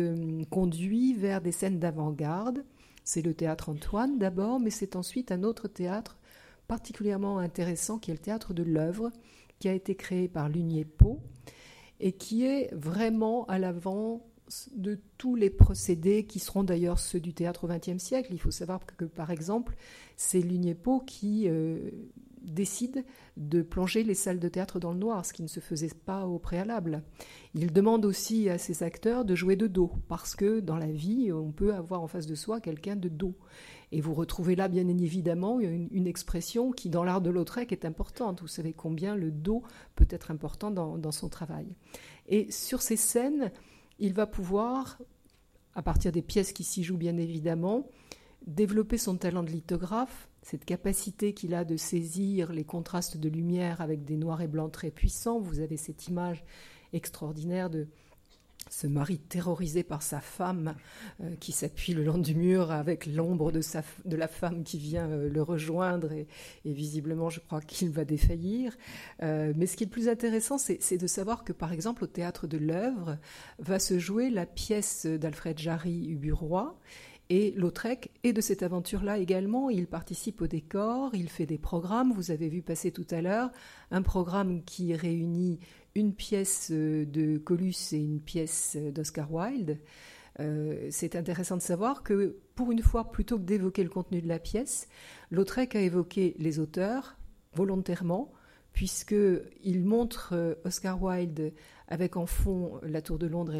conduit 0.49 1.13
vers 1.13 1.41
des 1.41 1.51
scènes 1.51 1.79
d'avant-garde. 1.79 2.63
C'est 3.03 3.21
le 3.21 3.33
théâtre 3.33 3.69
Antoine 3.69 4.19
d'abord, 4.19 4.59
mais 4.59 4.69
c'est 4.69 4.95
ensuite 4.95 5.31
un 5.31 5.43
autre 5.43 5.67
théâtre 5.67 6.19
particulièrement 6.67 7.39
intéressant 7.39 7.97
qui 7.97 8.11
est 8.11 8.13
le 8.13 8.19
théâtre 8.19 8.53
de 8.53 8.61
l'œuvre, 8.61 9.11
qui 9.57 9.67
a 9.67 9.73
été 9.73 9.95
créé 9.95 10.27
par 10.27 10.47
Lunier 10.47 10.85
Pau 10.85 11.19
et 11.99 12.13
qui 12.13 12.45
est 12.45 12.73
vraiment 12.73 13.45
à 13.45 13.59
l'avant 13.59 14.21
de 14.75 14.99
tous 15.17 15.35
les 15.35 15.49
procédés 15.49 16.25
qui 16.25 16.39
seront 16.39 16.63
d'ailleurs 16.63 16.99
ceux 16.99 17.19
du 17.19 17.33
théâtre 17.33 17.65
au 17.65 17.67
XXe 17.67 18.01
siècle. 18.01 18.29
Il 18.31 18.39
faut 18.39 18.51
savoir 18.51 18.79
que, 18.85 19.05
par 19.05 19.31
exemple, 19.31 19.75
c'est 20.17 20.41
Lugnepo 20.41 21.01
qui 21.01 21.47
euh, 21.47 21.91
décide 22.41 23.03
de 23.37 23.61
plonger 23.61 24.03
les 24.03 24.13
salles 24.15 24.39
de 24.39 24.47
théâtre 24.47 24.79
dans 24.79 24.91
le 24.91 24.97
noir, 24.97 25.25
ce 25.25 25.33
qui 25.33 25.43
ne 25.43 25.47
se 25.47 25.59
faisait 25.59 25.91
pas 26.05 26.25
au 26.25 26.39
préalable. 26.39 27.03
Il 27.53 27.71
demande 27.71 28.05
aussi 28.05 28.49
à 28.49 28.57
ses 28.57 28.83
acteurs 28.83 29.25
de 29.25 29.35
jouer 29.35 29.55
de 29.55 29.67
dos, 29.67 29.91
parce 30.07 30.35
que 30.35 30.59
dans 30.59 30.77
la 30.77 30.91
vie, 30.91 31.31
on 31.31 31.51
peut 31.51 31.73
avoir 31.73 32.01
en 32.01 32.07
face 32.07 32.25
de 32.25 32.35
soi 32.35 32.59
quelqu'un 32.59 32.95
de 32.95 33.09
dos. 33.09 33.35
Et 33.91 34.01
vous 34.01 34.13
retrouvez 34.13 34.55
là, 34.55 34.67
bien 34.67 34.87
évidemment, 34.87 35.59
une, 35.59 36.07
expression 36.07 36.71
qui, 36.71 36.89
dans 36.89 37.03
l'art 37.03 37.21
de 37.21 37.29
Lautrec, 37.29 37.71
est 37.71 37.85
importante. 37.85 38.41
Vous 38.41 38.47
savez 38.47 38.71
combien 38.71 39.15
le 39.15 39.31
dos 39.31 39.63
peut 39.95 40.07
être 40.09 40.31
important 40.31 40.69
dans 40.69 41.11
son 41.11 41.27
travail. 41.27 41.67
Et 42.27 42.51
sur 42.51 42.83
ces 42.83 42.95
scènes, 42.95 43.51
il 43.99 44.13
va 44.13 44.27
pouvoir, 44.27 44.97
à 45.75 45.81
partir 45.81 46.11
des 46.11 46.21
pièces 46.21 46.53
qui 46.53 46.63
s'y 46.63 46.83
jouent 46.83 46.97
bien 46.97 47.17
évidemment, 47.17 47.87
développer 48.45 48.97
son 48.97 49.17
talent 49.17 49.43
de 49.43 49.51
lithographe, 49.51 50.29
cette 50.41 50.65
capacité 50.65 51.33
qu'il 51.33 51.53
a 51.53 51.65
de 51.65 51.77
saisir 51.77 52.51
les 52.53 52.63
contrastes 52.63 53.17
de 53.17 53.29
lumière 53.29 53.81
avec 53.81 54.05
des 54.05 54.15
noirs 54.15 54.41
et 54.41 54.47
blancs 54.47 54.71
très 54.71 54.91
puissants. 54.91 55.39
Vous 55.39 55.59
avez 55.59 55.77
cette 55.77 56.07
image 56.07 56.43
extraordinaire 56.93 57.69
de, 57.69 57.87
ce 58.69 58.87
mari 58.87 59.17
terrorisé 59.17 59.83
par 59.83 60.01
sa 60.01 60.21
femme 60.21 60.75
euh, 61.21 61.35
qui 61.39 61.51
s'appuie 61.51 61.93
le 61.93 62.03
long 62.03 62.17
du 62.17 62.35
mur 62.35 62.71
avec 62.71 63.05
l'ombre 63.05 63.51
de, 63.51 64.15
la 64.15 64.27
femme 64.27 64.63
qui 64.63 64.77
vient 64.77 65.09
euh, 65.09 65.29
le 65.29 65.41
rejoindre 65.41 66.11
et, 66.11 66.27
visiblement 66.65 67.29
je 67.29 67.39
crois 67.39 67.61
qu'il 67.61 67.89
va 67.89 68.05
défaillir. 68.05 68.77
Euh, 69.23 69.53
mais 69.55 69.65
ce 69.65 69.75
qui 69.75 69.83
est 69.83 69.87
le 69.87 69.91
plus 69.91 70.07
intéressant 70.07 70.57
c'est 70.57 70.97
de 70.97 71.07
savoir 71.07 71.43
que 71.43 71.53
par 71.53 71.73
exemple 71.73 72.03
au 72.03 72.07
théâtre 72.07 72.47
de 72.47 72.57
l'œuvre 72.57 73.17
va 73.57 73.79
se 73.79 73.97
jouer 73.97 74.29
la 74.29 74.45
pièce 74.45 75.05
d'Alfred 75.05 75.57
Jarry 75.57 76.07
Uburoy 76.09 76.77
et 77.31 77.51
Lautrec 77.51 78.09
est 78.23 78.33
de 78.33 78.41
cette 78.41 78.63
aventure-là 78.63 79.19
également. 79.19 79.69
Il 79.69 79.85
participe 79.85 80.41
au 80.41 80.47
décor, 80.47 81.11
il 81.13 81.29
fait 81.29 81.45
des 81.45 81.59
programmes. 81.59 82.11
Vous 82.11 82.31
avez 82.31 82.49
vu 82.49 82.63
passer 82.63 82.91
tout 82.91 83.05
à 83.11 83.21
l'heure 83.21 83.51
un 83.91 84.01
programme 84.01 84.63
qui 84.63 84.95
réunit 84.95 85.59
une 85.95 86.13
pièce 86.13 86.71
de 86.71 87.37
Colus 87.37 87.93
et 87.93 87.97
une 87.97 88.19
pièce 88.19 88.77
d'Oscar 88.77 89.31
Wilde, 89.31 89.79
c'est 90.89 91.15
intéressant 91.15 91.57
de 91.57 91.61
savoir 91.61 92.03
que, 92.03 92.37
pour 92.55 92.71
une 92.71 92.81
fois, 92.81 93.11
plutôt 93.11 93.37
que 93.37 93.43
d'évoquer 93.43 93.83
le 93.83 93.89
contenu 93.89 94.21
de 94.21 94.27
la 94.27 94.39
pièce, 94.39 94.87
Lautrec 95.31 95.75
a 95.75 95.81
évoqué 95.81 96.35
les 96.37 96.59
auteurs 96.59 97.17
volontairement, 97.53 98.31
puisqu'il 98.71 99.83
montre 99.83 100.57
Oscar 100.63 101.01
Wilde 101.01 101.51
avec 101.89 102.17
en 102.17 102.25
fond 102.25 102.79
la 102.83 103.01
Tour 103.01 103.17
de 103.17 103.27
Londres 103.27 103.55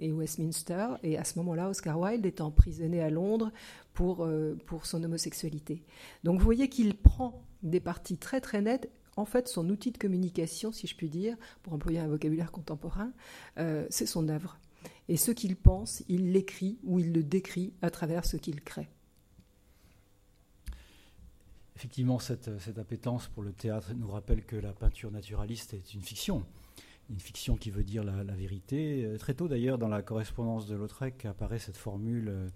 et, 0.00 0.12
Westminster. 0.12 0.88
Et 1.02 1.16
à 1.16 1.24
ce 1.24 1.38
moment-là, 1.38 1.70
Oscar 1.70 1.98
Wilde 1.98 2.26
est 2.26 2.40
emprisonné 2.40 3.00
à 3.00 3.10
Londres 3.10 3.52
pour, 3.94 4.24
euh, 4.24 4.58
pour 4.66 4.86
son 4.86 5.02
homosexualité. 5.04 5.84
Donc 6.24 6.38
vous 6.38 6.44
voyez 6.44 6.68
qu'il 6.68 6.96
prend 6.96 7.44
des 7.62 7.80
parties 7.80 8.18
très 8.18 8.40
très 8.40 8.60
nettes. 8.60 8.90
En 9.16 9.24
fait, 9.24 9.48
son 9.48 9.68
outil 9.68 9.92
de 9.92 9.98
communication, 9.98 10.72
si 10.72 10.86
je 10.86 10.96
puis 10.96 11.08
dire, 11.08 11.36
pour 11.62 11.72
employer 11.72 12.00
un 12.00 12.08
vocabulaire 12.08 12.50
contemporain, 12.50 13.12
euh, 13.58 13.86
c'est 13.90 14.06
son 14.06 14.28
œuvre. 14.28 14.58
Et 15.08 15.16
ce 15.16 15.30
qu'il 15.30 15.56
pense, 15.56 16.02
il 16.08 16.32
l'écrit 16.32 16.78
ou 16.82 16.98
il 16.98 17.12
le 17.12 17.22
décrit 17.22 17.72
à 17.82 17.90
travers 17.90 18.24
ce 18.24 18.36
qu'il 18.36 18.60
crée. 18.62 18.88
Effectivement, 21.76 22.18
cette, 22.18 22.58
cette, 22.60 22.78
appétence 22.78 23.28
pour 23.28 23.42
le 23.42 23.52
théâtre 23.52 23.92
nous 23.94 24.08
rappelle 24.08 24.44
que 24.44 24.56
la 24.56 24.72
peinture 24.72 25.10
naturaliste 25.10 25.74
est 25.74 25.94
une 25.94 26.02
fiction 26.02 26.44
une 27.10 27.20
fiction 27.20 27.56
qui 27.56 27.70
veut 27.70 27.84
dire 27.84 28.02
la, 28.02 28.22
vérité. 28.34 29.04
Euh, 29.04 29.18
très 29.18 29.34
tôt 29.34 29.46
d'ailleurs, 29.46 29.76
dans 29.76 29.88
la 29.88 30.00
correspondance 30.00 30.66
de 30.66 30.74
Lautrec, 30.74 31.26
apparaît 31.26 31.58
cette 31.58 31.76
formule 31.76 32.28
euh, 32.28 32.48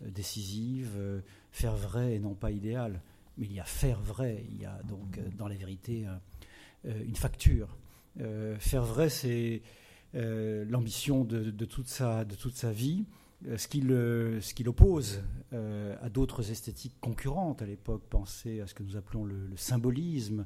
décisive, 0.00 1.22
faire 1.52 1.76
vrai 1.76 2.14
et 2.14 2.18
non 2.18 2.34
pas 2.34 2.50
idéal. 2.50 3.00
Mais 3.38 3.46
il 3.46 3.52
y 3.52 3.60
a 3.60 3.64
faire 3.64 4.00
vrai, 4.00 4.44
il 4.50 4.60
y 4.60 4.66
a 4.66 4.80
donc 4.84 5.18
dans 5.36 5.48
la 5.48 5.54
vérité 5.54 6.06
une 6.84 7.16
facture. 7.16 7.78
faire 8.58 8.84
vrai, 8.84 9.08
c'est 9.08 9.62
l'ambition 10.12 11.24
de, 11.24 11.64
toute 11.64 11.88
sa, 11.88 12.24
vie, 12.72 13.06
ce 13.56 13.68
qui, 13.68 13.80
ce 13.80 14.68
oppose 14.68 15.22
à 15.50 16.10
d'autres 16.10 16.50
esthétiques 16.50 16.94
concurrentes 17.00 17.62
à 17.62 17.66
l'époque. 17.66 18.02
Pensez 18.10 18.60
à 18.60 18.66
ce 18.66 18.74
que 18.74 18.82
nous 18.82 18.96
appelons 18.96 19.24
le 19.24 19.56
symbolisme, 19.56 20.44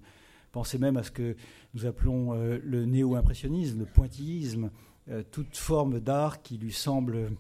Pensez 0.57 0.79
même 0.79 0.97
à 0.97 1.03
ce 1.03 1.11
que 1.11 1.37
nous 1.75 1.85
appelons 1.85 2.33
euh, 2.33 2.59
le 2.65 2.87
néo-impressionnisme, 2.87 3.81
le 3.81 3.85
pointillisme, 3.85 4.71
euh, 5.11 5.23
toute 5.31 5.55
forme 5.55 6.01
d'art 6.01 6.41
qui 6.41 6.57
lui 6.57 6.73
semble 6.73 7.33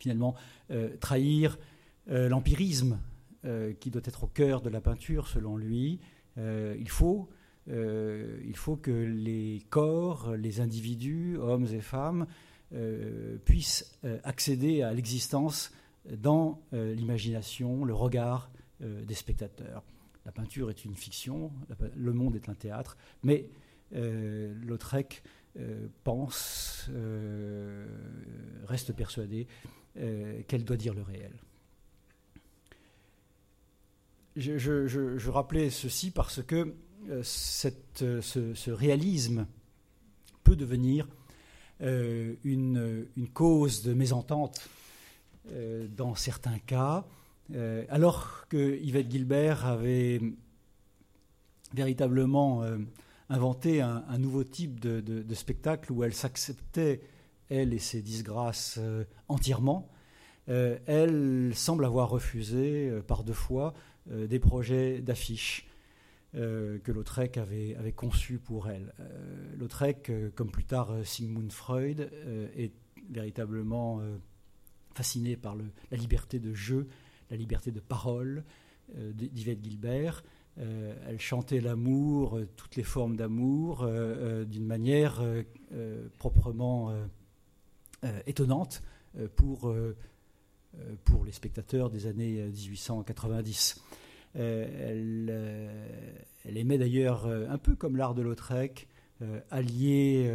finalement 0.00 0.34
euh, 0.70 0.96
trahir 0.96 1.58
l'empirisme 2.08 2.98
qui 3.80 3.90
doit 3.90 4.02
être 4.04 4.24
au 4.24 4.26
cœur 4.26 4.60
de 4.60 4.68
la 4.68 4.80
peinture 4.80 5.28
selon 5.28 5.56
lui. 5.56 6.00
il, 6.36 6.88
faut, 6.88 7.28
il 7.68 8.56
faut 8.56 8.76
que 8.76 8.90
les 8.90 9.62
corps, 9.70 10.34
les 10.36 10.60
individus, 10.60 11.36
hommes 11.38 11.66
et 11.72 11.80
femmes, 11.80 12.26
puissent 13.44 13.98
accéder 14.24 14.82
à 14.82 14.92
l'existence 14.92 15.72
dans 16.10 16.60
l'imagination, 16.72 17.84
le 17.84 17.94
regard 17.94 18.50
des 18.80 19.14
spectateurs 19.14 19.84
la 20.26 20.32
peinture 20.32 20.68
est 20.68 20.84
une 20.84 20.96
fiction, 20.96 21.52
le 21.94 22.12
monde 22.12 22.34
est 22.34 22.48
un 22.48 22.54
théâtre, 22.54 22.96
mais 23.22 23.48
euh, 23.94 24.52
Lautrec 24.66 25.22
euh, 25.56 25.86
pense, 26.02 26.90
euh, 26.90 27.86
reste 28.64 28.92
persuadé 28.92 29.46
qu'elle 30.46 30.64
doit 30.64 30.76
dire 30.76 30.92
le 30.92 31.00
réel. 31.00 31.32
Je, 34.36 35.30
rappelais 35.30 35.70
ceci 35.70 36.10
parce 36.10 36.42
que 36.42 36.74
ce, 37.22 38.70
réalisme 38.70 39.46
peut 40.44 40.56
devenir 40.56 41.08
une, 41.80 43.06
cause 43.32 43.82
de 43.82 43.94
mésentente 43.94 44.60
dans 45.96 46.14
certains 46.14 46.58
cas, 46.58 47.06
euh, 47.54 47.84
alors 47.88 48.46
que 48.48 48.78
Yvette 48.80 49.10
Gilbert 49.10 49.66
avait 49.66 50.20
véritablement 51.74 52.62
euh, 52.62 52.78
inventé 53.28 53.80
un, 53.80 54.18
nouveau 54.18 54.44
type 54.44 54.80
de, 54.80 55.34
spectacle 55.34 55.92
où 55.92 56.02
elle 56.02 56.14
s'acceptait, 56.14 57.00
elle 57.48 57.72
et 57.72 57.78
ses 57.78 58.02
disgrâces, 58.02 58.78
euh, 58.78 59.04
entièrement, 59.28 59.88
elle 60.48 61.50
semble 61.56 61.84
avoir 61.84 62.08
refusé 62.08 62.88
par 63.08 63.24
deux 63.24 63.32
fois 63.32 63.74
des 64.10 64.38
projets 64.38 65.00
d'affiches 65.00 65.66
que 66.32 66.92
Lautrec 66.92 67.38
avait, 67.38 67.92
conçus 67.94 68.38
pour 68.38 68.68
elle. 68.68 68.92
Lautrec, 69.58 70.12
comme 70.34 70.50
plus 70.50 70.64
tard 70.64 70.94
Sigmund 71.04 71.50
Freud, 71.50 72.10
est 72.56 72.72
véritablement 73.10 74.00
fasciné 74.94 75.36
par 75.36 75.56
la 75.56 75.96
liberté 75.96 76.38
de 76.38 76.54
jeu 76.54 76.88
la 77.30 77.36
liberté 77.36 77.70
de 77.70 77.80
parole 77.80 78.44
euh, 78.96 79.12
d'Yvette 79.12 79.62
Gilbert. 79.62 80.22
Euh, 80.58 80.94
elle 81.06 81.20
chantait 81.20 81.60
l'amour, 81.60 82.38
euh, 82.38 82.48
toutes 82.56 82.76
les 82.76 82.82
formes 82.82 83.16
d'amour, 83.16 83.88
d'une 84.46 84.66
manière 84.66 85.22
proprement 86.18 86.94
étonnante 88.26 88.82
pour, 89.34 89.74
pour 91.04 91.24
les 91.24 91.32
spectateurs 91.32 91.90
des 91.90 92.06
années 92.06 92.42
1890. 92.46 93.82
Elle, 94.34 95.32
elle, 96.44 96.56
aimait 96.56 96.78
d'ailleurs, 96.78 97.26
un 97.26 97.58
peu 97.58 97.74
comme 97.74 97.96
l'art 97.96 98.14
de 98.14 98.22
Lautrec, 98.22 98.86
allier 99.50 100.30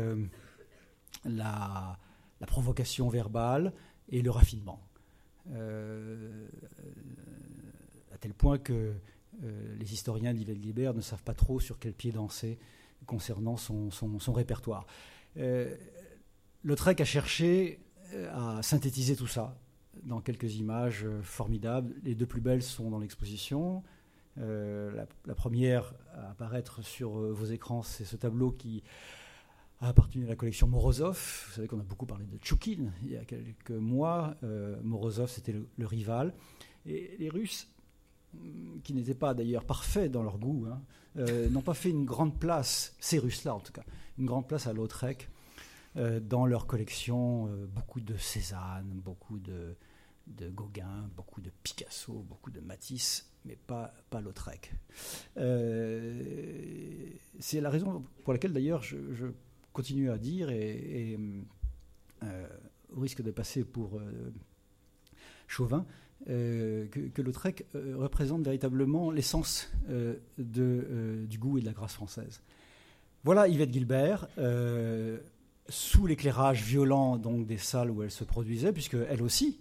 la, 1.26 1.98
provocation 2.48 3.10
verbale 3.10 3.74
et 4.10 4.22
le 4.22 4.32
raffinement. 4.32 4.80
Euh, 5.52 6.48
à 8.14 8.18
tel 8.18 8.34
point 8.34 8.58
que 8.58 8.94
euh, 9.44 9.76
les 9.78 9.94
historiens 9.94 10.34
Guibert 10.34 10.94
ne 10.94 11.02
savent 11.02 11.24
pas 11.24 11.34
trop 11.34 11.60
sur 11.60 11.80
quel 11.80 11.94
pied 11.94 12.12
danser 12.12 12.60
concernant 13.06 13.58
son, 13.58 13.90
répertoire. 14.34 14.86
Euh, 15.38 15.76
Lautrec 16.64 17.02
a 17.02 17.06
cherché 17.06 17.80
à 18.34 18.62
synthétiser 18.62 19.16
tout 19.16 19.28
ça 19.28 19.58
dans 20.04 20.22
quelques 20.22 20.56
images 20.56 21.06
formidables. 21.22 21.94
Les 22.04 22.16
deux 22.16 22.26
plus 22.26 22.42
belles 22.42 22.64
sont 22.64 22.90
dans 22.90 23.00
l'exposition. 23.00 23.84
la, 24.38 25.06
la, 25.26 25.36
première 25.36 25.94
à 26.14 26.32
apparaître 26.32 26.84
sur 26.84 27.12
vos 27.12 27.46
écrans, 27.46 27.84
c'est 27.84 28.06
ce 28.06 28.16
tableau 28.16 28.52
qui 28.52 28.84
a 29.82 29.90
appartenu 29.90 30.26
à 30.26 30.30
la 30.30 30.36
collection 30.36 30.68
Morozov. 30.68 31.46
Vous 31.48 31.54
savez 31.54 31.68
qu'on 31.68 31.80
a 31.80 31.84
beaucoup 31.84 32.06
parlé 32.06 32.26
de 32.26 32.38
Tchoukine 32.38 32.94
il 33.04 33.12
y 33.12 33.18
a 33.18 33.26
quelques 33.26 33.72
mois. 33.72 34.36
Euh, 34.44 34.78
Morozov, 34.84 35.30
c'était 35.30 35.54
le, 35.54 35.86
rival. 35.86 36.34
Et 36.86 37.16
les 37.20 37.30
Russes, 37.30 37.68
mm, 38.34 38.82
qui 38.84 38.94
n'étaient 38.94 39.16
pas 39.16 39.34
d'ailleurs 39.34 39.66
parfaits 39.66 40.12
dans 40.12 40.24
leur 40.24 40.38
goût, 40.38 40.68
hein, 40.72 40.82
euh, 41.18 41.50
n'ont 41.50 41.62
pas 41.62 41.74
fait 41.74 41.90
une 41.90 42.06
grande 42.06 42.40
place, 42.40 42.96
ces 43.00 43.18
Russes-là 43.18 43.56
en 43.56 43.60
tout 43.60 43.74
cas, 43.74 43.84
une 44.18 44.26
grande 44.26 44.48
place 44.48 44.68
à 44.68 44.74
Lautrec 44.74 45.28
euh, 45.28 45.31
dans 45.96 46.46
leur 46.46 46.68
collection. 46.68 47.50
beaucoup 47.74 48.00
de 48.00 48.16
Cézanne, 48.18 49.02
beaucoup 49.04 49.40
de, 49.40 49.76
de, 50.28 50.50
Gauguin, 50.50 51.10
beaucoup 51.16 51.42
de 51.42 51.52
Picasso, 51.64 52.26
beaucoup 52.28 52.52
de 52.52 52.62
Matisse, 52.62 53.30
mais 53.46 53.56
pas, 53.56 53.94
pas 54.10 54.22
Lautrec. 54.22 54.74
C'est 57.40 57.62
la 57.62 57.70
raison 57.70 58.06
pour 58.24 58.34
laquelle 58.34 58.54
d'ailleurs 58.54 58.84
je, 58.84 58.98
continue 59.74 60.10
à 60.12 60.18
dire, 60.18 60.50
et, 60.50 61.18
euh, 62.24 62.48
au 62.96 63.00
risque 63.00 63.22
de 63.22 63.32
passer 63.32 63.64
pour 63.64 63.98
euh, 63.98 64.34
chauvin, 65.48 65.86
euh, 66.30 66.88
que, 66.88 67.00
que, 67.00 67.22
Lautrec 67.22 67.66
représente 67.74 68.44
véritablement 68.44 69.12
l'essence 69.12 69.72
du 70.38 71.38
goût 71.40 71.58
et 71.58 71.62
de 71.62 71.66
la 71.66 71.72
grâce 71.74 71.94
française. 71.94 72.42
Voilà 73.24 73.48
Yvette 73.48 73.72
Gilbert, 73.72 74.28
sous 75.72 76.06
l'éclairage 76.06 76.62
violent 76.62 77.18
donc, 77.18 77.48
des 77.48 77.58
salles 77.58 77.90
où 77.90 78.04
elle 78.04 78.12
se 78.12 78.24
produisait, 78.24 78.72
puisque 78.72 78.98
elle 79.10 79.24
aussi 79.24 79.60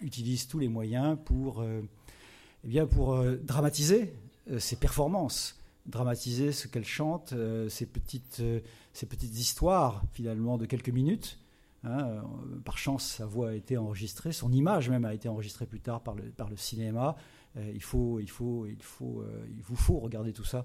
utilise 0.00 0.48
tous 0.48 0.58
les 0.58 0.68
moyens 0.68 1.18
pour, 1.24 1.62
eh 1.62 2.66
bien, 2.66 2.86
pour 2.86 3.22
dramatiser 3.42 4.14
ses 4.58 4.76
performances 4.76 5.62
dramatiser 5.86 6.52
ce 6.52 6.68
qu'elle 6.68 6.84
chante, 6.84 7.32
euh, 7.32 7.68
ces, 7.68 7.86
petites, 7.86 8.38
euh, 8.40 8.60
ces 8.92 9.06
petites 9.06 9.36
histoires 9.36 10.02
finalement 10.12 10.58
de 10.58 10.66
quelques 10.66 10.90
minutes. 10.90 11.38
Hein, 11.84 12.04
euh, 12.04 12.20
par 12.64 12.78
chance, 12.78 13.04
sa 13.04 13.26
voix 13.26 13.50
a 13.50 13.54
été 13.54 13.76
enregistrée, 13.76 14.32
son 14.32 14.52
image 14.52 14.88
même 14.88 15.04
a 15.04 15.14
été 15.14 15.28
enregistrée 15.28 15.66
plus 15.66 15.80
tard 15.80 16.02
par 16.02 16.14
le, 16.14 16.24
par 16.24 16.48
le 16.48 16.56
cinéma. 16.56 17.16
il, 17.56 17.82
faut, 17.82 18.20
il, 18.20 18.30
faut, 18.30 18.66
il, 18.66 18.82
faut, 18.82 19.24
il 19.48 19.62
vous 19.62 19.76
faut 19.76 19.98
regarder 19.98 20.32
tout 20.32 20.44
ça 20.44 20.64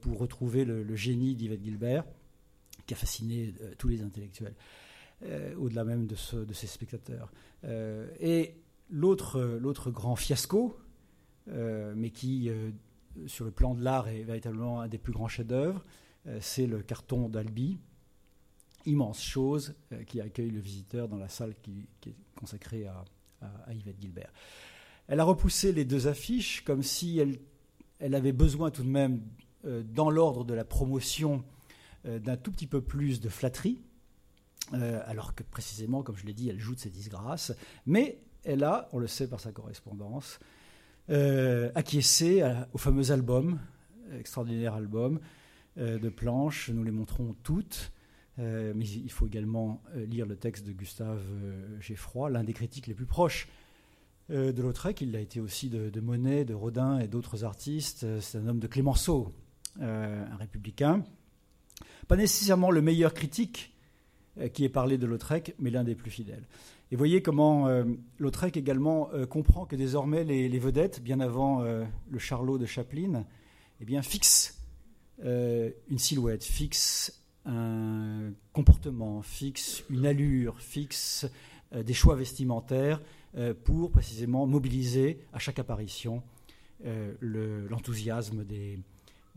pour 0.00 0.18
retrouver 0.18 0.64
le, 0.64 0.94
génie 0.94 1.34
d'Yvette 1.34 1.64
Gilbert, 1.64 2.04
qui 2.86 2.94
a 2.94 2.96
fasciné 2.96 3.54
tous 3.78 3.88
les 3.88 4.02
intellectuels, 4.02 4.54
au-delà 5.56 5.84
même 5.84 6.06
de, 6.06 6.14
ce, 6.14 6.36
de 6.36 6.52
ses 6.52 6.66
spectateurs. 6.66 7.32
et 7.64 8.54
l'autre, 8.90 9.90
grand 9.90 10.16
fiasco, 10.16 10.78
mais 11.46 12.10
qui 12.10 12.50
sur 13.26 13.44
le 13.44 13.50
plan 13.50 13.74
de 13.74 13.82
l'art 13.82 14.08
est 14.08 14.22
véritablement 14.22 14.80
un 14.80 14.88
des 14.88 14.98
plus 14.98 15.12
grands 15.12 15.28
chefs-d'œuvre. 15.28 15.82
Euh, 16.26 16.38
c'est 16.40 16.66
le 16.66 16.82
carton 16.82 17.28
d'Albi, 17.28 17.78
immense 18.86 19.22
chose 19.22 19.74
qui 20.06 20.20
accueille 20.20 20.50
le 20.50 20.60
visiteur 20.60 21.08
dans 21.08 21.16
la 21.16 21.28
salle 21.28 21.54
qui, 21.62 21.86
est 22.06 22.14
consacrée 22.34 22.86
à, 22.86 23.04
Yvette 23.72 24.00
Gilbert. 24.00 24.32
Elle 25.06 25.20
a 25.20 25.24
repoussé 25.24 25.72
les 25.72 25.84
deux 25.84 26.06
affiches 26.06 26.64
comme 26.64 26.82
si 26.82 27.20
elle 27.98 28.14
avait 28.14 28.32
besoin 28.32 28.70
tout 28.70 28.82
de 28.82 28.88
même, 28.88 29.20
dans 29.64 30.08
l'ordre 30.10 30.44
de 30.44 30.54
la 30.54 30.64
promotion, 30.64 31.44
d'un 32.04 32.36
tout 32.36 32.52
petit 32.52 32.66
peu 32.66 32.80
plus 32.80 33.20
de 33.20 33.28
flatterie, 33.28 33.80
alors 34.72 35.34
que 35.34 35.42
précisément, 35.42 36.02
comme 36.02 36.16
je 36.16 36.26
l'ai 36.26 36.34
dit, 36.34 36.48
elle 36.48 36.60
joue 36.60 36.74
de 36.74 36.80
ses 36.80 36.90
disgrâces. 36.90 37.52
Mais 37.86 38.18
elle 38.44 38.64
a, 38.64 38.88
on 38.92 38.98
le 38.98 39.06
sait 39.06 39.26
par 39.26 39.40
sa 39.40 39.52
correspondance, 39.52 40.38
euh, 41.10 41.70
acquiescé 41.74 42.42
au 42.72 42.78
fameux 42.78 43.10
album, 43.10 43.58
extraordinaire 44.18 44.74
album 44.74 45.20
euh, 45.78 45.98
de 45.98 46.08
planches. 46.08 46.70
Nous 46.70 46.84
les 46.84 46.90
montrons 46.90 47.34
toutes. 47.42 47.92
Euh, 48.38 48.72
mais 48.74 48.86
il 48.88 49.10
faut 49.10 49.26
également 49.26 49.80
lire 49.94 50.26
le 50.26 50.36
texte 50.36 50.66
de 50.66 50.72
Gustave 50.72 51.22
Geffroy, 51.80 52.30
l'un 52.30 52.42
des 52.42 52.52
critiques 52.52 52.86
les 52.86 52.94
plus 52.94 53.06
proches 53.06 53.48
de 54.30 54.60
Lautrec. 54.62 55.02
Il 55.02 55.12
l'a 55.12 55.20
été 55.20 55.40
aussi 55.40 55.68
de, 55.68 56.00
Monet, 56.00 56.44
de 56.44 56.54
Rodin 56.54 56.98
et 56.98 57.06
d'autres 57.06 57.44
artistes. 57.44 58.06
C'est 58.20 58.38
un 58.38 58.48
homme 58.48 58.58
de 58.58 58.66
Clémenceau, 58.66 59.32
un 59.80 60.36
républicain. 60.36 61.04
Pas 62.08 62.16
nécessairement 62.16 62.70
le 62.70 62.82
meilleur 62.82 63.14
critique 63.14 63.72
qui 64.52 64.64
ait 64.64 64.68
parlé 64.68 64.98
de 64.98 65.06
Lautrec, 65.06 65.54
mais 65.58 65.70
l'un 65.70 65.84
des 65.84 65.94
plus 65.94 66.10
fidèles. 66.10 66.44
Et 66.94 66.96
voyez 66.96 67.22
comment 67.22 67.66
euh, 67.66 67.82
Lautrec 68.18 68.56
également 68.56 69.10
euh, 69.14 69.26
comprend 69.26 69.66
que 69.66 69.74
désormais 69.74 70.22
les, 70.22 70.58
vedettes, 70.60 71.02
bien 71.02 71.18
avant 71.18 71.62
euh, 71.62 71.84
le 72.08 72.18
Charlot 72.20 72.56
de 72.56 72.66
Chaplin, 72.66 73.24
eh 73.80 73.84
bien, 73.84 74.00
fixent 74.02 74.60
une 75.20 75.98
silhouette, 75.98 76.44
fixent 76.44 77.22
un 77.46 78.32
comportement, 78.52 79.22
fixent 79.22 79.82
une 79.90 80.06
allure, 80.06 80.60
fixent 80.60 81.26
des 81.72 81.94
choix 81.94 82.16
vestimentaires 82.16 83.00
pour 83.62 83.92
précisément 83.92 84.46
mobiliser 84.46 85.20
à 85.32 85.38
chaque 85.38 85.60
apparition 85.60 86.22
l'enthousiasme 87.20 88.44
des, 88.44 88.80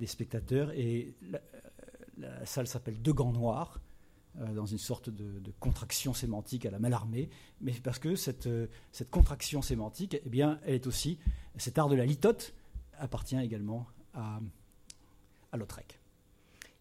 spectateurs. 0.05 0.71
Et 0.71 1.13
la 2.17 2.45
salle 2.45 2.67
s'appelle 2.67 3.01
Deux 3.01 3.13
Gants 3.13 3.33
Noirs. 3.33 3.79
Euh, 4.39 4.53
dans 4.53 4.67
une 4.67 4.77
sorte 4.77 5.09
de, 5.09 5.51
contraction 5.59 6.13
sémantique 6.13 6.67
à 6.67 6.69
la 6.69 6.77
malarmée, 6.77 7.27
mais 7.59 7.73
parce 7.83 7.97
que 7.97 8.15
cette, 8.15 8.45
euh, 8.45 8.67
cette 8.91 9.09
contraction 9.09 9.63
sémantique, 9.63 10.21
eh 10.23 10.29
bien, 10.29 10.59
elle 10.63 10.75
est 10.75 10.85
aussi, 10.85 11.17
cet 11.55 11.79
art 11.79 11.89
de 11.89 11.95
la 11.95 12.05
litote 12.05 12.53
appartient 12.99 13.39
également 13.39 13.87
à, 14.13 14.39
à 15.51 15.57
Lautrec. 15.57 15.99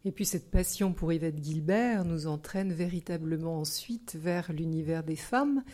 Et 0.05 0.12
puis 0.12 0.24
cette 0.24 0.51
passion 0.51 0.93
pour 0.93 1.12
Yvette 1.12 1.43
Gilbert 1.43 2.05
nous 2.05 2.28
entraîne 2.28 2.72
véritablement 2.72 3.59
ensuite 3.59 4.16
vers 4.20 4.53
l'univers 4.53 5.03
des 5.03 5.16
femmes, 5.16 5.64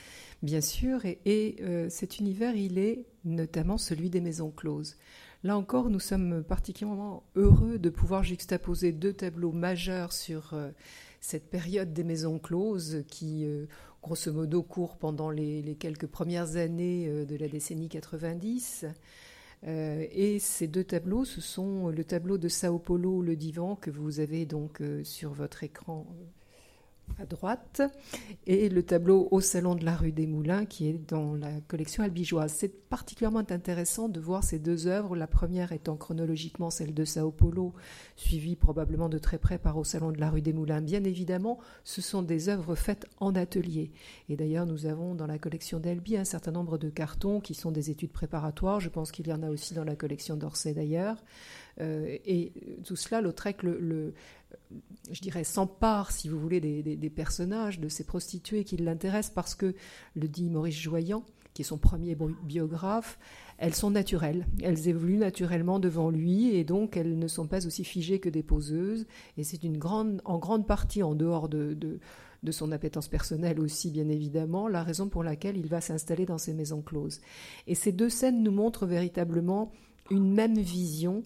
bien 0.43 0.63
sûr, 0.63 1.05
et, 1.05 1.57
euh, 1.61 1.91
cet 1.91 2.19
univers, 2.19 2.57
il 2.57 2.79
est 2.79 3.05
notamment 3.25 3.77
celui 3.77 4.09
des 4.09 4.23
maisons 4.23 4.51
closes. 4.51 4.97
Là 5.45 5.57
encore, 5.57 5.91
nous 5.91 6.01
sommes 6.01 6.45
particulièrement 6.45 7.25
heureux 7.35 7.79
de 7.79 7.91
pouvoir 7.91 8.23
juxtaposer 8.23 8.93
deux 8.93 9.13
tableaux 9.13 9.53
majeurs 9.53 10.13
sur 10.13 10.55
cette 11.23 11.49
période 11.49 11.95
des 11.95 12.05
maisons 12.05 12.39
closes 12.39 13.05
qui, 13.09 13.47
euh, 13.47 13.67
grosso 14.03 14.33
modo, 14.33 14.63
court 14.63 14.97
pendant 14.97 15.31
les, 15.31 15.77
quelques 15.79 16.09
premières 16.09 16.57
années 16.57 17.07
euh, 17.09 17.25
de 17.25 17.37
la 17.37 17.49
décennie 17.49 17.89
90. 17.89 18.87
Euh, 19.65 20.05
et 20.11 20.41
ces 20.41 20.67
deux 20.67 20.83
tableaux, 20.83 21.25
ce 21.25 21.41
sont 21.41 21.89
le 21.89 22.05
tableau 22.05 22.37
de 22.37 22.49
Sao 22.49 22.81
Paulo, 22.81 23.23
le 23.23 23.37
divan, 23.37 23.77
que 23.77 23.91
vous 23.91 24.19
avez 24.19 24.45
donc 24.45 24.83
sur 25.05 25.33
votre 25.33 25.63
écran 25.63 26.07
à 27.19 27.27
droite, 27.27 27.83
et 28.47 28.69
le 28.69 28.83
tableau 28.83 29.29
au 29.31 29.41
Salon 29.41 29.75
de 29.75 29.85
la 29.85 29.95
rue 29.95 30.13
des 30.13 30.27
Moulins 30.27 30.65
qui 30.65 30.89
est 30.89 31.11
dans 31.11 31.35
la 31.35 31.61
collection 31.69 32.03
albigeoise. 32.03 32.53
C'est 32.53 32.89
particulièrement 32.89 33.41
intéressant 33.41 34.09
de 34.09 34.21
voir 34.21 34.43
ces 34.45 34.59
deux 34.59 34.87
œuvres, 34.87 35.15
la 35.15 35.27
première 35.27 35.73
étant 35.73 35.97
chronologiquement 35.97 36.71
celle 36.71 36.95
de 36.95 37.05
Sao 37.05 37.31
Paulo, 37.31 37.75
suivie 38.17 38.57
probablement 38.57 39.09
de 39.09 39.19
très 39.19 39.39
près 39.39 39.59
par 39.59 39.77
au 39.77 39.85
Salon 39.85 40.11
de 40.11 40.21
la 40.21 40.31
rue 40.31 40.43
des 40.43 40.53
Moulins. 40.53 40.81
Bien 40.81 41.05
évidemment, 41.05 41.59
ce 41.85 42.01
sont 42.01 42.23
des 42.23 42.49
œuvres 42.49 42.75
faites 42.75 43.07
en 43.19 43.35
atelier. 43.35 43.93
Et 44.29 44.37
d'ailleurs, 44.37 44.67
nous 44.67 44.87
avons 44.87 45.15
dans 45.15 45.27
la 45.27 45.39
collection 45.39 45.81
d'Albi 45.81 46.17
un 46.17 46.25
certain 46.25 46.53
nombre 46.53 46.79
de 46.79 46.89
cartons 46.89 47.41
qui 47.41 47.55
sont 47.55 47.71
des 47.71 47.91
études 47.91 48.13
préparatoires. 48.13 48.81
Je 48.81 48.89
pense 48.89 49.13
qu'il 49.13 49.29
y 49.29 49.33
en 49.33 49.43
a 49.43 49.51
aussi 49.51 49.75
dans 49.75 49.85
la 49.85 49.97
collection 49.97 50.37
d'Orsay 50.37 50.73
d'ailleurs. 50.73 51.23
Euh, 51.81 52.19
et 52.25 52.53
tout 52.85 52.97
cela, 52.97 53.21
Lautrec, 53.21 53.63
le, 53.63 54.15
je 55.11 55.21
dirais, 55.21 55.45
s'empare, 55.45 56.13
si 56.13 56.29
vous 56.29 56.39
voulez, 56.39 56.61
des, 56.61 57.11
personnages, 57.11 57.81
de 57.81 57.89
ces 57.89 58.05
prostituées 58.05 58.65
qui 58.65 58.77
l'intéressent 58.77 59.35
parce 59.35 59.55
que, 59.55 59.75
le 60.15 60.29
dit 60.29 60.49
Maurice 60.49 60.79
Joyant, 60.79 61.25
qui 61.55 61.63
est 61.63 61.67
son 61.67 61.79
premier 61.79 62.17
biographe, 62.45 63.19
elles 63.59 63.75
sont 63.75 63.91
naturelles, 63.91 64.47
elles 64.63 64.89
évoluent 64.89 65.19
naturellement 65.19 65.79
devant 65.79 66.11
lui 66.11 66.55
et 66.55 66.65
donc 66.65 66.97
elles 66.97 67.19
ne 67.19 67.29
sont 67.29 67.47
pas 67.47 67.67
aussi 67.67 67.85
figées 67.85 68.19
que 68.21 68.31
des 68.31 68.43
poseuses. 68.43 69.07
Et 69.37 69.45
c'est 69.45 69.63
une 69.63 69.77
grande, 69.77 70.23
en 70.25 70.39
grande 70.39 70.67
partie, 70.67 71.03
en 71.03 71.15
dehors 71.15 71.49
de, 71.49 71.77
de 72.43 72.53
son 72.53 72.73
appétence 72.73 73.09
personnelle 73.09 73.61
aussi, 73.61 73.91
bien 73.91 74.09
évidemment, 74.09 74.67
la 74.67 74.83
raison 74.83 75.09
pour 75.09 75.23
laquelle 75.23 75.57
il 75.57 75.67
va 75.67 75.81
s'installer 75.81 76.27
dans 76.27 76.39
ces 76.39 76.55
maisons 76.55 76.83
closes. 76.83 77.21
Et 77.67 77.75
ces 77.75 77.93
deux 77.93 78.09
scènes 78.09 78.43
nous 78.43 78.51
montrent 78.51 78.87
véritablement 78.87 79.71
une 80.11 80.33
même 80.33 80.59
vision 80.59 81.23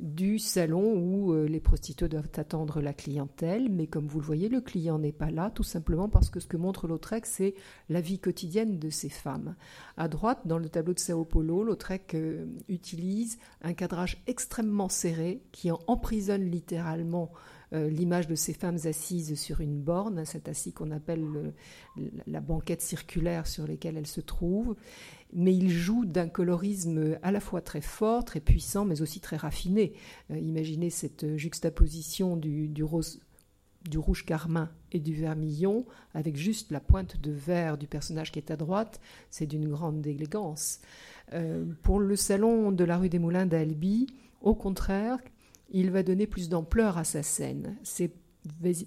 du 0.00 0.38
salon 0.38 0.94
où 0.94 1.32
euh, 1.32 1.46
les 1.46 1.60
prostituées 1.60 2.08
doivent 2.08 2.30
attendre 2.36 2.80
la 2.80 2.92
clientèle, 2.92 3.68
mais 3.70 3.86
comme 3.86 4.06
vous 4.06 4.18
le 4.18 4.24
voyez, 4.24 4.48
le 4.48 4.60
client 4.60 4.98
n'est 4.98 5.12
pas 5.12 5.30
là, 5.30 5.50
tout 5.54 5.62
simplement 5.62 6.08
parce 6.08 6.30
que 6.30 6.40
ce 6.40 6.46
que 6.46 6.56
montre 6.56 6.88
Lautrec, 6.88 7.26
c'est 7.26 7.54
la 7.88 8.00
vie 8.00 8.18
quotidienne 8.18 8.78
de 8.78 8.90
ces 8.90 9.10
femmes. 9.10 9.54
À 9.96 10.08
droite, 10.08 10.40
dans 10.46 10.58
le 10.58 10.68
tableau 10.68 10.94
de 10.94 10.98
Sao 10.98 11.24
Paulo, 11.24 11.62
Lautrec 11.62 12.14
euh, 12.14 12.46
utilise 12.68 13.38
un 13.62 13.74
cadrage 13.74 14.22
extrêmement 14.26 14.88
serré 14.88 15.42
qui 15.52 15.70
emprisonne 15.70 16.50
littéralement 16.50 17.30
l'image 17.72 18.26
de 18.26 18.34
ces 18.34 18.52
femmes 18.52 18.78
assises 18.84 19.38
sur 19.38 19.60
une 19.60 19.80
borne, 19.80 20.24
cet 20.24 20.48
assis 20.48 20.72
qu'on 20.72 20.90
appelle 20.90 21.52
la 22.26 22.40
banquette 22.40 22.82
circulaire 22.82 23.46
sur 23.46 23.66
laquelle 23.66 23.96
elles 23.96 24.06
se 24.08 24.20
trouvent 24.20 24.74
mais 25.32 25.54
il 25.54 25.70
joue 25.70 26.04
d'un 26.04 26.28
colorisme 26.28 27.18
à 27.22 27.30
la 27.30 27.40
fois 27.40 27.60
très 27.60 27.80
fort, 27.80 28.24
très 28.24 28.40
puissant, 28.40 28.84
mais 28.84 29.02
aussi 29.02 29.20
très 29.20 29.36
raffiné. 29.36 29.92
Euh, 30.30 30.38
imaginez 30.38 30.90
cette 30.90 31.36
juxtaposition 31.36 32.36
du, 32.36 32.82
rose, 32.82 33.20
du 33.88 33.98
rouge 33.98 34.24
carmin 34.24 34.70
et 34.92 34.98
du 34.98 35.14
vermillon, 35.14 35.86
avec 36.14 36.36
juste 36.36 36.70
la 36.70 36.80
pointe 36.80 37.20
de 37.20 37.30
vert 37.30 37.78
du 37.78 37.86
personnage 37.86 38.32
qui 38.32 38.38
est 38.38 38.50
à 38.50 38.56
droite, 38.56 39.00
c'est 39.30 39.46
d'une 39.46 39.68
grande 39.68 40.06
élégance. 40.06 40.80
Euh, 41.32 41.64
pour 41.82 42.00
le 42.00 42.16
salon 42.16 42.72
de 42.72 42.84
la 42.84 42.98
rue 42.98 43.08
des 43.08 43.20
Moulins 43.20 43.46
d'Albi, 43.46 44.08
au 44.40 44.54
contraire, 44.54 45.18
il 45.70 45.90
va 45.90 46.02
donner 46.02 46.26
plus 46.26 46.48
d'ampleur 46.48 46.98
à 46.98 47.04
sa 47.04 47.22
scène. 47.22 47.76
C'est 47.82 48.12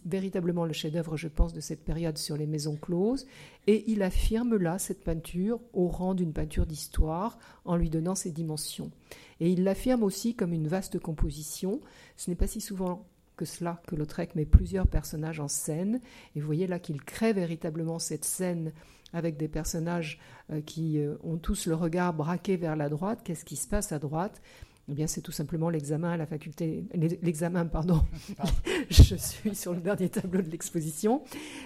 véritablement 0.05 0.65
le 0.65 0.73
chef-d'œuvre, 0.73 1.15
je 1.15 1.27
pense, 1.27 1.53
de 1.53 1.59
cette 1.59 1.83
période 1.83 2.17
sur 2.17 2.37
les 2.37 2.47
maisons 2.47 2.75
closes, 2.75 3.27
et 3.67 3.83
il 3.91 4.01
affirme 4.01 4.55
là 4.57 4.79
cette 4.79 5.03
peinture 5.03 5.59
au 5.73 5.87
rang 5.87 6.15
d'une 6.15 6.33
peinture 6.33 6.65
d'histoire 6.65 7.37
en 7.65 7.75
lui 7.75 7.89
donnant 7.89 8.15
ses 8.15 8.31
dimensions. 8.31 8.91
Et 9.39 9.51
il 9.51 9.63
l'affirme 9.63 10.03
aussi 10.03 10.35
comme 10.35 10.53
une 10.53 10.67
vaste 10.67 10.99
composition. 10.99 11.81
Ce 12.17 12.29
n'est 12.29 12.35
pas 12.35 12.47
si 12.47 12.61
souvent 12.61 13.05
que 13.35 13.45
cela 13.45 13.81
que 13.87 13.95
Lautrec 13.95 14.35
met 14.35 14.45
plusieurs 14.45 14.87
personnages 14.87 15.39
en 15.39 15.47
scène, 15.47 15.99
et 16.35 16.39
vous 16.39 16.45
voyez 16.45 16.67
là 16.67 16.79
qu'il 16.79 17.01
crée 17.01 17.33
véritablement 17.33 17.99
cette 17.99 18.25
scène 18.25 18.71
avec 19.11 19.37
des 19.37 19.47
personnages 19.47 20.19
euh, 20.51 20.61
qui 20.61 20.99
euh, 20.99 21.15
ont 21.23 21.37
tous 21.37 21.67
le 21.67 21.75
regard 21.75 22.13
braqué 22.13 22.57
vers 22.57 22.75
la 22.75 22.89
droite. 22.89 23.21
Qu'est-ce 23.23 23.45
qui 23.45 23.55
se 23.55 23.67
passe 23.67 23.91
à 23.91 23.99
droite? 23.99 24.41
Eh 24.89 24.93
bien, 24.93 25.07
c'est 25.07 25.21
tout 25.21 25.31
simplement 25.31 25.69
l'examen 25.69 26.11
à 26.11 26.17
la 26.17 26.25
faculté, 26.25 26.83
l'examen, 26.93 27.65
pardon, 27.65 28.01
je 28.89 29.15
suis 29.15 29.55
sur 29.55 29.73
le 29.73 29.79
dernier 29.79 30.09
tableau 30.09 30.41
de 30.41 30.49
l'exposition, 30.49 31.23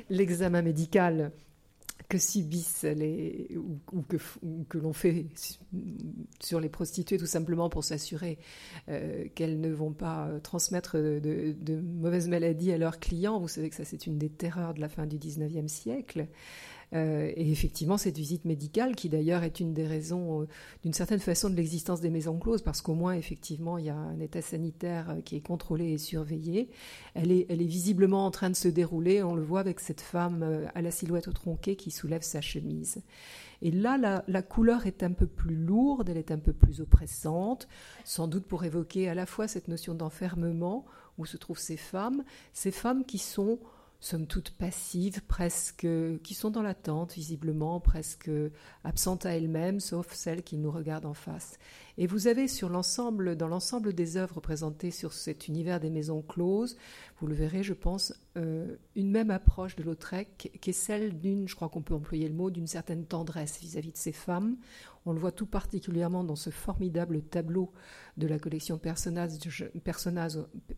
l'examen 0.10 0.62
médical 0.62 1.32
que 2.10 2.18
subissent 2.18 2.84
les, 2.84 3.58
ou, 3.92 4.02
que, 4.04 4.18
que 4.70 4.78
l'on 4.78 4.94
fait 4.94 5.26
sur 6.40 6.60
les 6.60 6.70
prostituées 6.70 7.18
tout 7.18 7.26
simplement 7.26 7.70
pour 7.70 7.84
s'assurer 7.84 8.38
euh, 8.88 9.26
qu'elles 9.36 9.60
ne 9.60 9.74
vont 9.74 9.92
pas 9.92 10.28
euh, 10.28 10.40
transmettre 10.40 10.96
de, 10.98 11.54
de, 11.60 11.82
mauvaises 11.82 12.30
maladies 12.30 12.72
à 12.72 12.78
leurs 12.78 13.00
clients. 13.00 13.40
Vous 13.40 13.50
savez 13.50 13.70
que 13.70 13.76
ça 13.76 13.84
c'est 13.84 14.08
une 14.08 14.18
des 14.18 14.30
terreurs 14.30 14.74
de 14.74 14.80
la 14.80 14.90
fin 14.90 15.06
du 15.06 15.18
19e 15.18 15.68
siècle. 15.68 16.28
Euh, 16.94 17.32
et 17.36 17.52
effectivement, 17.52 17.98
cette 17.98 18.18
visite 18.18 18.46
médicale, 18.46 18.96
qui 18.96 19.10
d'ailleurs 19.10 19.44
est 19.44 19.60
une 19.60 19.74
des 19.74 19.86
raisons, 19.86 20.42
euh, 20.42 20.48
d'une 20.84 20.94
certaine 20.94 21.20
façon, 21.20 21.50
de 21.50 21.56
l'existence 21.56 22.00
des 22.00 22.10
maisons 22.10 22.40
closes, 22.40 22.62
parce 22.62 22.82
qu'au 22.82 22.94
moins, 22.94 23.14
effectivement, 23.14 23.78
il 23.78 23.86
y 23.86 23.90
a 23.90 23.96
un 23.96 24.20
état 24.20 24.42
sanitaire 24.42 25.10
euh, 25.10 25.22
qui 25.22 25.36
est 25.36 25.42
contrôlé 25.42 25.92
et 25.92 25.98
surveillé. 25.98 26.70
Elle 27.14 27.32
est, 27.32 27.46
elle 27.50 27.62
est 27.62 27.66
visiblement 27.66 28.26
en 28.26 28.32
train 28.32 28.50
de 28.50 28.56
se 28.56 28.70
dérouler. 28.70 29.22
On 29.22 29.36
le 29.36 29.44
voit 29.44 29.60
avec 29.60 29.80
cette 29.80 30.02
femme 30.02 30.68
à 30.74 30.82
la 30.82 30.92
silhouette 30.92 31.34
tronquée 31.34 31.76
qui 31.76 31.92
soulève 31.92 32.22
sa 32.22 32.42
chemise. 32.42 33.02
Et 33.62 33.72
là, 33.72 33.98
la, 33.98 34.24
la, 34.28 34.42
couleur 34.42 34.86
est 34.86 35.02
un 35.04 35.12
peu 35.12 35.26
plus 35.26 35.56
lourde, 35.56 36.10
elle 36.10 36.18
est 36.18 36.32
un 36.32 36.38
peu 36.38 36.54
plus 36.54 36.80
oppressante, 36.80 37.68
sans 38.06 38.28
doute 38.28 38.46
pour 38.46 38.64
évoquer 38.64 39.10
à 39.10 39.16
la 39.16 39.26
fois 39.26 39.48
cette 39.48 39.68
notion 39.68 39.96
d'enfermement 39.96 40.86
où 41.18 41.26
se 41.26 41.38
trouvent 41.38 41.58
ces 41.58 41.78
femmes, 41.78 42.24
ces 42.54 42.72
femmes 42.72 43.04
qui 43.04 43.18
sont 43.18 43.60
somme 44.00 44.28
toute 44.28 44.52
passives, 44.52 45.22
presque, 45.28 45.88
qui 46.24 46.34
sont 46.34 46.50
dans 46.50 46.62
l'attente 46.62 47.14
visiblement, 47.14 47.80
presque 47.80 48.30
absentes 48.84 49.26
à 49.26 49.36
elles-mêmes, 49.36 49.80
sauf 49.80 50.14
celles 50.14 50.44
qui 50.44 50.58
nous 50.58 50.72
regardent 50.72 51.06
en 51.06 51.14
face. 51.14 51.58
Et 51.98 52.06
vous 52.06 52.28
avez 52.28 52.48
sur 52.48 52.70
l'ensemble, 52.70 53.36
dans 53.36 53.48
l'ensemble 53.48 53.94
des 53.94 54.18
œuvres 54.18 54.40
présentées 54.40 54.92
sur 54.92 55.14
cet 55.14 55.48
univers 55.48 55.80
des 55.80 55.90
maisons 55.90 56.22
closes, 56.22 56.78
vous 57.20 57.26
le 57.26 57.34
verrez, 57.34 57.64
je 57.64 57.74
pense, 57.74 58.14
euh, 58.38 58.76
une 58.96 59.10
même 59.10 59.32
approche 59.32 59.76
de 59.76 59.84
Lautrec 59.84 60.52
qui 60.62 60.70
est 60.70 60.74
celle 60.74 61.20
d'une, 61.20 61.48
je 61.48 61.56
crois 61.56 61.70
qu'on 61.70 61.82
peut 61.82 61.96
employer 61.96 62.28
le 62.28 62.36
mot, 62.36 62.52
d'une 62.52 62.68
certaine 62.68 63.06
tendresse 63.06 63.60
vis-à-vis 63.60 63.94
de 63.94 63.98
ces 63.98 64.12
femmes. 64.12 64.58
On 65.08 65.14
le 65.14 65.20
voit 65.20 65.32
tout 65.32 65.48
particulièrement 65.48 66.24
dans 66.24 66.36
ce 66.36 66.52
formidable 66.52 67.22
tableau 67.24 67.72
de 68.18 68.28
la 68.28 68.38
collection 68.38 68.78
Personnaz 68.78 69.40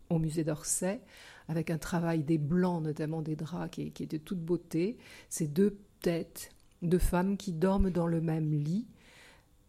au 0.08 0.18
musée 0.18 0.44
d'Orsay, 0.44 1.02
avec 1.50 1.70
un 1.70 1.78
travail 1.78 2.22
des 2.22 2.38
blancs, 2.38 2.80
notamment 2.80 3.22
des 3.22 3.34
draps, 3.34 3.70
qui 3.70 3.82
est, 3.82 4.10
de 4.10 4.18
toute 4.18 4.38
beauté. 4.38 4.98
Ces 5.28 5.48
deux 5.48 5.78
têtes 6.00 6.50
de 6.80 6.96
femmes 6.96 7.36
qui 7.36 7.52
dorment 7.52 7.90
dans 7.90 8.06
le 8.06 8.20
même 8.20 8.52
lit. 8.52 8.86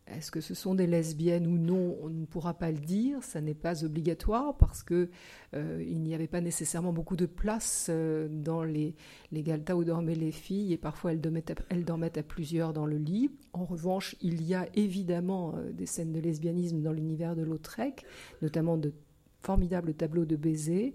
Est-ce 0.05 0.29
que 0.29 0.41
ce 0.41 0.53
sont 0.53 0.75
des 0.75 0.85
lesbiennes 0.85 1.47
ou 1.47 1.57
non 1.57 1.97
On 2.03 2.09
ne 2.09 2.25
pourra 2.25 2.53
pas 2.53 2.69
le 2.69 2.77
dire, 2.77 3.23
ça 3.23 3.41
n'est 3.41 3.55
pas 3.55 3.83
obligatoire 3.83 4.57
parce 4.57 4.83
que 4.83 5.09
euh, 5.55 5.83
il 5.87 6.01
n'y 6.01 6.13
avait 6.13 6.27
pas 6.27 6.41
nécessairement 6.41 6.93
beaucoup 6.93 7.15
de 7.15 7.25
place 7.25 7.87
euh, 7.89 8.27
dans 8.29 8.63
les, 8.63 8.93
les 9.31 9.41
galtas 9.41 9.73
où 9.73 9.83
dormaient 9.83 10.13
les 10.13 10.31
filles 10.31 10.73
et 10.73 10.77
parfois 10.77 11.13
elles 11.13 11.21
dormaient, 11.21 11.49
à, 11.51 11.55
elles 11.69 11.85
dormaient 11.85 12.17
à 12.17 12.23
plusieurs 12.23 12.73
dans 12.73 12.85
le 12.85 12.97
lit. 12.97 13.31
En 13.53 13.65
revanche, 13.65 14.15
il 14.21 14.43
y 14.43 14.53
a 14.53 14.67
évidemment 14.75 15.55
euh, 15.55 15.71
des 15.71 15.87
scènes 15.87 16.11
de 16.11 16.19
lesbianisme 16.19 16.81
dans 16.81 16.91
l'univers 16.91 17.35
de 17.35 17.41
Lautrec, 17.41 18.05
notamment 18.41 18.77
de 18.77 18.93
formidables 19.41 19.93
tableaux 19.93 20.25
de 20.25 20.35
baisers. 20.35 20.93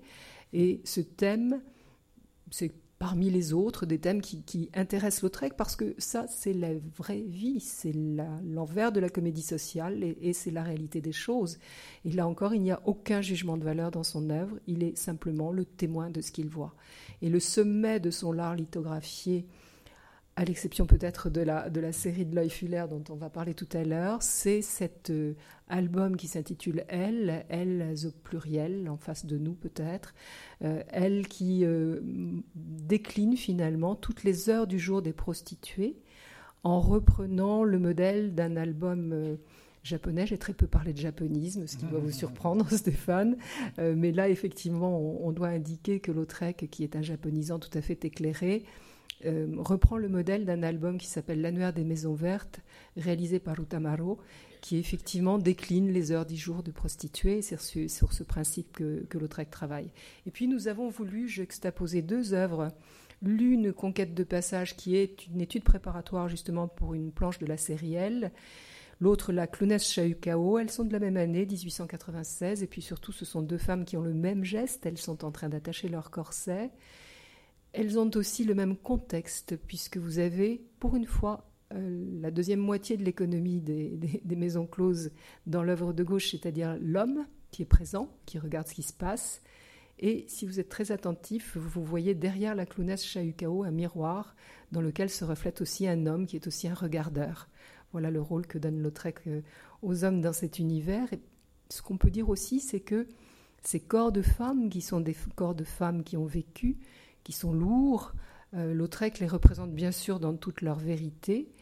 Et 0.53 0.80
ce 0.84 1.01
thème, 1.01 1.61
c'est 2.51 2.72
parmi 2.99 3.28
les 3.28 3.53
autres 3.53 3.84
des 3.84 3.99
thèmes 3.99 4.22
qui, 4.22 4.70
intéressent 4.74 5.22
Lautrec 5.22 5.55
parce 5.57 5.76
que 5.76 5.94
ça, 5.99 6.26
c'est 6.28 6.55
la 6.55 6.70
vraie 6.97 7.24
vie, 7.26 7.61
c'est 7.61 7.92
l'envers 7.92 8.90
de 8.90 9.01
la 9.01 9.11
comédie 9.11 9.42
sociale 9.42 10.03
et, 10.03 10.32
c'est 10.32 10.51
la 10.51 10.62
réalité 10.62 11.01
des 11.01 11.12
choses. 11.12 11.59
Et 12.05 12.11
là 12.11 12.26
encore, 12.26 12.55
il 12.55 12.62
n'y 12.62 12.70
a 12.70 12.80
aucun 12.86 13.20
jugement 13.20 13.57
de 13.57 13.64
valeur 13.64 13.90
dans 13.90 14.03
son 14.03 14.30
œuvre, 14.30 14.59
il 14.66 14.82
est 14.82 14.97
simplement 14.97 15.53
le 15.53 15.64
témoin 15.64 16.11
de 16.11 16.20
ce 16.20 16.32
qu'il 16.32 16.49
voit. 16.49 16.74
Et 17.20 17.28
le 17.28 17.40
sommet 17.40 18.01
de 18.01 18.11
son 18.11 18.38
art 18.38 18.55
lithographié, 18.55 19.47
à 20.37 20.45
l'exception 20.45 20.87
peut-être 20.87 21.30
de 21.30 21.41
la, 21.41 21.70
de 21.70 21.80
la 21.80 21.93
série 21.93 22.26
de 22.26 22.34
l'œil 22.34 22.51
Fuller 22.51 22.84
dont 22.91 23.03
on 23.09 23.14
va 23.14 23.30
parler 23.30 23.55
tout 23.55 23.68
à 23.72 23.82
l'heure, 23.84 24.22
c'est 24.22 24.61
cet 24.61 25.09
euh, 25.09 25.32
album 25.68 26.16
qui 26.16 26.28
s'intitule 26.28 26.84
Elle, 26.89 27.47
elles 27.49 28.07
au 28.07 28.11
pluriel, 28.11 28.87
en 28.91 28.99
face 28.99 29.24
de 29.24 29.39
nous 29.39 29.55
peut-être, 29.55 30.14
euh, 30.62 30.82
elle 30.89 31.26
qui 31.26 31.64
euh, 31.64 32.01
décline 32.55 33.34
finalement 33.39 33.95
toutes 33.95 34.24
les 34.24 34.51
heures 34.51 34.66
du 34.66 34.78
jour 34.78 35.01
des 35.01 35.14
prostituées 35.14 35.97
en 36.64 36.80
reprenant 36.80 37.64
le 37.64 37.78
modèle 37.78 38.34
d'un 38.34 38.57
album 38.57 39.39
japonais. 39.84 40.26
J'ai 40.26 40.37
très 40.37 40.53
peu 40.53 40.66
parlé 40.66 40.93
de 40.93 40.99
japonisme, 40.99 41.66
ce 41.66 41.76
qui 41.76 41.87
doit 41.87 42.01
vous 42.01 42.11
surprendre, 42.11 42.68
Stéphane. 42.72 43.37
mais 43.78 44.11
là, 44.11 44.28
effectivement, 44.28 44.99
on, 44.99 45.28
on 45.28 45.32
doit 45.32 45.47
indiquer 45.49 46.01
que 46.01 46.11
Lautrec, 46.11 46.68
qui 46.72 46.82
est 46.82 46.97
un 46.97 47.03
japonisant 47.03 47.61
tout 47.61 47.70
à 47.78 47.82
fait 47.82 48.05
éclairé, 48.05 48.64
euh, 49.25 49.47
reprend 49.59 49.97
le 49.97 50.09
modèle 50.09 50.45
d'un 50.45 50.62
album 50.62 50.99
qui 50.99 51.07
s'appelle 51.07 51.41
L'annuaire 51.41 51.73
des 51.73 51.85
maisons 51.85 52.14
vertes, 52.14 52.61
réalisé 52.97 53.39
par 53.39 53.59
Utamaro, 53.59 54.19
qui 54.61 54.77
effectivement 54.77 55.39
décline 55.39 55.91
les 55.91 56.12
heures 56.12 56.27
dix 56.27 56.37
jours 56.37 56.62
de 56.62 56.71
prostituées 56.71 57.41
sur 57.41 57.61
ce, 57.61 57.89
sur 57.89 58.12
ce 58.12 58.23
principe 58.23 58.73
que, 58.73 59.05
que 59.09 59.19
Lautrec 59.19 59.51
travaille. 59.51 59.91
Et 60.27 60.31
puis 60.31 60.49
nous 60.49 60.69
avons 60.69 60.89
voulu 60.89 61.29
juxtaposer 61.29 62.03
deux 62.03 62.35
œuvres. 62.35 62.69
L'une, 63.23 63.73
Conquête 63.73 64.14
de 64.14 64.25
passage, 64.25 64.77
qui 64.77 64.97
est 64.97 65.27
une 65.29 65.41
étude 65.41 65.64
préparatoire 65.64 66.29
justement 66.29 66.69
pour 66.69 66.95
une 66.95 67.11
planche 67.11 67.39
de 67.39 67.47
la 67.47 67.57
série 67.57 67.95
L. 67.95 68.33
L'autre, 69.01 69.33
la 69.33 69.47
clownesse 69.47 69.91
Chaukao. 69.91 70.59
Elles 70.59 70.71
sont 70.71 70.85
de 70.85 70.93
la 70.93 70.99
même 70.99 71.17
année, 71.17 71.47
1896. 71.47 72.62
Et 72.62 72.67
puis 72.67 72.83
surtout, 72.83 73.12
ce 73.12 73.25
sont 73.25 73.43
deux 73.43 73.59
femmes 73.59 73.85
qui 73.85 73.97
ont 73.97 74.03
le 74.03 74.14
même 74.14 74.45
geste. 74.45 74.87
Elles 74.87 74.99
sont 74.99 75.25
en 75.25 75.31
train 75.31 75.49
d'attacher 75.49 75.89
leur 75.89 76.11
corset. 76.11 76.71
Elles 77.77 77.99
ont 77.99 78.11
aussi 78.14 78.45
le 78.45 78.55
même 78.55 78.74
contexte, 78.77 79.57
puisque 79.66 79.99
vous 79.99 80.18
avez, 80.18 80.64
pour 80.81 80.97
une 80.97 81.05
fois, 81.05 81.51
euh, 81.74 82.20
la 82.20 82.31
deuxième 82.31 82.61
moitié 82.61 82.97
de 82.97 83.05
l'économie 83.05 83.61
des, 83.61 84.20
maisons 84.37 84.66
closes 84.66 85.11
dans 85.47 85.62
l'œuvre 85.62 85.93
de 85.93 86.03
gauche, 86.03 86.31
c'est-à-dire 86.31 86.79
l'homme 86.81 87.27
qui 87.51 87.62
est 87.62 87.66
présent, 87.66 88.11
qui 88.24 88.39
regarde 88.39 88.66
ce 88.66 88.74
qui 88.74 88.83
se 88.83 88.95
passe. 88.95 89.43
Et 89.99 90.24
si 90.27 90.47
vous 90.47 90.59
êtes 90.59 90.70
très 90.70 90.91
attentif, 90.91 91.57
vous 91.57 91.85
voyez 91.85 92.14
derrière 92.14 92.55
la 92.55 92.64
clownesse 92.64 93.05
Chahukao 93.05 93.64
un 93.64 93.70
miroir 93.70 94.37
dans 94.72 94.81
lequel 94.81 95.11
se 95.11 95.24
reflète 95.24 95.61
aussi 95.61 95.87
un 95.87 96.07
homme 96.07 96.27
qui 96.27 96.37
est 96.37 96.47
aussi 96.47 96.68
un 96.68 96.74
regardeur. 96.74 97.49
Voilà 97.93 98.11
le 98.11 98.22
rôle 98.22 98.47
que 98.47 98.59
donne 98.59 98.83
Lautrec 98.83 99.20
euh, 99.27 99.43
aux 99.83 100.05
hommes 100.05 100.22
dans 100.22 100.33
cet 100.33 100.59
univers. 100.59 101.12
Et 101.12 101.20
ce 101.68 101.83
qu'on 101.83 101.99
peut 101.99 102.11
dire 102.11 102.31
aussi, 102.31 102.61
c'est 102.61 102.81
que 102.81 103.07
ces 103.62 103.81
corps 103.81 104.12
de 104.12 104.22
femmes, 104.22 104.68
qui 104.68 104.81
sont 104.81 105.01
des 105.01 105.16
corps 105.35 105.55
de 105.55 105.64
femmes 105.64 106.05
qui 106.05 106.16
ont 106.16 106.27
vécu, 106.27 106.79
qui 107.27 107.33
sont 107.33 107.53
lourds. 107.53 108.12
Euh, 108.55 108.72
Lautrec 108.72 109.18
les 109.18 109.27
représente 109.27 109.72
bien 109.72 109.91
sûr 109.91 110.20
dans 110.20 110.37
toute 110.37 110.61
leur 110.61 110.79
vérité, 110.79 111.53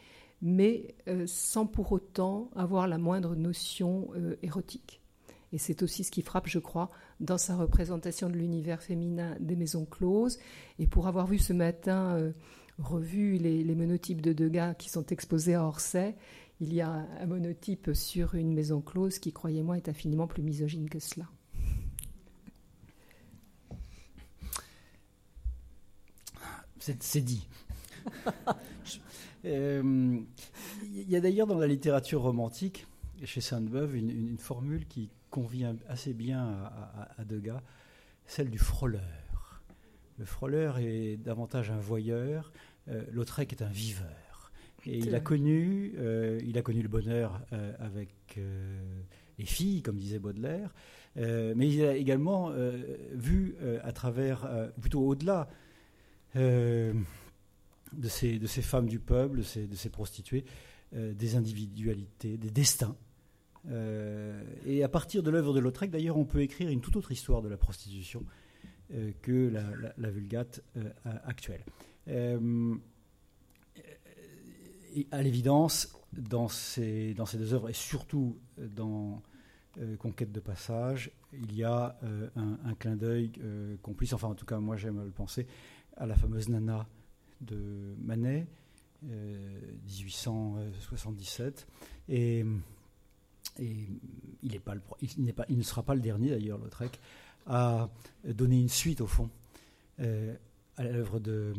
mais 0.43 0.93
euh, 1.07 1.23
sans 1.25 1.65
pour 1.65 1.91
autant 1.91 2.51
avoir 2.55 2.87
la 2.87 2.99
moindre 2.99 3.35
notion 3.35 4.09
euh, 4.15 4.35
érotique. 4.43 5.01
Et 5.53 5.57
c'est 5.57 5.81
aussi 5.81 6.03
ce 6.03 6.11
qui 6.11 6.21
frappe, 6.21 6.47
je 6.47 6.59
crois, 6.59 6.91
dans 7.19 7.39
sa 7.39 7.55
représentation 7.55 8.29
de 8.29 8.35
l'univers 8.35 8.83
féminin 8.83 9.35
des 9.39 9.55
maisons 9.55 9.85
closes. 9.85 10.37
Et 10.77 10.85
pour 10.85 11.07
avoir 11.07 11.25
vu 11.25 11.39
ce 11.39 11.53
matin 11.53 12.33
revu 12.77 13.37
les, 13.37 13.63
les, 13.63 13.75
monotypes 13.75 14.21
de 14.21 14.33
Degas 14.33 14.73
qui 14.73 14.89
sont 14.89 15.05
exposés 15.05 15.55
à 15.55 15.63
Orsay, 15.63 16.15
il 16.59 16.73
y 16.73 16.81
a 16.81 16.89
un 16.89 17.25
monotype 17.25 17.91
sur 17.93 18.35
une 18.35 18.53
maison 18.53 18.81
close 18.81 19.17
qui, 19.17 19.31
croyez-moi, 19.31 19.77
est 19.77 19.87
infiniment 19.87 20.27
plus 20.27 20.43
misogyne 20.43 20.89
que 20.89 20.99
cela. 20.99 21.25
C'est 26.99 27.21
dit. 27.21 27.47
Euh, 29.47 30.19
il 30.81 31.07
y 31.07 31.15
a 31.15 31.19
d'ailleurs 31.19 31.45
dans 31.45 31.59
la 31.59 31.67
littérature 31.67 32.23
romantique, 32.23 32.87
chez 33.25 33.41
Sainte-Beuve, 33.41 33.95
une, 33.95 34.39
formule 34.39 34.87
qui 34.87 35.11
convient 35.29 35.75
assez 35.87 36.13
bien 36.13 36.67
à, 37.15 37.23
Degas, 37.25 37.61
celle 38.25 38.49
du 38.49 38.57
frôleur. 38.57 39.61
Le 40.17 40.25
frôleur 40.25 40.79
est 40.79 41.17
davantage 41.17 41.69
un 41.69 41.77
voyeur, 41.77 42.51
euh, 42.87 43.03
Lautrec 43.11 43.51
est 43.53 43.61
un 43.61 43.69
viveur. 43.69 44.51
Et 44.87 44.97
il 44.97 45.13
a 45.13 45.19
connu, 45.19 45.93
euh, 45.99 46.39
il 46.43 46.57
a 46.57 46.63
connu 46.63 46.81
le 46.81 46.89
bonheur 46.89 47.39
avec 47.77 48.39
les 49.37 49.45
filles, 49.45 49.83
comme 49.83 49.97
disait 49.97 50.17
Baudelaire, 50.17 50.73
mais 51.17 51.69
il 51.71 51.85
a 51.85 51.95
également 51.95 52.49
vu 53.13 53.57
à 53.83 53.91
travers, 53.91 54.49
plutôt 54.81 55.01
au-delà 55.01 55.47
euh, 56.35 56.93
de, 57.93 58.09
ces, 58.09 58.39
femmes 58.61 58.87
du 58.87 58.99
peuple, 58.99 59.37
de 59.37 59.75
ces, 59.75 59.89
prostituées, 59.89 60.43
euh, 60.95 61.13
des 61.13 61.35
individualités, 61.35 62.37
des 62.37 62.49
destins. 62.49 62.97
Euh, 63.69 64.43
et 64.65 64.83
à 64.83 64.89
partir 64.89 65.23
de 65.23 65.31
l'œuvre 65.31 65.53
de 65.53 65.59
Lautrec, 65.59 65.91
d'ailleurs, 65.91 66.17
on 66.17 66.25
peut 66.25 66.41
écrire 66.41 66.69
une 66.69 66.81
toute 66.81 66.97
autre 66.97 67.11
histoire 67.11 67.41
de 67.41 67.47
la 67.47 67.57
prostitution 67.57 68.23
que 69.23 69.51
la, 69.97 70.11
vulgate 70.11 70.61
actuelle. 71.03 71.65
Et 72.07 72.35
à 75.09 75.23
l'évidence, 75.23 75.97
dans 76.13 76.47
ces, 76.47 77.15
deux 77.15 77.53
œuvres, 77.55 77.69
et 77.69 77.73
surtout 77.73 78.37
dans 78.57 79.23
Conquête 79.97 80.31
de 80.31 80.39
passage, 80.39 81.11
il 81.33 81.53
y 81.53 81.65
a 81.65 81.99
un, 82.35 82.57
un, 82.63 82.75
clin 82.75 82.95
d'œil 82.95 83.31
complice, 83.81 84.13
enfin 84.13 84.29
en 84.29 84.35
tout 84.35 84.45
cas 84.45 84.59
moi 84.59 84.77
j'aime 84.77 85.03
le 85.03 85.11
penser, 85.11 85.47
à 85.97 86.05
la 86.05 86.15
fameuse 86.15 86.49
Nana 86.49 86.87
de 87.41 87.95
Manet, 87.99 88.47
1877. 89.03 91.67
Euh, 92.09 92.57
et, 93.59 93.87
il, 94.43 94.61
ne 95.57 95.63
sera 95.63 95.83
pas 95.83 95.95
le 95.95 96.01
dernier 96.01 96.29
d'ailleurs, 96.29 96.57
Lautrec, 96.57 96.99
à 97.45 97.89
donner 98.25 98.59
une 98.59 98.69
suite 98.69 99.01
au 99.01 99.07
fond 99.07 99.29
euh, 99.99 100.35
à 100.77 100.83
l'œuvre 100.83 101.19
de, 101.19 101.53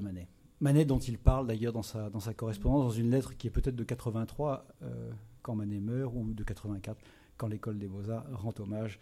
Manet. 0.00 0.28
Manet 0.60 0.84
dont 0.84 0.98
il 0.98 1.18
parle 1.18 1.46
d'ailleurs 1.46 1.72
dans 1.72 1.82
sa, 1.82 2.10
correspondance, 2.36 2.84
dans 2.84 3.00
une 3.00 3.10
lettre 3.10 3.36
qui 3.36 3.46
est 3.46 3.50
peut-être 3.50 3.76
de 3.76 3.84
83 3.84 4.66
euh, 4.82 5.10
quand 5.42 5.54
Manet 5.54 5.80
meurt, 5.80 6.12
ou 6.14 6.34
de 6.34 6.42
84 6.42 7.00
quand 7.36 7.46
l'école 7.46 7.78
des 7.78 7.88
beaux-arts 7.88 8.26
rend 8.32 8.54
hommage 8.58 8.98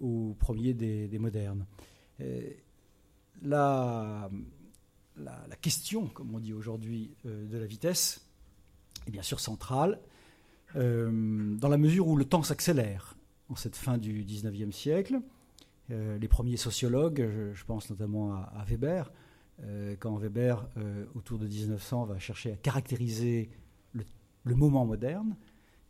au 0.00 0.36
premier 0.38 0.74
des 0.74 1.18
modernes 1.18 1.64
la, 3.42 4.28
question, 5.60 6.06
comme 6.08 6.34
on 6.34 6.38
dit 6.38 6.52
aujourd'hui, 6.52 7.14
euh, 7.26 7.46
de 7.46 7.58
la 7.58 7.66
vitesse 7.66 8.26
est 9.06 9.10
bien 9.10 9.22
sûr 9.22 9.40
centrale, 9.40 10.00
euh, 10.74 11.54
dans 11.56 11.68
la 11.68 11.78
mesure 11.78 12.08
où 12.08 12.16
le 12.16 12.24
temps 12.24 12.42
s'accélère 12.42 13.16
en 13.48 13.56
cette 13.56 13.76
fin 13.76 13.98
du 13.98 14.24
XIXe 14.24 14.74
siècle. 14.74 15.20
les 15.88 16.28
premiers 16.28 16.56
sociologues, 16.56 17.28
je, 17.52 17.64
pense 17.64 17.90
notamment 17.90 18.34
à, 18.34 18.64
Weber, 18.66 19.12
quand 20.00 20.16
Weber, 20.16 20.68
autour 21.14 21.38
de 21.38 21.46
1900, 21.46 22.06
va 22.06 22.18
chercher 22.18 22.52
à 22.52 22.56
caractériser 22.56 23.48
le, 23.92 24.54
moment 24.56 24.84
moderne, 24.84 25.36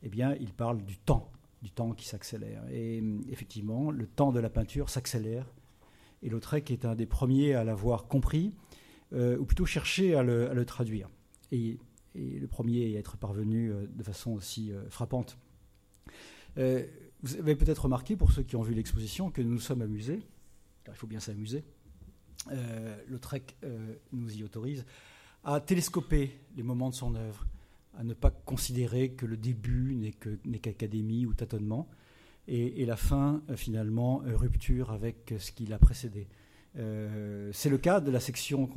eh 0.03 0.11
bien, 0.11 0.35
il 0.35 0.53
parle 0.53 0.85
du 0.85 0.99
temps, 0.99 1.31
du 1.63 1.71
temps 1.71 1.93
qui 1.93 2.07
s'accélère. 2.07 2.63
Et 2.71 3.03
effectivement, 3.31 3.91
le 3.91 4.07
temps 4.07 4.33
de 4.33 4.41
la 4.41 4.51
peinture 4.51 4.91
s'accélère. 4.91 5.47
Et 6.27 6.29
Lautrec 6.29 6.71
est 6.71 6.85
un 6.85 6.95
des 6.95 7.07
premiers 7.07 7.55
à 7.55 7.65
l'avoir 7.65 8.07
compris, 8.07 8.53
ou 9.13 9.45
plutôt 9.45 9.65
cherché 9.65 10.15
à 10.15 10.23
le, 10.23 10.65
traduire. 10.67 11.09
Et, 11.53 11.79
le 12.15 12.47
premier 12.47 12.97
à 12.97 12.99
être 12.99 13.17
parvenu 13.17 13.73
de 13.89 14.03
façon 14.03 14.33
aussi 14.33 14.73
frappante. 14.91 15.39
Euh, 16.59 16.87
vous 17.23 17.37
avez 17.37 17.57
peut-être 17.57 17.85
remarqué, 17.85 18.17
pour 18.17 18.33
ceux 18.33 18.43
qui 18.43 18.57
ont 18.57 18.63
vu 18.63 18.75
l'exposition, 18.75 19.31
que 19.31 19.43
nous 19.43 19.51
nous 19.51 19.61
sommes 19.61 19.83
amusés, 19.83 20.21
car 20.85 20.95
il 20.95 20.99
faut 20.99 21.07
bien 21.07 21.21
s'amuser. 21.21 21.65
Euh, 22.53 22.97
euh, 23.65 23.95
nous 24.13 24.37
y 24.37 24.45
autorise 24.45 24.87
à 25.43 25.61
télescoper 25.61 26.39
les 26.57 26.63
moments 26.63 26.91
de 26.91 26.95
son 26.95 27.15
œuvre, 27.15 27.47
à 27.99 28.05
ne 28.05 28.15
pas 28.15 28.31
considérer 28.31 29.11
que 29.11 29.27
le 29.27 29.37
début 29.37 29.95
n'est 29.95 30.59
qu'académie 30.59 31.27
ou 31.27 31.35
tâtonnement, 31.35 31.89
et, 32.49 32.85
la 32.87 32.97
fin, 32.97 33.43
finalement, 33.57 34.23
rupture 34.25 34.93
avec 34.93 35.35
ce 35.39 35.51
qui 35.53 35.67
l'a 35.67 35.79
précédé. 35.79 36.29
C'est 36.75 37.71
le 37.71 37.79
cas 37.79 38.01
de 38.01 38.11
la 38.11 38.21
section 38.21 38.69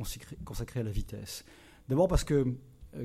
consacrée 0.44 0.80
à 0.80 0.82
la 0.82 0.90
vitesse. 0.90 1.44
D'abord 1.88 2.08
parce 2.08 2.24
que, 2.24 2.54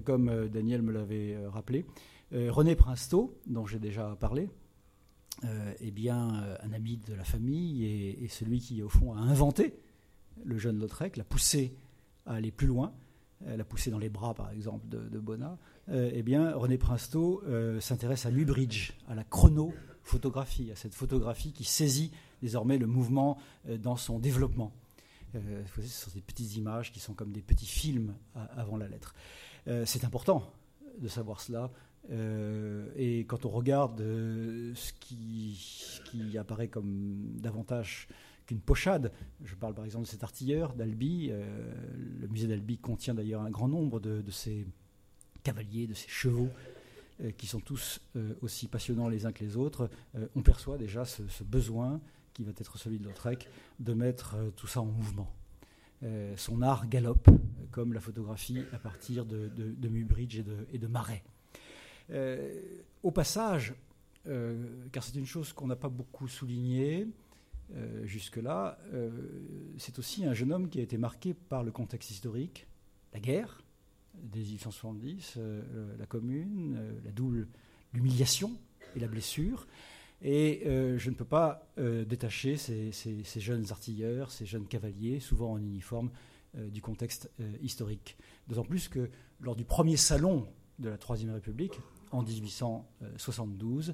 comme 0.03 0.47
Daniel 0.47 0.81
me 0.81 0.91
l'avait 0.91 1.37
rappelé, 1.47 1.85
René 2.31 2.75
Princeau, 2.75 3.37
dont 3.45 3.67
j'ai 3.67 3.79
déjà 3.79 4.15
parlé, 4.19 4.49
euh, 5.43 5.73
bien, 5.91 6.43
euh, 6.43 6.55
un 6.63 6.73
ami 6.73 6.97
de 6.97 7.13
la 7.13 7.23
famille 7.23 7.85
et, 7.85 8.27
celui 8.29 8.59
qui, 8.59 8.81
au 8.81 8.89
fond, 8.89 9.13
a 9.13 9.19
inventé 9.19 9.73
le 10.43 10.57
jeune 10.57 10.79
Lautrec, 10.79 11.17
l'a 11.17 11.23
poussé 11.23 11.75
à 12.25 12.35
aller 12.35 12.51
plus 12.51 12.67
loin, 12.67 12.93
euh, 13.45 13.57
l'a 13.57 13.63
poussé 13.65 13.91
dans 13.91 13.99
les 13.99 14.09
bras, 14.09 14.33
par 14.33 14.51
exemple, 14.51 14.87
de, 14.87 15.09
de 15.09 15.21
eh 15.91 16.23
bien, 16.23 16.55
René 16.55 16.77
Princeau 16.77 17.43
s'intéresse 17.79 18.25
à 18.25 18.31
l'ubridge, 18.31 18.93
à 19.07 19.13
la 19.13 19.23
chronophotographie, 20.05 20.71
à 20.71 20.75
cette 20.75 20.93
photographie 20.93 21.51
qui 21.51 21.63
saisit 21.63 22.11
désormais 22.41 22.77
le 22.77 22.87
mouvement 22.87 23.37
dans 23.79 23.97
son 23.97 24.19
développement. 24.19 24.71
ce 25.33 25.81
sont 25.81 26.11
des 26.13 26.21
petites 26.21 26.55
images 26.55 26.91
qui 26.91 26.99
sont 26.99 27.13
comme 27.13 27.31
des 27.31 27.41
petits 27.41 27.65
films 27.65 28.13
avant 28.55 28.77
la 28.77 28.87
lettre. 28.87 29.15
C'est 29.85 30.05
important 30.05 30.51
de 30.99 31.07
savoir 31.07 31.41
cela 31.41 31.71
euh, 32.11 32.87
et 32.95 33.25
quand 33.25 33.45
on 33.45 33.49
regarde 33.49 34.01
euh, 34.01 34.73
ce 34.75 34.93
qui, 34.93 36.37
apparaît 36.37 36.67
comme 36.67 37.31
davantage 37.39 38.07
qu'une 38.45 38.59
pochade, 38.59 39.11
je 39.43 39.55
parle 39.55 39.73
par 39.73 39.85
exemple 39.85 40.05
de 40.05 40.09
cet 40.09 40.23
artilleur 40.23 40.73
d'Albi, 40.73 41.29
euh, 41.31 41.73
le 42.19 42.27
musée 42.27 42.47
d'Albi 42.47 42.77
contient 42.77 43.13
d'ailleurs 43.13 43.41
un 43.41 43.49
grand 43.49 43.67
nombre 43.67 43.99
de, 43.99 44.23
ces 44.29 44.67
cavaliers, 45.43 45.87
de 45.87 45.93
ces 45.93 46.09
chevaux, 46.09 46.49
qui 47.37 47.47
sont 47.47 47.59
tous 47.59 48.01
aussi 48.41 48.67
passionnants 48.67 49.07
les 49.07 49.25
uns 49.25 49.31
que 49.31 49.43
les 49.43 49.55
autres, 49.55 49.89
on 50.35 50.41
perçoit 50.41 50.77
déjà 50.77 51.05
ce, 51.05 51.43
besoin, 51.43 52.01
qui 52.33 52.43
va 52.43 52.51
être 52.57 52.77
celui 52.77 52.99
de 52.99 53.05
Lautrec, 53.05 53.47
de 53.79 53.93
mettre 53.93 54.35
tout 54.55 54.67
ça 54.67 54.81
en 54.81 54.85
mouvement. 54.85 55.33
son 56.35 56.61
art 56.61 56.87
galope, 56.87 57.29
comme 57.75 57.91
la 57.91 57.99
photographie 57.99 58.63
à 58.71 58.79
partir 58.79 59.25
de, 59.25 59.89
Mubridge 59.89 60.41
et 60.71 60.77
de, 60.77 60.87
Marais. 60.87 61.23
Euh, 62.09 62.61
au 63.03 63.11
passage, 63.11 63.73
euh, 64.27 64.87
car 64.93 65.03
c'est 65.03 65.17
une 65.19 65.25
chose 65.25 65.51
qu'on 65.51 65.67
n'a 65.67 65.75
pas 65.75 65.89
beaucoup 65.89 66.29
soulignée 66.29 67.05
euh, 67.73 68.05
jusque-là, 68.05 68.77
c'est 69.77 69.99
aussi 69.99 70.25
un 70.25 70.33
jeune 70.33 70.53
homme 70.53 70.69
qui 70.69 70.79
a 70.79 70.83
été 70.83 70.97
marqué 70.97 71.33
par 71.33 71.65
le 71.65 71.71
contexte 71.73 72.11
historique, 72.11 72.65
la 73.11 73.19
guerre 73.19 73.59
des 74.23 74.39
1870, 74.39 75.37
la 75.97 76.05
commune, 76.05 76.77
la 77.03 77.11
double, 77.11 77.47
l'humiliation 77.93 78.51
et 78.95 78.99
la 78.99 79.07
blessure. 79.07 79.67
Et 80.21 80.63
je 80.65 81.09
ne 81.09 81.15
peux 81.15 81.25
pas 81.25 81.67
détacher 81.77 82.57
ces, 82.57 83.21
jeunes 83.37 83.65
artilleurs, 83.71 84.31
ces 84.31 84.45
jeunes 84.45 84.67
cavaliers, 84.67 85.19
souvent 85.19 85.53
en 85.53 85.57
uniforme, 85.57 86.09
du 86.55 86.81
contexte 86.81 87.29
historique. 87.61 88.17
D'autant 88.47 88.63
plus 88.63 88.87
que 88.87 89.09
lors 89.39 89.55
du 89.55 89.65
premier 89.65 89.97
salon 89.97 90.47
de 90.79 90.89
la 90.89 90.97
Troisième 90.97 91.33
République, 91.33 91.73
en 92.11 92.23
1872, 92.23 93.93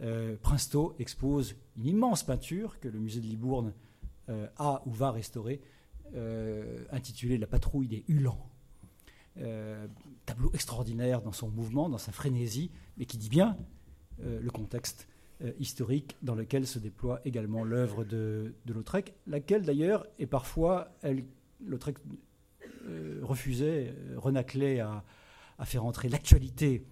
euh, 0.00 0.36
Princeau 0.40 0.94
expose 0.98 1.54
une 1.76 1.86
immense 1.86 2.22
peinture 2.22 2.80
que 2.80 2.88
le 2.88 2.98
musée 2.98 3.20
de 3.20 3.26
Libourne 3.26 3.72
euh, 4.28 4.46
a 4.56 4.82
ou 4.86 4.90
va 4.90 5.10
restaurer, 5.10 5.60
euh, 6.14 6.84
intitulée 6.90 7.38
La 7.38 7.46
patrouille 7.46 7.88
des 7.88 8.04
Hulans. 8.08 8.51
Tableau 10.26 10.50
extraordinaire 10.52 11.22
dans 11.22 11.32
son 11.32 11.48
mouvement, 11.48 11.88
dans 11.88 11.98
sa 11.98 12.12
frénésie, 12.12 12.70
mais 12.96 13.06
qui 13.06 13.16
dit 13.16 13.30
bien 13.30 13.56
le 14.18 14.50
contexte 14.50 15.08
historique 15.58 16.16
dans 16.22 16.34
lequel 16.34 16.66
se 16.66 16.78
déploie 16.78 17.20
également 17.24 17.64
l'œuvre 17.64 18.04
de, 18.04 18.54
Lautrec, 18.66 19.14
laquelle 19.26 19.62
d'ailleurs 19.62 20.06
est 20.18 20.26
parfois, 20.26 20.92
Lautrec 21.64 21.96
refusait, 23.22 23.94
renaclait 24.16 24.80
à, 24.80 25.02
faire 25.64 25.84
entrer 25.84 26.08
l'actualité 26.08 26.84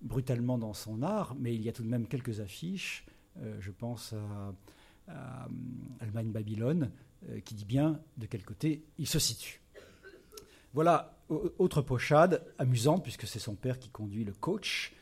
brutalement 0.00 0.58
dans 0.58 0.72
son 0.72 1.02
art, 1.02 1.34
mais 1.38 1.54
il 1.54 1.62
y 1.62 1.68
a 1.68 1.72
tout 1.72 1.82
de 1.82 1.88
même 1.88 2.06
quelques 2.06 2.40
affiches. 2.40 3.04
Euh, 3.42 3.56
je 3.60 3.70
pense 3.70 4.14
à, 4.14 4.54
euh, 5.10 5.46
Allemagne-Babylone, 6.00 6.90
euh, 7.28 7.40
qui 7.40 7.54
dit 7.54 7.64
bien 7.64 8.00
de 8.16 8.26
quel 8.26 8.44
côté 8.44 8.84
il 8.98 9.06
se 9.06 9.18
situe. 9.18 9.60
Voilà, 10.74 11.18
autre 11.28 11.82
pochade, 11.82 12.44
amusante, 12.58 13.02
puisque 13.02 13.26
c'est 13.26 13.38
son 13.38 13.54
père 13.54 13.78
qui 13.78 13.88
conduit 13.88 14.24
le 14.24 14.32
coach. 14.32 14.94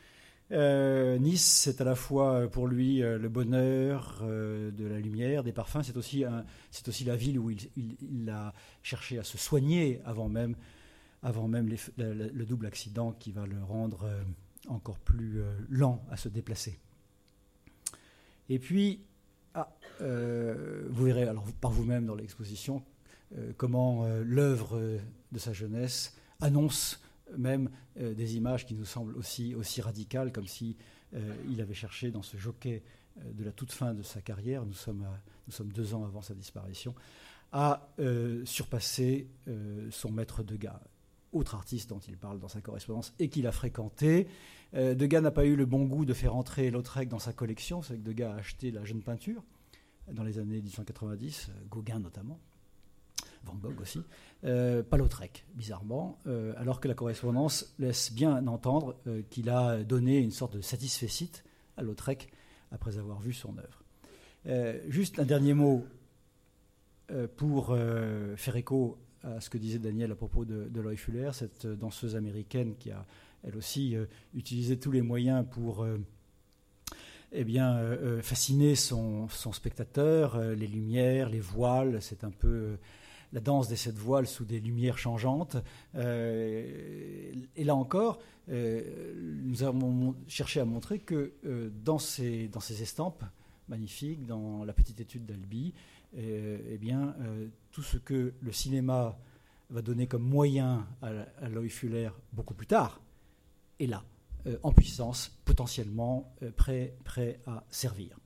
nice, 0.51 1.45
c'est 1.45 1.81
à 1.81 1.83
la 1.83 1.95
fois 1.95 2.47
pour 2.49 2.67
lui 2.67 2.99
le 2.99 3.29
bonheur 3.29 4.21
de 4.23 4.85
la 4.85 4.99
lumière, 4.99 5.43
des 5.43 5.51
parfums, 5.51 5.83
c'est 5.83 5.97
aussi, 5.97 6.23
la 7.05 7.15
ville 7.15 7.37
où 7.37 7.49
il, 7.51 8.29
a 8.29 8.53
cherché 8.81 9.19
à 9.19 9.23
se 9.23 9.37
soigner 9.37 10.01
avant 10.05 10.29
même, 10.29 10.55
le 11.23 12.45
double 12.45 12.65
accident 12.65 13.11
qui 13.11 13.31
va 13.31 13.45
le 13.45 13.61
rendre 13.63 14.07
encore 14.67 14.99
plus 14.99 15.41
euh, 15.41 15.53
lent 15.69 16.03
à 16.09 16.17
se 16.17 16.29
déplacer. 16.29 16.79
Et 18.49 18.59
puis, 18.59 19.01
ah, 19.53 19.69
euh, 20.01 20.85
vous 20.89 21.05
verrez 21.05 21.27
par 21.59 21.71
vous-même 21.71 22.05
dans 22.05 22.15
l'exposition 22.15 22.83
euh, 23.35 23.51
comment 23.57 24.07
l'œuvre 24.23 24.99
de 25.31 25.39
sa 25.39 25.53
jeunesse 25.53 26.15
annonce 26.39 27.01
même 27.37 27.69
des 27.97 28.37
images 28.37 28.65
qui 28.65 28.73
nous 28.75 28.85
semblent 28.85 29.17
aussi, 29.17 29.53
aussi 29.55 29.81
radicales, 29.81 30.31
comme 30.31 30.47
si 30.47 30.77
il 31.49 31.59
avait 31.61 31.73
cherché 31.73 32.09
dans 32.09 32.21
ce 32.21 32.37
jockey 32.37 32.83
de 33.33 33.43
la 33.43 33.51
toute 33.51 33.71
fin 33.71 33.93
de 33.93 34.01
sa 34.01 34.21
carrière, 34.21 34.65
nous 34.65 34.73
sommes, 34.73 35.05
nous 35.47 35.51
sommes 35.51 35.71
deux 35.73 35.93
ans 35.93 36.05
avant 36.05 36.21
sa 36.21 36.35
disparition, 36.35 36.95
à 37.51 37.89
surpasser 38.45 39.27
son 39.89 40.11
maître 40.11 40.43
de 40.43 40.55
gars. 40.55 40.79
Autre 41.33 41.55
artiste 41.55 41.89
dont 41.89 41.99
il 41.99 42.17
parle 42.17 42.39
dans 42.39 42.47
sa 42.47 42.61
correspondance 42.61 43.13
et 43.19 43.27
qu'il 43.27 43.45
a 43.47 43.51
fréquenté. 43.51 44.27
Euh, 44.73 44.95
Degas 44.95 45.21
n'a 45.21 45.31
pas 45.31 45.45
eu 45.45 45.55
le 45.55 45.65
bon 45.65 45.85
goût 45.85 46.05
de 46.05 46.13
faire 46.13 46.35
entrer 46.35 46.69
Lautrec 46.71 47.09
dans 47.09 47.19
sa 47.19 47.33
collection, 47.33 47.81
c'est 47.81 47.97
que 47.97 48.03
Degas 48.03 48.33
a 48.33 48.35
acheté 48.35 48.71
la 48.71 48.83
jeune 48.83 49.01
peinture 49.01 49.43
dans 50.11 50.23
les 50.23 50.39
années 50.39 50.55
1890, 50.55 51.49
euh, 51.49 51.65
Gauguin 51.69 51.99
notamment, 51.99 52.39
Van 53.47 53.55
Gogh 53.55 53.81
aussi, 53.81 54.01
euh, 54.43 54.83
pas 54.83 54.97
Lautrec, 54.97 55.45
bizarrement, 55.55 56.19
alors 56.57 56.79
que 56.79 56.87
la 56.87 56.93
correspondance 56.93 57.73
laisse 57.79 58.13
bien 58.13 58.45
entendre 58.47 58.95
qu'il 59.29 59.49
a 59.49 59.83
donné 59.83 60.17
une 60.19 60.31
sorte 60.31 60.55
de 60.55 60.61
satisfecit 60.61 61.31
à 61.77 61.83
Lautrec 61.83 62.29
après 62.71 62.97
avoir 62.97 63.19
vu 63.19 63.33
son 63.33 63.55
œuvre. 63.57 64.83
juste 64.89 65.19
un 65.19 65.25
dernier 65.25 65.53
mot 65.53 65.85
pour 67.37 67.75
faire 68.35 68.55
écho 68.55 68.97
à 69.23 69.41
ce 69.41 69.49
que 69.49 69.57
disait 69.57 69.79
Daniel 69.79 70.11
à 70.11 70.15
propos 70.15 70.45
de, 70.45 70.67
de 70.69 70.95
Fuller, 70.95 71.31
cette 71.33 71.65
danseuse 71.65 72.15
américaine 72.15 72.75
qui 72.77 72.91
a 72.91 73.05
elle 73.43 73.57
aussi 73.57 73.95
euh, 73.95 74.05
utilisé 74.33 74.77
tous 74.77 74.91
les 74.91 75.01
moyens 75.01 75.45
pour 75.49 75.83
euh, 75.83 75.97
eh 77.31 77.43
bien, 77.43 77.77
euh, 77.77 78.21
fasciner 78.21 78.75
son, 78.75 79.27
spectateur, 79.29 80.39
les 80.39 80.67
lumières, 80.67 81.29
les 81.29 81.41
voiles, 81.41 82.01
c'est 82.01 82.23
un 82.23 82.31
peu 82.31 82.77
la 83.37 83.41
danse 83.41 83.67
des 83.67 83.75
sept 83.75 83.95
voiles 83.95 84.25
sous 84.25 84.45
des 84.45 84.59
lumières 84.59 84.97
changeantes. 84.97 85.57
et 85.93 87.63
là 87.63 87.75
encore, 87.75 88.17
nous 88.47 89.61
avons 89.61 90.15
cherché 90.27 90.59
à 90.59 90.65
montrer 90.65 90.97
que 90.97 91.33
dans, 91.83 91.99
ces, 91.99 92.47
dans 92.47 92.59
ces 92.59 92.81
estampes 92.81 93.23
magnifiques, 93.67 94.25
dans 94.25 94.65
la 94.65 94.73
petite 94.73 94.99
étude 95.01 95.27
d'Albi, 95.27 95.75
eh 96.15 96.77
bien, 96.79 97.15
tout 97.71 97.83
ce 97.83 97.97
que 97.97 98.33
le 98.41 98.51
cinéma 98.51 99.15
va 99.69 99.83
donner 99.83 100.07
comme 100.07 100.23
moyen 100.23 100.87
à, 101.03 101.09
à 101.39 101.67
Fuller 101.69 102.09
beaucoup 102.33 102.55
plus 102.55 102.65
tard 102.65 103.01
est 103.79 103.85
là, 103.85 104.03
euh, 104.47 104.57
en 104.63 104.71
puissance, 104.71 105.37
potentiellement 105.45 106.33
euh, 106.41 106.51
prêt, 106.51 106.95
prêt 107.03 107.39
à 107.45 107.63
servir. 107.69 108.17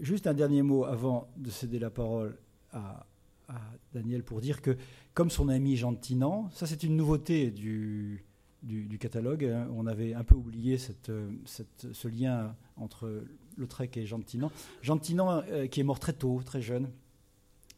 juste 0.00 0.26
un 0.26 0.32
dernier 0.32 0.62
mot 0.62 0.84
avant 0.84 1.28
de 1.36 1.50
céder 1.50 1.78
la 1.78 1.90
parole 1.90 2.38
à, 2.72 3.06
Daniel 3.92 4.22
pour 4.22 4.40
dire 4.40 4.62
que, 4.62 4.76
comme 5.14 5.30
son 5.30 5.48
ami 5.48 5.76
Jean 5.76 5.94
Tinan, 5.94 6.50
ça 6.52 6.66
c'est 6.66 6.82
une 6.82 6.96
nouveauté 6.96 7.50
du, 7.50 8.24
catalogue. 8.98 9.44
Hein. 9.44 9.68
On 9.74 9.86
avait 9.86 10.14
un 10.14 10.24
peu 10.24 10.34
oublié 10.34 10.78
cette, 10.78 11.12
ce 11.44 12.08
lien 12.08 12.56
entre 12.76 13.24
Lautrec 13.56 13.96
et 13.96 14.06
Jean 14.06 14.20
Tinan. 14.20 14.50
Jean 14.82 14.98
Tinan, 14.98 15.42
euh, 15.48 15.66
qui 15.66 15.80
est 15.80 15.84
mort 15.84 16.00
très 16.00 16.12
tôt, 16.12 16.40
très 16.44 16.62
jeune, 16.62 16.90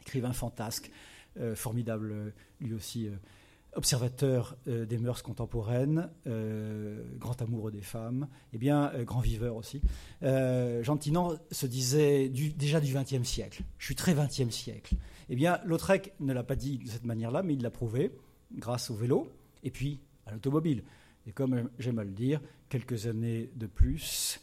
écrivain 0.00 0.32
fantasque, 0.32 0.90
euh, 1.38 1.54
formidable 1.54 2.32
lui 2.60 2.72
aussi 2.72 3.08
observateur 3.76 4.56
euh, 4.68 4.86
des 4.86 4.98
mœurs 4.98 5.22
contemporaines, 5.22 6.08
euh, 6.26 7.04
grand 7.18 7.40
amoureux 7.42 7.70
des 7.70 7.82
femmes, 7.82 8.26
et 8.52 8.56
eh 8.56 8.58
bien, 8.58 8.90
euh, 8.94 9.04
grand 9.04 9.20
viveur 9.20 9.56
aussi. 9.56 9.82
Jean 10.22 10.96
Tinan 10.96 11.34
se 11.50 11.66
disait 11.66 12.28
déjà 12.28 12.80
du 12.80 12.92
XXe 12.92 13.22
siècle. 13.22 13.62
Je 13.78 13.84
suis 13.84 13.94
très 13.94 14.14
XXe 14.14 14.50
siècle. 14.50 14.96
Eh 15.28 15.36
bien, 15.36 15.60
Lautrec 15.64 16.14
ne 16.20 16.32
l'a 16.32 16.44
pas 16.44 16.56
dit 16.56 16.78
de 16.78 16.88
cette 16.88 17.04
manière-là, 17.04 17.42
mais 17.42 17.54
il 17.54 17.62
l'a 17.62 17.70
prouvé 17.70 18.12
grâce 18.52 18.90
au 18.90 18.94
vélo 18.94 19.32
et 19.62 19.70
puis 19.70 20.00
à 20.26 20.32
l'automobile. 20.32 20.84
Et 21.26 21.32
comme 21.32 21.68
j'aime 21.78 21.98
à 21.98 22.04
le 22.04 22.12
dire, 22.12 22.40
quelques 22.68 23.06
années 23.06 23.50
de 23.56 23.66
plus, 23.66 24.40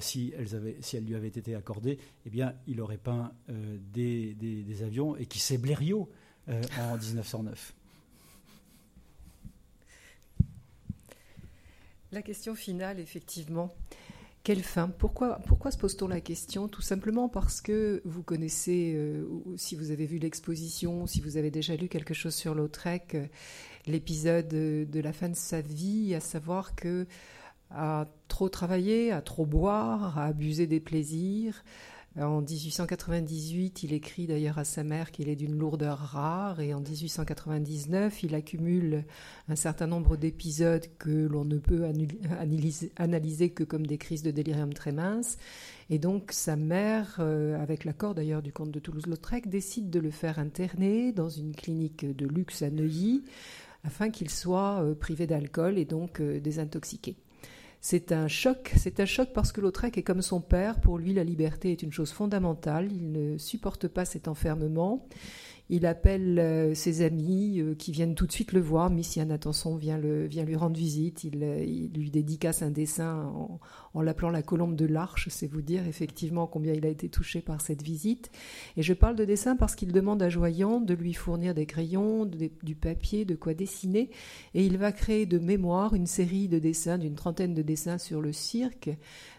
si, 0.00 0.32
elles 0.38 0.54
avaient, 0.54 0.76
si, 0.80 0.96
elles 0.96 1.04
lui 1.04 1.14
avaient 1.14 1.28
été 1.28 1.54
accordées, 1.54 1.98
eh 2.24 2.30
bien, 2.30 2.54
il 2.66 2.80
aurait 2.80 2.96
peint 2.96 3.32
des, 3.48 4.32
des, 4.34 4.82
avions 4.82 5.16
et 5.16 5.26
qui 5.26 5.38
sait 5.38 5.58
Blériot 5.58 6.08
en 6.48 6.96
1909. 6.96 7.74
La 12.14 12.22
question 12.22 12.54
finale, 12.54 13.00
effectivement. 13.00 13.74
Quelle 14.44 14.62
fin? 14.62 14.88
Pourquoi, 14.88 15.40
se 15.70 15.78
pose-t-on 15.78 16.06
la 16.06 16.20
question? 16.20 16.68
Tout 16.68 16.82
simplement 16.82 17.30
parce 17.30 17.62
que 17.62 18.02
vous 18.04 18.22
connaissez, 18.22 18.92
euh, 18.94 19.26
si 19.56 19.74
vous 19.74 19.90
avez 19.90 20.04
vu 20.04 20.18
l'exposition, 20.18 21.06
si 21.06 21.22
vous 21.22 21.38
avez 21.38 21.50
déjà 21.50 21.76
lu 21.76 21.88
quelque 21.88 22.12
chose 22.12 22.34
sur 22.34 22.54
Lautrec, 22.54 23.14
euh, 23.14 23.24
l'épisode 23.86 24.48
de 24.48 25.00
la 25.00 25.14
fin 25.14 25.30
de 25.30 25.34
sa 25.34 25.62
vie, 25.62 26.14
à 26.14 26.20
savoir 26.20 26.74
que 26.74 27.06
à 27.70 28.06
trop 28.28 28.50
travailler, 28.50 29.12
à 29.12 29.22
trop 29.22 29.46
boire, 29.46 30.18
à 30.18 30.26
abuser 30.26 30.66
des 30.66 30.78
plaisirs, 30.78 31.64
en 32.16 32.42
1898, 32.42 33.82
il 33.82 33.92
écrit 33.92 34.28
d'ailleurs 34.28 34.58
à 34.58 34.64
sa 34.64 34.84
mère 34.84 35.10
qu'il 35.10 35.28
est 35.28 35.34
d'une 35.34 35.58
lourdeur 35.58 35.98
rare 35.98 36.60
et 36.60 36.72
en 36.72 36.80
1899, 36.80 38.22
il 38.22 38.36
accumule 38.36 39.04
un 39.48 39.56
certain 39.56 39.88
nombre 39.88 40.16
d'épisodes 40.16 40.86
que 40.98 41.10
l'on 41.10 41.44
ne 41.44 41.58
peut 41.58 41.84
analyser, 42.96 43.50
que 43.50 43.64
comme 43.64 43.84
des 43.84 43.98
crises 43.98 44.22
de 44.22 44.30
délirium 44.30 44.72
très 44.72 44.92
minces. 44.92 45.38
Et 45.90 45.98
donc 45.98 46.30
sa 46.30 46.54
mère, 46.54 47.16
euh, 47.18 47.60
avec 47.60 47.84
l'accord 47.84 48.14
d'ailleurs 48.14 48.42
du 48.42 48.52
comte 48.52 48.70
de 48.70 48.78
Toulouse-Lautrec, 48.78 49.48
décide 49.48 49.90
de 49.90 49.98
le 49.98 50.12
faire 50.12 50.38
interner 50.38 51.10
dans 51.10 51.28
une 51.28 51.52
clinique 51.52 52.06
de 52.06 52.26
luxe 52.26 52.62
à 52.62 52.70
Neuilly 52.70 53.24
afin 53.82 54.10
qu'il 54.10 54.30
soit 54.30 54.82
euh, 54.82 54.94
privé 54.94 55.26
d'alcool 55.26 55.78
et 55.78 55.84
donc 55.84 56.20
euh, 56.20 56.38
désintoxiqué. 56.38 57.16
C'est 57.86 58.12
un 58.12 58.28
choc, 58.28 58.72
c'est 58.78 58.98
un 58.98 59.04
choc 59.04 59.28
parce 59.34 59.52
que 59.52 59.60
Lautrec 59.60 59.98
est 59.98 60.02
comme 60.02 60.22
son 60.22 60.40
père, 60.40 60.80
pour 60.80 60.96
lui 60.96 61.12
la 61.12 61.22
liberté 61.22 61.70
est 61.70 61.82
une 61.82 61.92
chose 61.92 62.12
fondamentale, 62.12 62.88
il 62.90 63.12
ne 63.12 63.36
supporte 63.36 63.88
pas 63.88 64.06
cet 64.06 64.26
enfermement. 64.26 65.06
Il 65.70 65.86
appelle 65.86 66.38
euh, 66.38 66.74
ses 66.74 67.00
amis 67.00 67.58
euh, 67.60 67.74
qui 67.74 67.90
viennent 67.90 68.14
tout 68.14 68.26
de 68.26 68.32
suite 68.32 68.52
le 68.52 68.60
voir. 68.60 68.90
Messiane 68.90 69.30
Attenson 69.30 69.76
vient, 69.76 69.98
vient 69.98 70.44
lui 70.44 70.56
rendre 70.56 70.76
visite. 70.76 71.24
Il, 71.24 71.42
euh, 71.42 71.64
lui 71.94 72.10
dédicace 72.10 72.60
un 72.60 72.70
dessin 72.70 73.32
en, 73.94 74.02
l'appelant 74.02 74.28
la 74.28 74.42
colombe 74.42 74.76
de 74.76 74.84
l'arche. 74.84 75.28
C'est 75.30 75.46
vous 75.46 75.62
dire 75.62 75.86
effectivement 75.88 76.46
combien 76.46 76.74
il 76.74 76.84
a 76.84 76.90
été 76.90 77.08
touché 77.08 77.40
par 77.40 77.62
cette 77.62 77.82
visite. 77.82 78.30
Et 78.76 78.82
je 78.82 78.92
parle 78.92 79.16
de 79.16 79.24
dessin 79.24 79.56
parce 79.56 79.74
qu'il 79.74 79.92
demande 79.92 80.22
à 80.22 80.28
Joyan 80.28 80.80
de 80.80 80.92
lui 80.92 81.14
fournir 81.14 81.54
des 81.54 81.64
crayons, 81.64 82.26
du 82.26 82.74
papier, 82.74 83.24
de 83.24 83.34
quoi 83.34 83.54
dessiner. 83.54 84.10
Et 84.52 84.66
il 84.66 84.76
va 84.76 84.92
créer 84.92 85.24
de 85.24 85.38
mémoire 85.38 85.94
une 85.94 86.06
série 86.06 86.48
de 86.48 86.58
dessins, 86.58 86.98
d'une 86.98 87.14
trentaine 87.14 87.54
de 87.54 87.62
dessins 87.62 87.96
sur 87.98 88.20
le 88.20 88.32
cirque 88.32 88.90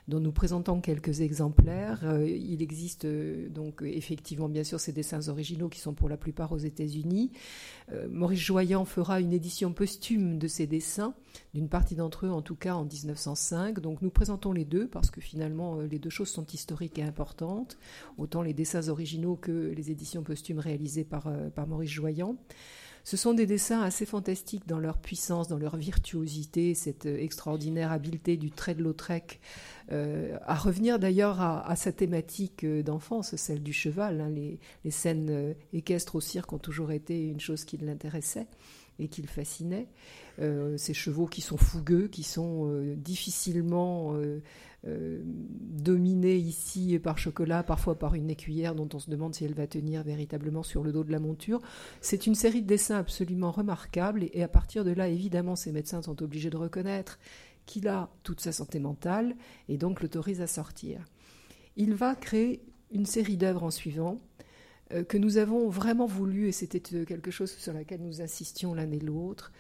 dont 0.08 0.20
nous 0.20 0.32
présentons 0.32 0.82
quelques 0.82 1.22
exemplaires. 1.22 2.02
Euh, 2.04 2.28
il 2.28 2.62
existe 2.62 3.06
euh, 3.06 3.50
donc 3.50 3.82
effectivement 3.84 4.50
bien 4.50 4.64
sûr 4.64 4.80
ces 4.80 4.92
dessins 4.92 5.28
originaux 5.30 5.70
qui 5.70 5.80
sont 5.80 5.94
pour 5.94 6.10
la 6.10 6.18
plupart 6.18 6.52
aux 6.52 6.58
États-Unis. 6.58 7.32
Euh, 7.92 8.08
Maurice 8.10 8.40
Joyan 8.40 8.86
fera 8.86 9.20
une 9.20 9.34
édition 9.34 9.74
posthume 9.74 10.38
de 10.38 10.48
ces 10.48 10.68
dessins, 10.68 11.16
d'une 11.54 11.70
partie 11.70 11.96
d'entre 11.96 12.28
eux 12.28 12.32
en 12.32 12.42
tout 12.42 12.56
cas 12.56 12.76
en 12.76 12.86
1905. 12.86 13.80
Donc 13.80 14.02
nous 14.02 14.12
présentons 14.12 14.52
les 14.52 14.66
deux 14.66 14.88
parce 14.88 15.10
que 15.10 15.22
finalement 15.22 15.82
les 15.82 16.00
deux 16.00 16.10
choses 16.10 16.30
sont 16.30 16.46
historiques 16.46 17.00
et 17.00 17.04
importantes, 17.04 17.78
autant 18.18 18.42
les 18.42 18.54
dessins 18.54 18.90
originaux 18.90 19.36
que 19.36 19.74
les 19.76 19.92
éditions 19.92 20.24
posthumes 20.24 20.60
réalisées 20.60 21.04
par, 21.04 21.32
par 21.56 21.68
Maurice 21.68 21.92
Joyan. 21.92 22.38
Ce 23.06 23.18
sont 23.18 23.36
des 23.36 23.46
dessins 23.46 23.82
assez 23.82 24.08
fantastiques 24.08 24.68
dans 24.68 24.80
leur 24.80 24.98
puissance, 24.98 25.48
dans 25.48 25.60
leur 25.60 25.78
virtuosité, 25.78 26.74
cette 26.74 27.06
extraordinaire 27.06 27.92
habileté 27.92 28.36
du 28.36 28.50
trait 28.50 28.74
de 28.74 28.82
Lautrec, 28.82 29.40
euh, 29.92 30.36
à 30.44 30.56
revenir 30.56 30.98
d'ailleurs 30.98 31.40
à, 31.40 31.76
sa 31.76 31.92
thématique 31.92 32.64
euh, 32.64 32.82
d'enfance, 32.82 33.36
celle 33.36 33.62
du 33.62 33.74
cheval. 33.74 34.22
Hein. 34.22 34.32
les, 34.32 34.60
scènes 34.90 35.30
euh, 35.30 35.54
équestres 35.72 36.16
au 36.16 36.20
cirque 36.20 36.52
ont 36.54 36.58
toujours 36.58 36.92
été 36.92 37.28
une 37.28 37.40
chose 37.40 37.64
qui 37.64 37.78
l'intéressait 37.78 38.48
et 38.98 39.08
qui 39.08 39.22
le 39.22 39.28
fascinait. 39.28 39.88
ces 40.78 40.94
chevaux 40.94 41.28
qui 41.28 41.42
sont 41.42 41.58
fougueux, 41.58 42.08
qui 42.08 42.24
sont 42.24 42.96
difficilement 42.96 44.18
dominés 44.86 46.36
ici 46.36 47.00
par 47.00 47.18
chocolat, 47.18 47.64
parfois 47.64 47.98
par 47.98 48.14
une 48.16 48.30
écuyère 48.30 48.76
dont 48.76 48.90
on 48.94 49.00
se 49.00 49.10
demande 49.10 49.34
si 49.34 49.44
elle 49.44 49.54
va 49.54 49.68
tenir 49.68 50.04
véritablement 50.04 50.64
sur 50.64 50.84
le 50.84 50.92
dos 50.92 51.04
de 51.04 51.12
la 51.12 51.20
monture. 51.20 51.62
C'est 52.02 52.28
une 52.28 52.36
série 52.36 52.62
de 52.62 52.68
dessins 52.68 52.98
absolument 52.98 53.52
remarquables 53.52 54.30
et 54.32 54.44
à 54.44 54.48
partir 54.48 54.86
de 54.86 54.92
là, 54.92 55.08
évidemment, 55.08 55.56
ces 55.56 55.72
médecins 55.72 56.02
sont 56.02 56.22
obligés 56.22 56.50
de 56.50 56.58
reconnaître 56.58 57.20
qu'il 57.66 57.88
a 57.88 58.10
toute 58.24 58.42
sa 58.42 58.52
santé 58.52 58.80
mentale 58.80 59.36
et 59.70 59.78
donc 59.78 60.02
l'autorise 60.02 60.42
à 60.42 60.48
sortir. 60.48 61.06
Il 61.78 61.94
va 61.94 62.16
créer 62.16 62.62
une 62.92 63.06
série 63.06 63.38
d'œuvres 63.38 63.64
en 63.64 63.72
suivant 63.72 64.22
euh, 64.94 65.04
que 65.04 65.18
nous 65.18 65.38
avons 65.38 65.68
vraiment 65.68 66.06
voulu, 66.06 66.48
et 66.48 66.52
c'était 66.52 66.96
euh, 66.96 67.06
quelque 67.06 67.32
chose 67.32 67.52
sur 67.52 67.74
laquelle 67.74 68.02
nous 68.02 68.22
insistions 68.22 68.74
l'un 68.76 68.92
et 68.92 69.00
l'autre, 69.00 69.52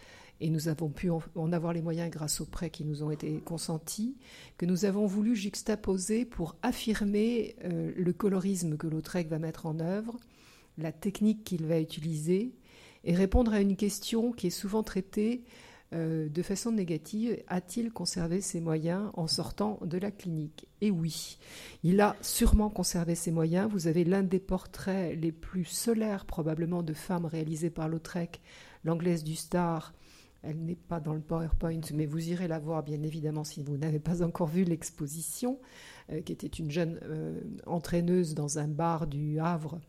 et 0.41 0.49
nous 0.49 0.67
avons 0.67 0.89
pu 0.89 1.09
en, 1.09 1.53
avoir 1.53 1.73
les 1.73 1.81
moyens 1.81 2.09
grâce 2.09 2.41
aux 2.41 2.45
prêts 2.45 2.69
qui 2.69 2.83
nous 2.83 3.03
ont 3.03 3.11
été 3.11 3.39
consentis, 3.39 4.17
que 4.57 4.65
nous 4.65 4.85
avons 4.85 5.05
voulu 5.05 5.35
juxtaposer 5.35 6.25
pour 6.25 6.55
affirmer 6.61 7.55
euh, 7.63 7.91
le 7.95 8.13
colorisme 8.13 8.77
que 8.77 8.87
Lautrec 8.87 9.27
va 9.27 9.39
mettre 9.39 9.65
en 9.65 9.79
œuvre, 9.79 10.17
la 10.77 10.91
technique 10.91 11.43
qu'il 11.43 11.65
va 11.65 11.79
utiliser, 11.79 12.53
et 13.03 13.15
répondre 13.15 13.53
à 13.53 13.61
une 13.61 13.75
question 13.75 14.31
qui 14.31 14.47
est 14.47 14.51
souvent 14.51 14.83
traitée 14.83 15.43
euh, 15.93 16.27
de 16.27 16.41
façon 16.41 16.71
négative, 16.71 17.41
a-t-il 17.47 17.91
conservé 17.91 18.41
ses 18.41 18.59
moyens 18.59 19.11
en 19.13 19.27
sortant 19.27 19.79
de 19.83 19.97
la 19.97 20.11
clinique? 20.11 20.67
Et 20.81 20.89
oui, 20.91 21.37
il 21.83 22.01
a 22.01 22.15
sûrement 22.21 22.69
conservé 22.69 23.15
ses 23.15 23.31
moyens. 23.31 23.69
Vous 23.71 23.87
avez 23.87 24.03
l'un 24.03 24.23
des 24.23 24.39
portraits 24.39 25.17
les 25.17 25.31
plus 25.31 25.65
solaires 25.65 26.25
probablement 26.25 26.81
de 26.81 26.93
femmes 26.93 27.25
réalisés 27.25 27.69
par 27.69 27.87
Lautrec, 27.87 28.41
l'anglaise 28.83 29.23
du 29.23 29.35
Star. 29.35 29.93
Elle 30.45 30.63
n'est 30.63 30.75
pas 30.75 30.99
dans 30.99 31.13
le 31.13 31.21
PowerPoint, 31.21 31.81
mais 31.93 32.05
vous 32.05 32.29
irez 32.29 32.47
la 32.47 32.59
voir 32.59 32.83
bien 32.83 33.01
évidemment 33.01 33.43
si 33.43 33.63
vous 33.63 33.77
n'avez 33.77 33.99
pas 33.99 34.21
encore 34.23 34.47
vu 34.47 34.63
l'exposition, 34.63 35.59
euh, 36.11 36.21
qui 36.21 36.31
était 36.31 36.47
une 36.47 36.69
jeune 36.69 36.99
euh, 37.03 37.41
entraîneuse 37.65 38.35
dans 38.35 38.59
un 38.59 38.67
bar 38.67 39.07
du 39.07 39.39
Havre 39.39 39.79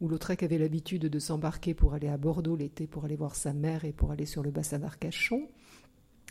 où 0.00 0.08
Lautrec 0.08 0.42
avait 0.42 0.58
l'habitude 0.58 1.02
de 1.02 1.18
s'embarquer 1.18 1.72
pour 1.72 1.94
aller 1.94 2.08
à 2.08 2.16
Bordeaux 2.16 2.56
l'été 2.56 2.86
pour 2.86 3.04
aller 3.04 3.16
voir 3.16 3.34
sa 3.34 3.52
mère 3.52 3.84
et 3.84 3.92
pour 3.92 4.10
aller 4.10 4.26
sur 4.26 4.42
le 4.42 4.50
bassin 4.50 4.78
d'Arcachon. 4.78 5.48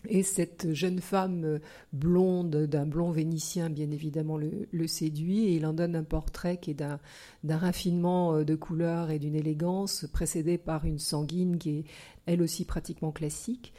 Et 0.09 0.23
cette 0.23 0.73
jeune 0.73 0.99
femme 0.99 1.45
euh, 1.45 1.59
blonde, 1.93 2.65
d'un 2.67 2.85
blond 2.85 3.11
vénitien, 3.11 3.69
bien 3.69 3.89
évidemment, 3.89 4.37
le, 4.37 4.87
séduit 4.87 5.45
et 5.45 5.55
il 5.55 5.65
en 5.65 5.73
donne 5.73 5.95
un 5.95 6.03
portrait 6.03 6.57
qui 6.57 6.71
est 6.71 6.73
d'un, 6.73 6.99
raffinement 7.47 8.35
euh, 8.35 8.43
de 8.43 8.55
couleur 8.55 9.11
et 9.11 9.19
d'une 9.19 9.35
élégance, 9.35 10.05
précédé 10.11 10.57
par 10.57 10.85
une 10.85 10.99
sanguine 10.99 11.57
qui 11.57 11.69
est 11.69 11.83
elle 12.25 12.41
aussi 12.41 12.65
pratiquement 12.65 13.11
classique. 13.11 13.73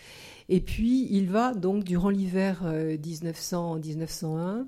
Et 0.49 0.61
puis 0.61 1.09
il 1.11 1.29
va 1.29 1.53
donc, 1.53 1.85
durant 1.85 2.11
l'hiver 2.11 2.63
1900-1901, 2.65 4.25
euh, 4.25 4.65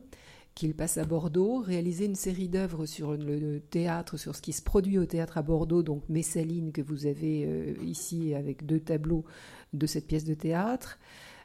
qu'il 0.55 0.75
passe 0.75 0.97
à 0.97 1.05
Bordeaux, 1.05 1.59
réaliser 1.59 2.07
une 2.07 2.15
série 2.15 2.49
d'œuvres 2.49 2.87
sur 2.87 3.13
le 3.13 3.61
théâtre, 3.61 4.17
sur 4.17 4.35
ce 4.35 4.41
qui 4.41 4.55
se 4.55 4.63
produit 4.63 4.99
au 4.99 5.05
théâtre 5.05 5.37
à 5.37 5.43
Bordeaux, 5.43 5.83
donc 5.83 6.03
Messaline 6.09 6.73
que 6.73 6.81
vous 6.81 7.05
avez 7.05 7.77
ici 7.85 8.35
avec 8.35 8.65
deux 8.65 8.81
tableaux 8.81 9.27
de 9.75 9.87
cette 9.87 10.07
pièce 10.07 10.25
de 10.25 10.33
théâtre. 10.33 10.99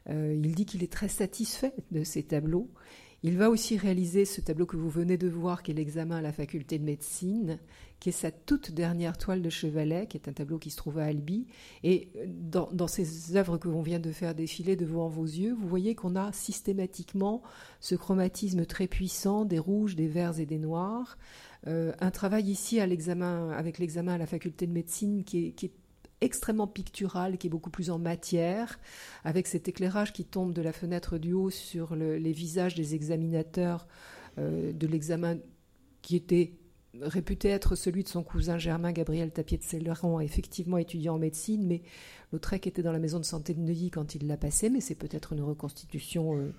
Euh, 0.10 0.40
il 0.42 0.56
dit 0.56 0.66
qu'il 0.66 0.84
est 0.84 0.92
très 0.92 1.08
satisfait 1.08 1.74
de 1.92 2.04
ces 2.04 2.24
tableaux. 2.24 2.70
Il 3.24 3.38
va 3.38 3.52
aussi 3.52 3.78
réaliser 3.78 4.26
ce 4.26 4.42
tableau 4.42 4.66
que 4.66 4.78
vous 4.78 4.90
venez 4.90 5.16
de 5.16 5.28
voir, 5.28 5.62
qui 5.62 5.70
est 5.70 5.76
l'examen 5.76 6.18
à 6.18 6.22
la 6.22 6.34
faculté 6.34 6.80
de 6.80 6.84
médecine, 6.84 7.60
qui 8.00 8.10
est 8.10 8.14
sa 8.14 8.32
toute 8.32 8.72
dernière 8.72 9.16
toile 9.16 9.44
de 9.44 9.50
chevalet, 9.52 10.08
qui 10.08 10.18
est 10.18 10.28
un 10.28 10.34
tableau 10.34 10.58
qui 10.58 10.72
se 10.72 10.78
trouve 10.78 10.98
à 10.98 11.06
Albi. 11.06 11.46
Et 11.84 12.10
dans, 12.26 12.88
ces 12.88 13.38
œuvres 13.38 13.60
que 13.60 13.70
l'on 13.70 13.84
vient 13.84 14.00
de 14.00 14.12
faire 14.12 14.34
défiler 14.34 14.76
devant 14.76 15.08
vos 15.08 15.26
yeux, 15.26 15.54
vous 15.54 15.68
voyez 15.68 15.94
qu'on 15.94 16.16
a 16.16 16.32
systématiquement 16.34 17.44
ce 17.80 17.94
chromatisme 17.94 18.66
très 18.66 18.88
puissant 18.88 19.46
des 19.46 19.60
rouges, 19.60 19.96
des 19.96 20.08
verts 20.08 20.40
et 20.40 20.48
des 20.48 20.58
noirs. 20.58 21.20
Euh, 21.68 21.94
un 22.00 22.10
travail 22.10 22.50
ici 22.50 22.80
avec 22.80 22.98
l'examen 23.78 24.14
à 24.14 24.18
la 24.18 24.26
faculté 24.26 24.66
de 24.66 24.74
médecine 24.74 25.24
qui 25.24 25.46
est, 25.46 25.52
qui 25.52 25.68
est 25.68 25.74
extrêmement 26.22 26.68
pictural, 26.68 27.38
qui 27.38 27.48
est 27.48 27.50
beaucoup 27.50 27.70
plus 27.70 27.90
en 27.90 28.00
matière, 28.00 28.80
avec 29.24 29.48
cet 29.48 29.68
éclairage 29.68 30.14
qui 30.14 30.26
tombe 30.26 30.54
de 30.54 30.62
la 30.62 30.72
fenêtre 30.72 31.18
du 31.18 31.34
haut 31.34 31.50
sur 31.50 31.96
le, 31.96 32.18
les 32.18 32.32
visages 32.32 32.76
des 32.76 32.96
examinateurs 32.96 33.88
euh, 34.38 34.72
de 34.72 34.88
l'examen 34.88 35.38
qui 36.02 36.16
était 36.16 36.54
réputé 37.00 37.50
être 37.50 37.76
celui 37.76 38.04
de 38.04 38.10
son 38.10 38.24
cousin 38.24 38.58
Germain 38.58 38.92
Gabriel 38.92 39.32
Tapier 39.32 39.58
de 39.58 40.22
effectivement 40.22 40.78
étudiant 40.78 41.16
en 41.16 41.20
médecine, 41.20 41.66
mais 41.66 41.82
Lautrec 42.32 42.68
était 42.68 42.84
dans 42.84 42.92
la 42.92 43.00
maison 43.00 43.20
de 43.20 43.26
santé 43.26 43.54
de 43.54 43.60
Neuilly 43.60 43.92
quand 43.92 44.16
il 44.16 44.28
l'a 44.28 44.38
passé, 44.38 44.70
mais 44.70 44.82
c'est 44.82 44.96
peut-être 44.96 45.34
une 45.34 45.42
reconstitution 45.42 46.38
euh, 46.38 46.54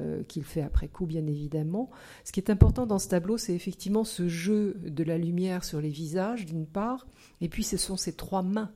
euh, 0.00 0.22
qu'il 0.24 0.44
fait 0.44 0.62
après 0.62 0.88
coup, 0.88 1.06
bien 1.06 1.26
évidemment. 1.26 1.90
Ce 2.24 2.32
qui 2.32 2.40
est 2.40 2.50
important 2.50 2.86
dans 2.86 2.98
ce 2.98 3.08
tableau, 3.08 3.38
c'est 3.38 3.54
effectivement 3.54 4.04
ce 4.04 4.28
jeu 4.28 4.74
de 4.84 5.04
la 5.04 5.18
lumière 5.18 5.64
sur 5.64 5.80
les 5.80 5.90
visages, 5.90 6.46
d'une 6.46 6.66
part, 6.66 7.06
et 7.40 7.48
puis 7.48 7.62
ce 7.62 7.76
sont 7.76 7.96
ces 7.96 8.14
trois 8.14 8.42
mains, 8.42 8.72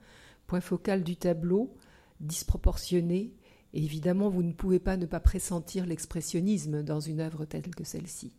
point 0.50 0.60
focal 0.60 1.04
du 1.04 1.14
tableau, 1.14 1.72
disproportionnées, 2.18 3.32
et 3.72 3.84
évidemment, 3.84 4.28
vous 4.28 4.42
ne 4.42 4.52
pouvez 4.52 4.80
pas 4.80 4.96
ne 4.96 5.06
pas 5.06 5.20
pressentir 5.20 5.86
l'expressionnisme 5.86 6.82
dans 6.82 6.98
une 6.98 7.20
œuvre 7.20 7.44
telle 7.44 7.72
que 7.72 7.84
celle-ci. 7.84 8.32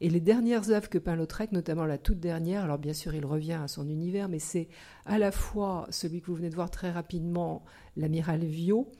Et 0.00 0.10
les 0.10 0.18
dernières 0.18 0.70
œuvres 0.70 0.88
que 0.88 0.98
peint 0.98 1.14
Lautrec, 1.14 1.52
notamment 1.52 1.86
la 1.86 1.96
toute 1.96 2.18
dernière, 2.18 2.64
alors 2.64 2.78
bien 2.78 2.92
sûr 2.92 3.14
il 3.14 3.24
revient 3.24 3.52
à 3.52 3.68
son 3.68 3.88
univers, 3.88 4.28
mais 4.28 4.40
c'est 4.40 4.66
à 5.06 5.16
la 5.16 5.30
fois 5.30 5.86
celui 5.90 6.20
que 6.20 6.26
vous 6.26 6.34
venez 6.34 6.50
de 6.50 6.56
voir 6.56 6.72
très 6.72 6.90
rapidement, 6.90 7.64
l'amiral 7.96 8.44
Viau, 8.44 8.90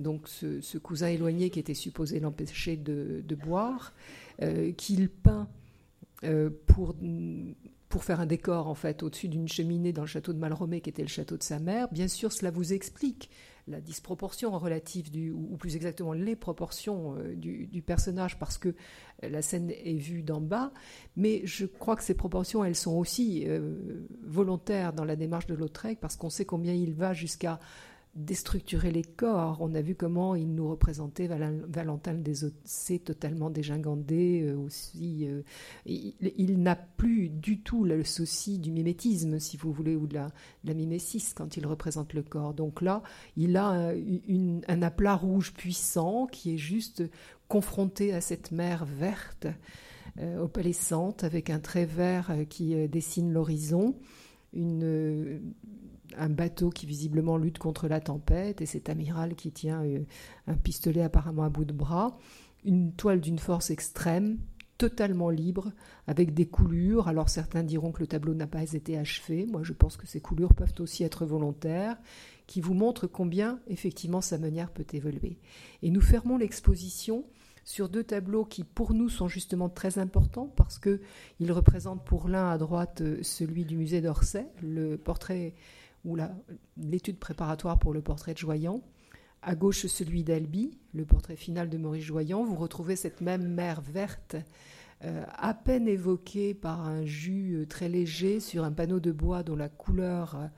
donc 0.00 0.26
ce, 0.26 0.78
cousin 0.78 1.06
éloigné 1.06 1.50
qui 1.50 1.60
était 1.60 1.74
supposé 1.74 2.18
l'empêcher 2.18 2.76
de, 2.76 3.22
de, 3.24 3.34
boire, 3.36 3.94
euh, 4.42 4.72
qu'il 4.72 5.10
peint 5.10 5.48
euh, 6.24 6.50
pour, 6.66 6.96
pour 7.90 8.04
faire 8.04 8.20
un 8.20 8.26
décor 8.26 8.68
en 8.68 8.74
fait 8.74 9.02
au-dessus 9.02 9.28
d'une 9.28 9.48
cheminée 9.48 9.92
dans 9.92 10.02
le 10.02 10.06
château 10.06 10.32
de 10.32 10.38
Malromé 10.38 10.80
qui 10.80 10.88
était 10.88 11.02
le 11.02 11.08
château 11.08 11.36
de 11.36 11.42
sa 11.42 11.58
mère. 11.58 11.88
Bien 11.92 12.08
sûr, 12.08 12.32
cela 12.32 12.50
vous 12.50 12.72
explique 12.72 13.30
la 13.66 13.80
disproportion 13.80 14.56
relative 14.58 15.08
ou 15.34 15.56
plus 15.56 15.76
exactement 15.76 16.12
les 16.12 16.36
proportions 16.36 17.16
euh, 17.18 17.34
du, 17.34 17.82
personnage 17.82 18.38
parce 18.38 18.58
que 18.58 18.74
la 19.22 19.42
scène 19.42 19.70
est 19.70 19.98
vue 19.98 20.22
d'en 20.22 20.40
bas, 20.40 20.72
mais 21.16 21.42
je 21.44 21.66
crois 21.66 21.96
que 21.96 22.02
ces 22.02 22.14
proportions, 22.14 22.64
elles 22.64 22.76
sont 22.76 22.96
aussi 22.96 23.44
euh, 23.46 24.06
volontaires 24.24 24.92
dans 24.92 25.04
la 25.04 25.16
démarche 25.16 25.46
de 25.46 25.54
Lautrec 25.54 25.98
parce 26.00 26.16
qu'on 26.16 26.30
sait 26.30 26.44
combien 26.44 26.72
il 26.72 26.94
va 26.94 27.12
jusqu'à 27.12 27.58
déstructurer 28.14 28.90
les 28.90 29.04
corps. 29.04 29.58
On 29.60 29.74
a 29.74 29.80
vu 29.80 29.94
comment 29.94 30.34
il 30.34 30.52
nous 30.54 30.68
représentait 30.68 31.28
Valentin 31.28 32.14
Desossé 32.14 32.98
totalement 32.98 33.50
dégingandé 33.50 34.42
euh, 34.42 34.56
aussi. 34.56 35.26
Euh, 35.28 35.42
il, 35.86 36.60
n'a 36.60 36.76
plus 36.76 37.28
du 37.28 37.60
tout 37.60 37.84
le 37.84 38.04
souci 38.04 38.58
du 38.58 38.72
mimétisme, 38.72 39.38
si 39.38 39.56
vous 39.56 39.72
voulez, 39.72 39.94
ou 39.94 40.06
de 40.06 40.14
la, 40.14 40.32
de 40.64 40.72
mimésis 40.72 41.34
quand 41.34 41.56
il 41.56 41.66
représente 41.66 42.12
le 42.12 42.22
corps. 42.22 42.52
Donc 42.52 42.82
là, 42.82 43.02
il 43.36 43.56
a 43.56 43.94
une, 43.94 44.62
un 44.66 44.82
aplat 44.82 45.14
rouge 45.14 45.52
puissant 45.52 46.26
qui 46.26 46.54
est 46.54 46.58
juste 46.58 47.02
confronté 47.50 48.14
à 48.14 48.20
cette 48.20 48.52
mer 48.52 48.84
verte, 48.84 49.48
euh, 50.18 50.38
opalescente, 50.38 51.24
avec 51.24 51.50
un 51.50 51.58
trait 51.58 51.84
vert 51.84 52.32
qui 52.48 52.74
euh, 52.74 52.88
dessine 52.88 53.32
l'horizon. 53.32 53.96
Une, 54.52 55.52
un 56.16 56.28
bateau 56.28 56.70
qui 56.70 56.86
visiblement 56.86 57.36
lutte 57.36 57.58
contre 57.58 57.88
la 57.88 58.00
tempête 58.00 58.60
et 58.60 58.66
cet 58.66 58.88
amiral 58.88 59.34
qui 59.34 59.52
tient 59.52 59.82
euh, 59.84 60.04
un 60.46 60.54
pistolet 60.54 61.02
apparemment 61.02 61.44
à 61.44 61.48
bout 61.48 61.64
de 61.64 61.72
bras, 61.72 62.18
une 62.64 62.92
toile 62.92 63.20
d'une 63.20 63.38
force 63.38 63.70
extrême, 63.70 64.38
totalement 64.78 65.28
libre, 65.28 65.72
avec 66.06 66.32
des 66.32 66.46
coulures. 66.46 67.08
Alors 67.08 67.28
certains 67.28 67.62
diront 67.62 67.92
que 67.92 68.00
le 68.00 68.06
tableau 68.06 68.34
n'a 68.34 68.46
pas 68.46 68.72
été 68.72 68.96
achevé, 68.96 69.46
moi 69.46 69.62
je 69.62 69.72
pense 69.72 69.96
que 69.96 70.06
ces 70.06 70.20
coulures 70.20 70.54
peuvent 70.54 70.74
aussi 70.78 71.04
être 71.04 71.26
volontaires, 71.26 71.98
qui 72.46 72.60
vous 72.60 72.74
montrent 72.74 73.06
combien 73.06 73.60
effectivement 73.68 74.20
sa 74.20 74.38
manière 74.38 74.70
peut 74.72 74.86
évoluer. 74.92 75.38
Et 75.82 75.90
nous 75.90 76.00
fermons 76.00 76.38
l'exposition 76.38 77.24
sur 77.64 77.88
deux 77.88 78.04
tableaux 78.04 78.44
qui 78.44 78.64
pour 78.64 78.94
nous 78.94 79.08
sont 79.08 79.28
justement 79.28 79.68
très 79.68 79.98
importants 79.98 80.52
parce 80.56 80.78
que 80.78 81.00
ils 81.38 81.52
représentent 81.52 82.04
pour 82.04 82.28
l'un 82.28 82.50
à 82.50 82.58
droite 82.58 83.02
celui 83.22 83.64
du 83.64 83.76
musée 83.76 84.00
d'Orsay, 84.00 84.46
le 84.62 84.96
portrait 84.96 85.54
ou 86.04 86.16
l'étude 86.76 87.18
préparatoire 87.18 87.78
pour 87.78 87.92
le 87.92 88.02
portrait 88.02 88.34
de 88.34 88.38
Joyan. 88.38 88.82
À 89.42 89.54
gauche, 89.54 89.86
celui 89.86 90.22
d'Albi, 90.22 90.78
le 90.92 91.06
portrait 91.06 91.36
final 91.36 91.70
de 91.70 91.78
Maurice 91.78 92.04
Joyan. 92.04 92.44
Vous 92.44 92.56
retrouvez 92.56 92.96
cette 92.96 93.20
même 93.20 93.46
mer 93.46 93.80
verte, 93.80 94.36
euh, 95.02 95.24
à 95.34 95.54
peine 95.54 95.88
évoquée 95.88 96.52
par 96.52 96.86
un 96.86 97.06
jus 97.06 97.54
euh, 97.54 97.66
très 97.66 97.88
léger 97.88 98.38
sur 98.38 98.64
un 98.64 98.72
panneau 98.72 99.00
de 99.00 99.12
bois 99.12 99.42
dont 99.42 99.56
la 99.56 99.70
couleur 99.70 100.50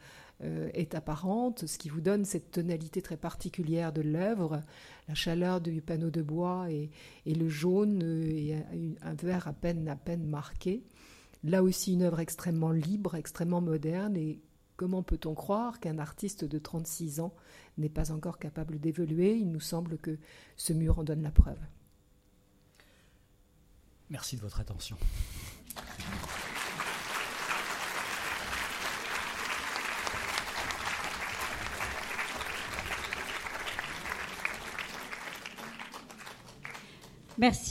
euh, 0.43 0.69
est 0.75 0.97
apparente, 0.97 1.67
ce 1.67 1.79
qui 1.79 1.89
vous 1.89 2.01
donne 2.01 2.25
cette 2.25 2.51
tonalité 2.51 3.03
très 3.03 3.17
particulière 3.17 3.93
de 3.93 4.03
l'œuvre, 4.03 4.61
la 5.07 5.15
chaleur 5.15 5.61
du 5.61 5.81
panneau 5.81 6.11
de 6.11 6.23
bois 6.23 6.67
et, 6.73 6.91
le 7.25 7.49
jaune 7.49 8.03
et 8.03 8.57
un, 9.03 9.11
un 9.11 9.15
vert 9.15 9.47
à 9.47 9.53
peine, 9.53 9.89
à 9.89 9.95
peine 9.95 10.27
marqué. 10.27 10.83
Là 11.45 11.63
aussi, 11.63 11.93
une 11.93 12.03
œuvre 12.03 12.19
extrêmement 12.19 12.73
libre, 12.73 13.15
extrêmement 13.15 13.61
moderne 13.61 14.17
et 14.17 14.41
Comment 14.77 15.03
peut-on 15.03 15.35
croire 15.35 15.81
qu'un 15.81 15.99
artiste 15.99 16.45
de 16.45 16.59
36 16.59 17.21
ans 17.21 17.35
n'est 17.79 17.89
pas 17.89 18.11
encore 18.11 18.39
capable 18.39 18.81
d'évoluer? 18.81 19.35
Il 19.35 19.51
nous 19.51 19.61
semble 19.61 19.99
que 19.99 20.19
ce 20.57 20.73
mur 20.73 20.99
en 20.99 21.05
donne 21.05 21.23
la 21.23 21.31
preuve. 21.31 21.61
Merci 24.11 24.37
de 24.37 24.43
votre 24.43 24.61
attention. 24.61 24.97
Merci 37.39 37.71